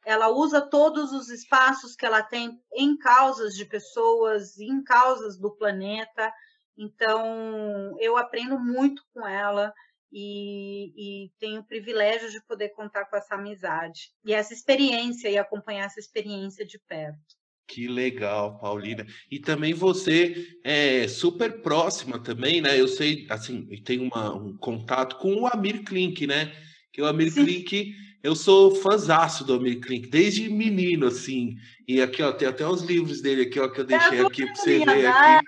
ela 0.05 0.29
usa 0.29 0.61
todos 0.61 1.11
os 1.11 1.29
espaços 1.29 1.95
que 1.95 2.05
ela 2.05 2.21
tem 2.21 2.59
em 2.73 2.97
causas 2.97 3.53
de 3.53 3.65
pessoas, 3.65 4.57
em 4.57 4.83
causas 4.83 5.37
do 5.37 5.51
planeta, 5.51 6.33
então, 6.77 7.95
eu 7.99 8.17
aprendo 8.17 8.59
muito 8.59 9.03
com 9.13 9.27
ela 9.27 9.73
e, 10.11 10.93
e, 10.95 11.31
tenho 11.39 11.61
o 11.61 11.65
privilégio 11.65 12.29
de 12.29 12.39
poder 12.45 12.69
contar 12.69 13.05
com 13.05 13.15
essa 13.15 13.35
amizade 13.35 14.11
e 14.23 14.31
essa 14.33 14.53
experiência 14.53 15.27
e 15.27 15.37
acompanhar 15.37 15.85
essa 15.85 15.99
experiência 15.99 16.65
de 16.65 16.79
perto. 16.87 17.17
Que 17.65 17.87
legal, 17.87 18.59
Paulina. 18.59 19.07
E 19.31 19.39
também 19.39 19.73
você 19.73 20.59
é 20.63 21.07
super 21.07 21.61
próxima 21.61 22.19
também, 22.19 22.61
né? 22.61 22.79
Eu 22.79 22.87
sei, 22.87 23.25
assim, 23.29 23.65
tem 23.83 23.99
uma, 23.99 24.35
um 24.35 24.55
contato 24.57 25.17
com 25.17 25.33
o 25.33 25.47
Amir 25.47 25.83
Klink, 25.83 26.27
né? 26.27 26.53
Que 26.91 27.01
o 27.01 27.07
Amir 27.07 27.31
Sim. 27.31 27.45
Klink, 27.45 27.95
eu 28.21 28.35
sou 28.35 28.75
fãzaço 28.75 29.43
do 29.43 29.53
Amir 29.53 29.79
Klink, 29.79 30.09
desde 30.09 30.49
menino, 30.49 31.07
assim. 31.07 31.55
E 31.87 32.01
aqui, 32.01 32.21
ó, 32.21 32.31
tem 32.31 32.47
até 32.47 32.67
os 32.67 32.81
livros 32.81 33.21
dele 33.21 33.43
aqui, 33.43 33.59
ó, 33.59 33.67
que 33.67 33.81
eu 33.81 33.85
deixei 33.85 34.19
é 34.19 34.25
aqui 34.25 34.45
para 34.45 34.55
você 34.55 34.79
ver 34.79 34.85
né? 34.85 35.07
aqui. 35.07 35.45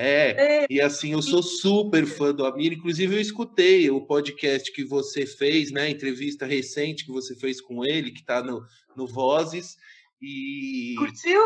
É, 0.00 0.64
e 0.70 0.80
assim, 0.80 1.10
eu 1.10 1.20
sou 1.20 1.42
super 1.42 2.06
fã 2.06 2.32
do 2.32 2.46
Amir, 2.46 2.72
inclusive 2.72 3.16
eu 3.16 3.20
escutei 3.20 3.90
o 3.90 4.06
podcast 4.06 4.70
que 4.70 4.84
você 4.84 5.26
fez, 5.26 5.72
né, 5.72 5.90
entrevista 5.90 6.46
recente 6.46 7.04
que 7.04 7.10
você 7.10 7.34
fez 7.34 7.60
com 7.60 7.84
ele, 7.84 8.12
que 8.12 8.20
está 8.20 8.40
no, 8.40 8.64
no 8.96 9.08
Vozes, 9.08 9.76
e... 10.22 10.94
Curtiu? 10.96 11.40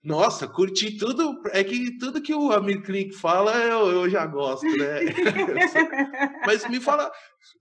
Nossa, 0.00 0.46
curti 0.46 0.96
tudo, 0.96 1.42
é 1.46 1.64
que 1.64 1.98
tudo 1.98 2.22
que 2.22 2.32
o 2.32 2.52
Amir 2.52 2.82
Klink 2.82 3.16
fala 3.16 3.52
eu, 3.56 3.90
eu 3.90 4.08
já 4.08 4.24
gosto, 4.26 4.64
né? 4.64 5.00
Mas 6.46 6.68
me 6.70 6.78
fala, 6.78 7.10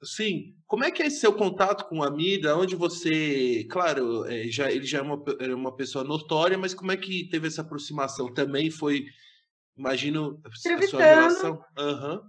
sim, 0.04 0.54
como 0.68 0.84
é 0.84 0.92
que 0.92 1.02
é 1.02 1.08
esse 1.08 1.20
seu 1.20 1.34
contato 1.34 1.90
com 1.90 1.98
o 1.98 2.04
Amir, 2.04 2.46
onde 2.56 2.76
você, 2.76 3.66
claro, 3.72 4.24
é, 4.26 4.44
já, 4.50 4.72
ele 4.72 4.86
já 4.86 5.00
é 5.00 5.02
uma, 5.02 5.20
é 5.40 5.56
uma 5.56 5.76
pessoa 5.76 6.04
notória, 6.04 6.60
mas 6.60 6.76
como 6.76 6.92
é 6.92 6.96
que 6.96 7.28
teve 7.28 7.48
essa 7.48 7.64
aproximação? 7.64 8.32
Também 8.32 8.70
foi 8.70 9.04
Imagino 9.78 10.42
a 10.46 10.88
sua 10.88 11.04
relação. 11.04 11.64
Uhum. 11.78 12.22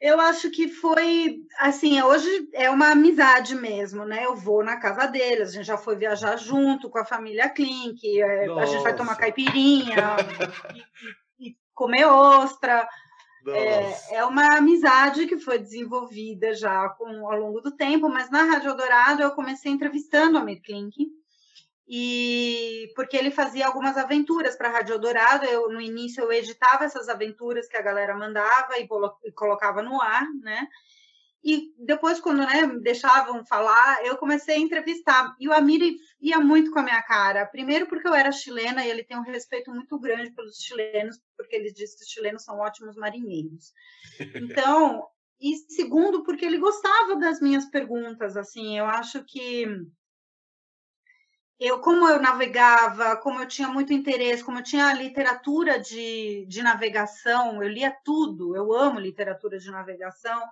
Eu 0.00 0.20
acho 0.20 0.50
que 0.50 0.68
foi 0.68 1.38
assim, 1.58 2.00
hoje 2.02 2.28
é 2.52 2.68
uma 2.68 2.90
amizade 2.90 3.54
mesmo, 3.54 4.04
né? 4.04 4.26
Eu 4.26 4.36
vou 4.36 4.62
na 4.62 4.76
casa 4.76 5.06
deles, 5.06 5.48
a 5.48 5.52
gente 5.52 5.66
já 5.66 5.78
foi 5.78 5.96
viajar 5.96 6.36
junto 6.36 6.90
com 6.90 6.98
a 6.98 7.04
família 7.04 7.48
Klink, 7.48 8.20
é, 8.20 8.46
a 8.50 8.66
gente 8.66 8.82
vai 8.82 8.94
tomar 8.94 9.16
caipirinha 9.16 10.16
e, 11.38 11.48
e, 11.48 11.56
comer 11.72 12.04
ostra. 12.04 12.86
É, 13.46 14.16
é, 14.16 14.24
uma 14.24 14.56
amizade 14.56 15.26
que 15.26 15.38
foi 15.38 15.58
desenvolvida 15.58 16.54
já 16.54 16.88
com, 16.90 17.30
ao 17.30 17.38
longo 17.38 17.60
do 17.60 17.70
tempo, 17.70 18.08
mas 18.08 18.30
na 18.30 18.42
Rádio 18.42 18.74
Dourado 18.74 19.22
eu 19.22 19.32
comecei 19.32 19.70
entrevistando 19.70 20.38
a 20.38 20.44
Mir 20.44 20.62
Klink 20.62 20.94
e 21.86 22.90
porque 22.96 23.16
ele 23.16 23.30
fazia 23.30 23.66
algumas 23.66 23.96
aventuras 23.96 24.56
para 24.56 24.68
a 24.68 24.72
Rádio 24.72 24.98
Dourado. 24.98 25.44
Eu 25.44 25.68
no 25.70 25.80
início 25.80 26.22
eu 26.22 26.32
editava 26.32 26.84
essas 26.84 27.08
aventuras 27.08 27.68
que 27.68 27.76
a 27.76 27.82
galera 27.82 28.16
mandava 28.16 28.78
e, 28.78 28.88
e 29.24 29.32
colocava 29.32 29.82
no 29.82 30.00
ar, 30.00 30.26
né? 30.40 30.66
E 31.44 31.74
depois, 31.78 32.20
quando 32.20 32.38
né, 32.38 32.62
me 32.62 32.80
deixavam 32.80 33.44
falar, 33.44 34.02
eu 34.06 34.16
comecei 34.16 34.56
a 34.56 34.58
entrevistar. 34.58 35.36
E 35.38 35.46
o 35.46 35.52
Amir 35.52 35.94
ia 36.18 36.40
muito 36.40 36.70
com 36.70 36.78
a 36.78 36.82
minha 36.82 37.02
cara. 37.02 37.44
Primeiro, 37.44 37.86
porque 37.86 38.08
eu 38.08 38.14
era 38.14 38.32
chilena 38.32 38.82
e 38.82 38.88
ele 38.88 39.04
tem 39.04 39.18
um 39.18 39.22
respeito 39.22 39.70
muito 39.70 39.98
grande 39.98 40.30
pelos 40.30 40.56
chilenos, 40.56 41.20
porque 41.36 41.54
ele 41.54 41.70
diz 41.70 41.94
que 41.94 42.02
os 42.02 42.08
chilenos 42.08 42.44
são 42.44 42.58
ótimos 42.58 42.96
marinheiros. 42.96 43.72
Então, 44.54 45.06
e 45.38 45.56
segundo, 45.68 46.22
porque 46.22 46.46
ele 46.46 46.56
gostava 46.56 47.16
das 47.16 47.40
minhas 47.40 47.66
perguntas, 47.66 48.36
assim, 48.36 48.78
eu 48.78 48.86
acho 48.86 49.22
que 49.24 49.66
eu, 51.58 51.80
como 51.80 52.08
eu 52.08 52.20
navegava, 52.20 53.16
como 53.16 53.40
eu 53.40 53.46
tinha 53.46 53.68
muito 53.68 53.92
interesse, 53.92 54.42
como 54.42 54.58
eu 54.58 54.62
tinha 54.62 54.92
literatura 54.92 55.78
de, 55.78 56.44
de 56.46 56.62
navegação, 56.62 57.62
eu 57.62 57.68
lia 57.68 57.96
tudo, 58.04 58.56
eu 58.56 58.72
amo 58.72 58.98
literatura 58.98 59.58
de 59.58 59.70
navegação, 59.70 60.42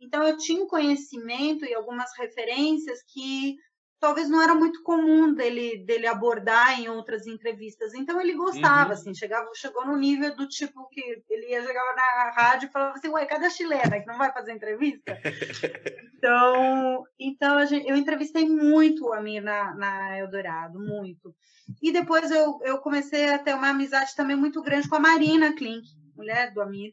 então 0.00 0.22
eu 0.22 0.36
tinha 0.36 0.62
um 0.62 0.68
conhecimento 0.68 1.64
e 1.64 1.74
algumas 1.74 2.16
referências 2.16 3.02
que 3.02 3.56
talvez 4.02 4.28
não 4.28 4.42
era 4.42 4.52
muito 4.52 4.82
comum 4.82 5.32
dele, 5.32 5.84
dele 5.84 6.08
abordar 6.08 6.80
em 6.80 6.88
outras 6.88 7.24
entrevistas. 7.24 7.94
Então 7.94 8.20
ele 8.20 8.34
gostava, 8.34 8.88
uhum. 8.88 8.94
assim, 8.94 9.14
chegava, 9.14 9.48
chegou 9.54 9.86
no 9.86 9.96
nível 9.96 10.34
do 10.34 10.48
tipo 10.48 10.88
que 10.88 11.22
ele 11.30 11.50
ia 11.50 11.62
chegar 11.62 11.94
na 11.94 12.32
rádio 12.32 12.66
e 12.66 12.72
falava 12.72 12.96
assim, 12.96 13.08
ué, 13.10 13.24
cadê 13.26 13.46
a 13.46 13.50
chilena 13.50 14.00
que 14.00 14.06
não 14.06 14.18
vai 14.18 14.32
fazer 14.32 14.54
entrevista? 14.54 15.16
então, 16.18 17.04
então 17.16 17.64
gente, 17.64 17.88
eu 17.88 17.96
entrevistei 17.96 18.44
muito 18.44 19.06
o 19.06 19.12
Amir 19.12 19.40
na, 19.40 19.72
na 19.76 20.18
Eldorado, 20.18 20.80
muito. 20.80 21.32
E 21.80 21.92
depois 21.92 22.28
eu, 22.32 22.58
eu 22.64 22.78
comecei 22.78 23.30
a 23.30 23.38
ter 23.38 23.54
uma 23.54 23.68
amizade 23.68 24.16
também 24.16 24.34
muito 24.34 24.60
grande 24.62 24.88
com 24.88 24.96
a 24.96 25.00
Marina 25.00 25.54
Klink, 25.54 25.86
mulher 26.16 26.52
do 26.52 26.60
Amir. 26.60 26.92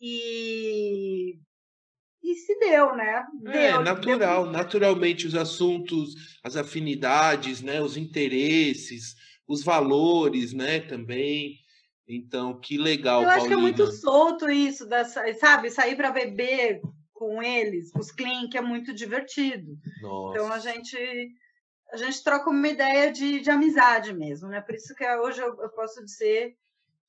E 0.00 1.38
e 2.22 2.34
se 2.36 2.58
deu, 2.58 2.94
né? 2.94 3.26
É, 3.46 3.52
deu, 3.52 3.80
é 3.80 3.82
natural, 3.82 4.44
deu. 4.44 4.52
naturalmente 4.52 5.26
os 5.26 5.34
assuntos, 5.34 6.38
as 6.42 6.56
afinidades, 6.56 7.60
né, 7.60 7.80
os 7.80 7.96
interesses, 7.96 9.16
os 9.46 9.62
valores, 9.64 10.52
né, 10.52 10.80
também. 10.80 11.58
Então, 12.06 12.58
que 12.60 12.76
legal, 12.76 13.22
Eu 13.22 13.30
acho 13.30 13.46
que 13.46 13.54
é 13.54 13.56
muito 13.56 13.90
solto 13.90 14.50
isso, 14.50 14.86
sabe? 15.38 15.70
Sair 15.70 15.96
para 15.96 16.10
beber 16.10 16.80
com 17.12 17.42
eles, 17.42 17.90
os 17.96 18.10
clink, 18.10 18.56
é 18.56 18.60
muito 18.60 18.92
divertido. 18.92 19.76
Nossa. 20.00 20.34
Então, 20.34 20.52
a 20.52 20.58
gente 20.58 21.32
a 21.92 21.96
gente 21.98 22.24
troca 22.24 22.48
uma 22.48 22.68
ideia 22.68 23.12
de, 23.12 23.40
de 23.40 23.50
amizade 23.50 24.14
mesmo, 24.14 24.48
né? 24.48 24.62
Por 24.62 24.74
isso 24.74 24.94
que 24.94 25.06
hoje 25.16 25.42
eu, 25.42 25.48
eu 25.60 25.68
posso 25.70 26.02
dizer 26.02 26.56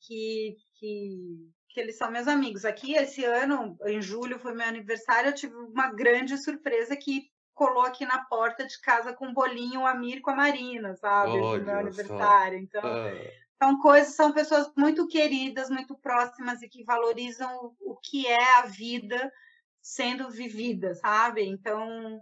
que, 0.02 0.58
que 0.78 1.50
que 1.74 1.80
eles 1.80 1.98
são 1.98 2.12
meus 2.12 2.28
amigos. 2.28 2.64
Aqui, 2.64 2.94
esse 2.94 3.26
ano, 3.26 3.76
em 3.86 4.00
julho, 4.00 4.38
foi 4.38 4.54
meu 4.54 4.68
aniversário, 4.68 5.30
eu 5.30 5.36
tive 5.36 5.56
uma 5.56 5.92
grande 5.92 6.38
surpresa 6.38 6.96
que 6.96 7.32
colou 7.54 7.82
aqui 7.82 8.06
na 8.06 8.24
porta 8.26 8.66
de 8.66 8.80
casa 8.80 9.14
com 9.14 9.28
um 9.28 9.34
bolinho 9.34 9.82
o 9.82 9.88
Amir 9.88 10.22
com 10.22 10.32
a 10.32 10.36
Marina, 10.36 10.96
sabe? 10.96 11.32
Olha 11.32 11.64
meu 11.64 11.80
aniversário. 11.80 12.60
Então, 12.60 12.82
ah. 12.84 13.12
são 13.62 13.80
coisas, 13.80 14.14
são 14.14 14.32
pessoas 14.32 14.72
muito 14.78 15.08
queridas, 15.08 15.70
muito 15.70 15.96
próximas 15.98 16.62
e 16.62 16.70
que 16.70 16.84
valorizam 16.84 17.76
o 17.82 17.96
que 17.96 18.28
é 18.28 18.60
a 18.60 18.68
vida 18.68 19.32
sendo 19.82 20.30
vivida, 20.30 20.94
sabe? 20.96 21.44
Então, 21.44 22.22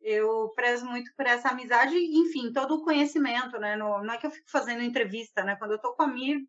eu 0.00 0.50
prezo 0.56 0.86
muito 0.86 1.12
por 1.14 1.26
essa 1.26 1.50
amizade 1.50 1.94
e, 1.94 2.18
enfim, 2.18 2.52
todo 2.52 2.76
o 2.76 2.84
conhecimento, 2.84 3.58
né? 3.58 3.76
não 3.76 4.10
é 4.10 4.16
que 4.16 4.26
eu 4.26 4.30
fico 4.30 4.50
fazendo 4.50 4.82
entrevista, 4.82 5.44
né? 5.44 5.56
Quando 5.56 5.72
eu 5.72 5.78
tô 5.78 5.92
com 5.92 6.02
a 6.02 6.06
Mir 6.06 6.40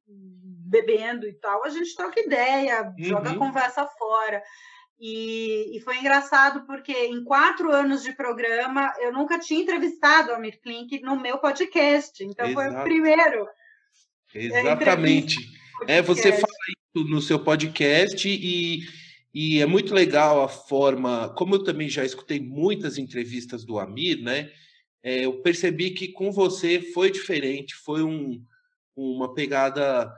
bebendo 0.69 1.27
e 1.27 1.33
tal, 1.33 1.63
a 1.63 1.69
gente 1.69 1.95
troca 1.95 2.19
ideia, 2.19 2.83
uhum. 2.97 3.03
joga 3.03 3.31
a 3.31 3.37
conversa 3.37 3.85
fora. 3.85 4.41
E, 4.99 5.77
e, 5.77 5.79
foi 5.79 5.97
engraçado 5.97 6.65
porque 6.65 6.91
em 6.91 7.23
quatro 7.23 7.71
anos 7.71 8.03
de 8.03 8.11
programa 8.11 8.93
eu 8.99 9.13
nunca 9.13 9.39
tinha 9.39 9.61
entrevistado 9.61 10.33
a 10.33 10.39
Mir 10.39 10.59
Klink 10.61 11.01
no 11.01 11.17
meu 11.17 11.37
podcast. 11.37 12.21
Então 12.21 12.45
Exato. 12.45 12.69
foi 12.69 12.79
o 12.79 12.83
primeiro. 12.83 13.47
Exatamente. 14.35 15.37
É, 15.87 16.01
você 16.01 16.33
fala 16.33 16.53
isso 16.67 17.07
no 17.07 17.21
seu 17.21 17.39
podcast 17.39 18.27
e 18.27 18.81
e 19.33 19.61
é 19.61 19.65
muito 19.65 19.93
legal 19.93 20.43
a 20.43 20.47
forma, 20.47 21.33
como 21.35 21.55
eu 21.55 21.63
também 21.63 21.87
já 21.87 22.03
escutei 22.03 22.39
muitas 22.39 22.97
entrevistas 22.97 23.63
do 23.63 23.77
Amir, 23.77 24.21
né? 24.21 24.51
É, 25.03 25.25
eu 25.25 25.41
percebi 25.41 25.91
que 25.91 26.07
com 26.07 26.31
você 26.31 26.81
foi 26.81 27.11
diferente, 27.11 27.75
foi 27.75 28.03
um, 28.03 28.43
uma 28.95 29.33
pegada 29.33 30.11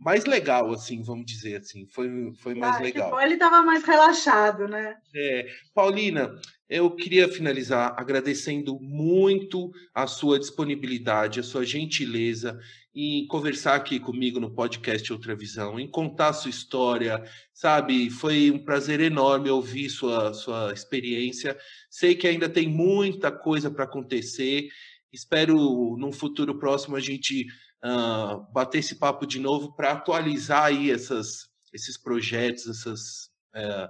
mais 0.00 0.24
legal, 0.24 0.72
assim, 0.72 1.02
vamos 1.02 1.26
dizer 1.26 1.56
assim, 1.56 1.86
foi, 1.86 2.32
foi 2.42 2.54
mais 2.54 2.76
ah, 2.76 2.80
legal. 2.80 3.20
Ele 3.20 3.34
estava 3.34 3.62
mais 3.62 3.84
relaxado, 3.84 4.66
né? 4.66 4.96
É, 5.14 5.46
Paulina, 5.74 6.34
eu 6.68 6.90
queria 6.90 7.28
finalizar 7.28 7.94
agradecendo 7.96 8.78
muito 8.80 9.70
a 9.94 10.06
sua 10.06 10.38
disponibilidade, 10.38 11.38
a 11.38 11.44
sua 11.44 11.64
gentileza 11.64 12.58
em 12.94 13.26
conversar 13.26 13.74
aqui 13.74 13.98
comigo 13.98 14.38
no 14.38 14.50
podcast 14.50 15.10
Outra 15.12 15.34
Visão, 15.34 15.78
em 15.78 15.88
contar 15.88 16.28
a 16.28 16.32
sua 16.32 16.50
história, 16.50 17.22
sabe? 17.54 18.10
Foi 18.10 18.50
um 18.50 18.58
prazer 18.58 19.00
enorme 19.00 19.48
ouvir 19.48 19.88
sua, 19.88 20.34
sua 20.34 20.72
experiência. 20.72 21.56
Sei 21.90 22.14
que 22.14 22.26
ainda 22.26 22.48
tem 22.48 22.68
muita 22.68 23.30
coisa 23.32 23.70
para 23.70 23.84
acontecer. 23.84 24.68
Espero 25.12 25.96
num 25.98 26.12
futuro 26.12 26.58
próximo 26.58 26.96
a 26.96 27.00
gente 27.00 27.46
uh, 27.84 28.52
bater 28.52 28.78
esse 28.78 28.96
papo 28.96 29.26
de 29.26 29.38
novo 29.38 29.74
para 29.74 29.92
atualizar 29.92 30.64
aí 30.64 30.90
essas, 30.90 31.48
esses 31.72 31.96
projetos, 31.96 32.66
essas 32.66 33.30
uh, 33.54 33.88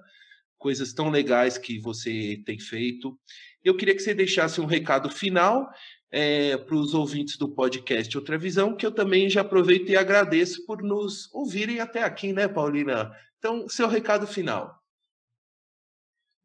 coisas 0.59 0.93
tão 0.93 1.11
legais 1.11 1.59
que 1.59 1.79
você 1.81 2.43
tem 2.47 2.59
feito. 2.59 3.19
Eu 3.65 3.77
queria 3.77 3.95
que 3.95 4.03
você 4.03 4.15
deixasse 4.15 4.61
um 4.61 4.67
recado 4.67 5.11
final 5.11 5.69
é, 6.11 6.57
para 6.57 6.75
os 6.75 6.95
ouvintes 6.95 7.39
do 7.39 7.49
podcast 7.49 8.17
Outra 8.17 8.37
Visão, 8.37 8.77
que 8.77 8.85
eu 8.85 8.93
também 8.93 9.31
já 9.31 9.41
aproveito 9.41 9.89
e 9.89 9.97
agradeço 9.97 10.65
por 10.67 10.83
nos 10.83 11.33
ouvirem 11.33 11.81
até 11.81 12.03
aqui, 12.03 12.33
né, 12.33 12.47
Paulina? 12.47 13.11
Então, 13.39 13.69
seu 13.69 13.89
recado 13.89 14.27
final. 14.27 14.82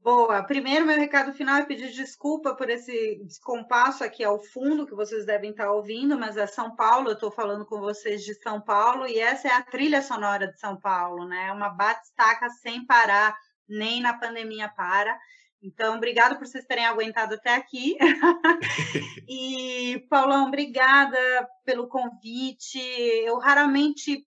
Boa. 0.08 0.42
Primeiro, 0.42 0.86
meu 0.86 0.96
recado 0.96 1.34
final 1.34 1.58
é 1.58 1.66
pedir 1.66 1.92
desculpa 1.92 2.56
por 2.56 2.70
esse 2.70 3.22
descompasso 3.26 4.06
aqui 4.06 4.24
ao 4.24 4.40
fundo 4.40 4.86
que 4.88 4.96
vocês 4.96 5.26
devem 5.26 5.50
estar 5.52 5.70
ouvindo, 5.70 6.18
mas 6.18 6.38
é 6.38 6.48
São 6.48 6.74
Paulo, 6.78 7.10
eu 7.10 7.16
estou 7.16 7.30
falando 7.30 7.66
com 7.66 7.82
vocês 7.82 8.24
de 8.24 8.34
São 8.36 8.62
Paulo 8.62 9.06
e 9.06 9.20
essa 9.20 9.50
é 9.50 9.52
a 9.52 9.62
trilha 9.62 10.02
sonora 10.02 10.48
de 10.48 10.58
São 10.58 10.80
Paulo, 10.80 11.28
né? 11.28 11.48
É 11.48 11.52
uma 11.52 11.68
bate-estaca 11.68 12.50
sem 12.52 12.86
parar, 12.86 13.36
nem 13.68 14.00
na 14.00 14.18
pandemia 14.18 14.70
para. 14.70 15.20
Então, 15.62 15.98
obrigado 15.98 16.38
por 16.38 16.48
vocês 16.48 16.64
terem 16.64 16.86
aguentado 16.86 17.34
até 17.34 17.54
aqui. 17.56 17.98
e, 19.28 20.08
Paulão, 20.10 20.48
obrigada 20.48 21.20
pelo 21.66 21.90
convite. 21.90 22.80
Eu 23.26 23.40
raramente 23.40 24.26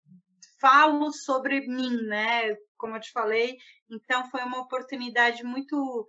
falo 0.61 1.11
sobre 1.11 1.67
mim, 1.67 2.03
né? 2.03 2.55
Como 2.77 2.97
eu 2.97 3.01
te 3.01 3.11
falei, 3.13 3.57
então 3.91 4.29
foi 4.31 4.43
uma 4.43 4.61
oportunidade 4.61 5.45
muito 5.45 6.07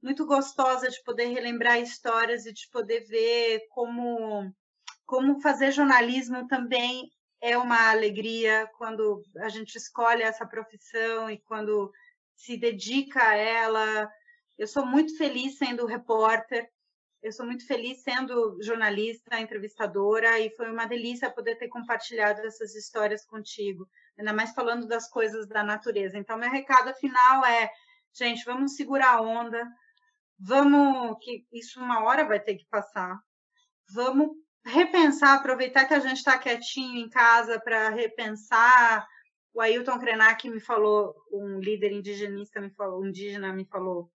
muito 0.00 0.24
gostosa 0.26 0.88
de 0.88 1.02
poder 1.02 1.26
relembrar 1.26 1.80
histórias 1.80 2.46
e 2.46 2.52
de 2.52 2.68
poder 2.70 3.04
ver 3.06 3.66
como 3.70 4.52
como 5.04 5.40
fazer 5.40 5.72
jornalismo 5.72 6.46
também 6.46 7.10
é 7.40 7.56
uma 7.56 7.90
alegria 7.90 8.68
quando 8.76 9.22
a 9.38 9.48
gente 9.48 9.76
escolhe 9.76 10.22
essa 10.22 10.46
profissão 10.46 11.30
e 11.30 11.38
quando 11.38 11.92
se 12.36 12.56
dedica 12.56 13.22
a 13.22 13.34
ela. 13.34 14.10
Eu 14.56 14.66
sou 14.66 14.84
muito 14.84 15.16
feliz 15.16 15.56
sendo 15.56 15.86
repórter, 15.86 16.68
eu 17.22 17.32
sou 17.32 17.44
muito 17.44 17.66
feliz 17.66 18.02
sendo 18.02 18.58
jornalista, 18.62 19.40
entrevistadora, 19.40 20.38
e 20.38 20.50
foi 20.50 20.70
uma 20.70 20.86
delícia 20.86 21.30
poder 21.30 21.56
ter 21.56 21.68
compartilhado 21.68 22.40
essas 22.42 22.74
histórias 22.74 23.24
contigo, 23.26 23.88
ainda 24.16 24.32
mais 24.32 24.52
falando 24.52 24.86
das 24.86 25.08
coisas 25.08 25.48
da 25.48 25.64
natureza. 25.64 26.16
Então, 26.16 26.38
meu 26.38 26.50
recado 26.50 26.94
final 26.94 27.44
é: 27.44 27.70
gente, 28.12 28.44
vamos 28.44 28.76
segurar 28.76 29.16
a 29.16 29.20
onda, 29.20 29.66
vamos, 30.38 31.18
que 31.20 31.44
isso 31.52 31.80
uma 31.80 32.04
hora 32.04 32.24
vai 32.24 32.38
ter 32.38 32.56
que 32.56 32.66
passar, 32.66 33.18
vamos 33.92 34.30
repensar, 34.64 35.34
aproveitar 35.34 35.86
que 35.86 35.94
a 35.94 36.00
gente 36.00 36.18
está 36.18 36.38
quietinho 36.38 36.98
em 36.98 37.08
casa 37.08 37.60
para 37.60 37.88
repensar. 37.88 39.06
O 39.52 39.60
Ailton 39.60 39.98
Krenak 39.98 40.48
me 40.48 40.60
falou, 40.60 41.14
um 41.32 41.58
líder 41.58 41.90
indigenista 41.90 42.60
me 42.60 42.70
falou, 42.70 43.00
um 43.00 43.06
indígena 43.06 43.52
me 43.52 43.64
falou, 43.64 44.08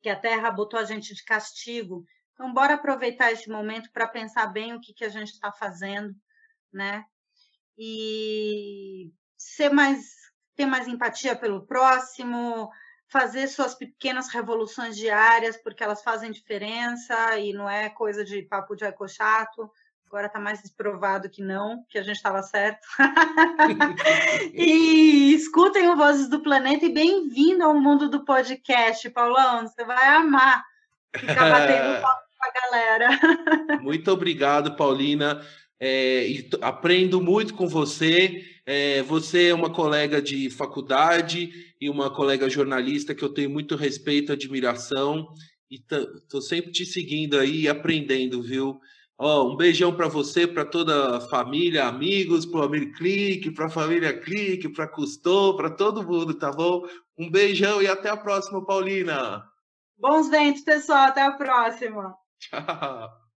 que 0.00 0.08
a 0.08 0.16
Terra 0.16 0.50
botou 0.50 0.78
a 0.78 0.84
gente 0.84 1.14
de 1.14 1.24
castigo. 1.24 2.04
Então, 2.32 2.52
bora 2.52 2.74
aproveitar 2.74 3.32
esse 3.32 3.48
momento 3.50 3.90
para 3.92 4.08
pensar 4.08 4.46
bem 4.46 4.74
o 4.74 4.80
que, 4.80 4.94
que 4.94 5.04
a 5.04 5.08
gente 5.08 5.30
está 5.30 5.52
fazendo, 5.52 6.14
né? 6.72 7.04
E 7.76 9.12
ser 9.36 9.70
mais, 9.70 10.14
ter 10.56 10.66
mais 10.66 10.88
empatia 10.88 11.36
pelo 11.36 11.66
próximo, 11.66 12.70
fazer 13.08 13.48
suas 13.48 13.74
pequenas 13.74 14.28
revoluções 14.28 14.96
diárias, 14.96 15.56
porque 15.56 15.82
elas 15.82 16.02
fazem 16.02 16.30
diferença 16.30 17.38
e 17.38 17.52
não 17.52 17.68
é 17.68 17.90
coisa 17.90 18.24
de 18.24 18.42
papo 18.42 18.74
de 18.74 18.84
eco 18.84 19.08
chato. 19.08 19.70
Agora 20.10 20.26
está 20.26 20.40
mais 20.40 20.68
provado 20.72 21.30
que 21.30 21.40
não, 21.40 21.84
que 21.88 21.96
a 21.96 22.02
gente 22.02 22.16
estava 22.16 22.42
certo. 22.42 22.84
e 24.52 25.32
escutem 25.34 25.88
o 25.88 25.96
Vozes 25.96 26.28
do 26.28 26.42
Planeta 26.42 26.84
e 26.84 26.92
bem-vindo 26.92 27.62
ao 27.62 27.80
mundo 27.80 28.10
do 28.10 28.24
podcast, 28.24 29.08
Paulão. 29.10 29.68
Você 29.68 29.84
vai 29.84 30.04
amar 30.08 30.64
ficar 31.16 31.48
batendo 31.48 32.02
papo 32.02 32.22
com 32.36 32.44
a 32.44 32.52
galera. 32.60 33.80
Muito 33.80 34.10
obrigado, 34.10 34.74
Paulina. 34.74 35.46
É, 35.78 36.26
aprendo 36.60 37.20
muito 37.20 37.54
com 37.54 37.68
você. 37.68 38.44
É, 38.66 39.02
você 39.02 39.50
é 39.50 39.54
uma 39.54 39.70
colega 39.70 40.20
de 40.20 40.50
faculdade 40.50 41.72
e 41.80 41.88
uma 41.88 42.12
colega 42.12 42.50
jornalista 42.50 43.14
que 43.14 43.22
eu 43.22 43.32
tenho 43.32 43.48
muito 43.48 43.76
respeito, 43.76 44.32
admiração 44.32 45.28
e 45.70 45.78
tô 46.28 46.40
sempre 46.40 46.72
te 46.72 46.84
seguindo 46.84 47.38
aí 47.38 47.60
e 47.60 47.68
aprendendo, 47.68 48.42
viu? 48.42 48.80
Ó, 49.22 49.52
um 49.52 49.54
beijão 49.54 49.94
para 49.94 50.08
você, 50.08 50.46
para 50.46 50.64
toda 50.64 51.18
a 51.18 51.20
família, 51.20 51.86
amigos, 51.86 52.46
para 52.46 52.60
o 52.60 52.62
amigo 52.62 52.90
Clique, 52.94 53.50
para 53.50 53.66
a 53.66 53.70
família 53.70 54.18
Clique, 54.18 54.66
para 54.66 54.88
Custou, 54.88 55.54
para 55.58 55.68
todo 55.68 56.02
mundo, 56.02 56.32
tá 56.32 56.50
bom? 56.50 56.86
Um 57.18 57.30
beijão 57.30 57.82
e 57.82 57.86
até 57.86 58.08
a 58.08 58.16
próxima, 58.16 58.64
Paulina. 58.64 59.44
Bons 59.98 60.30
ventos, 60.30 60.62
pessoal. 60.62 61.08
Até 61.08 61.20
a 61.20 61.32
próxima. 61.32 62.16
Tchau. 62.38 63.10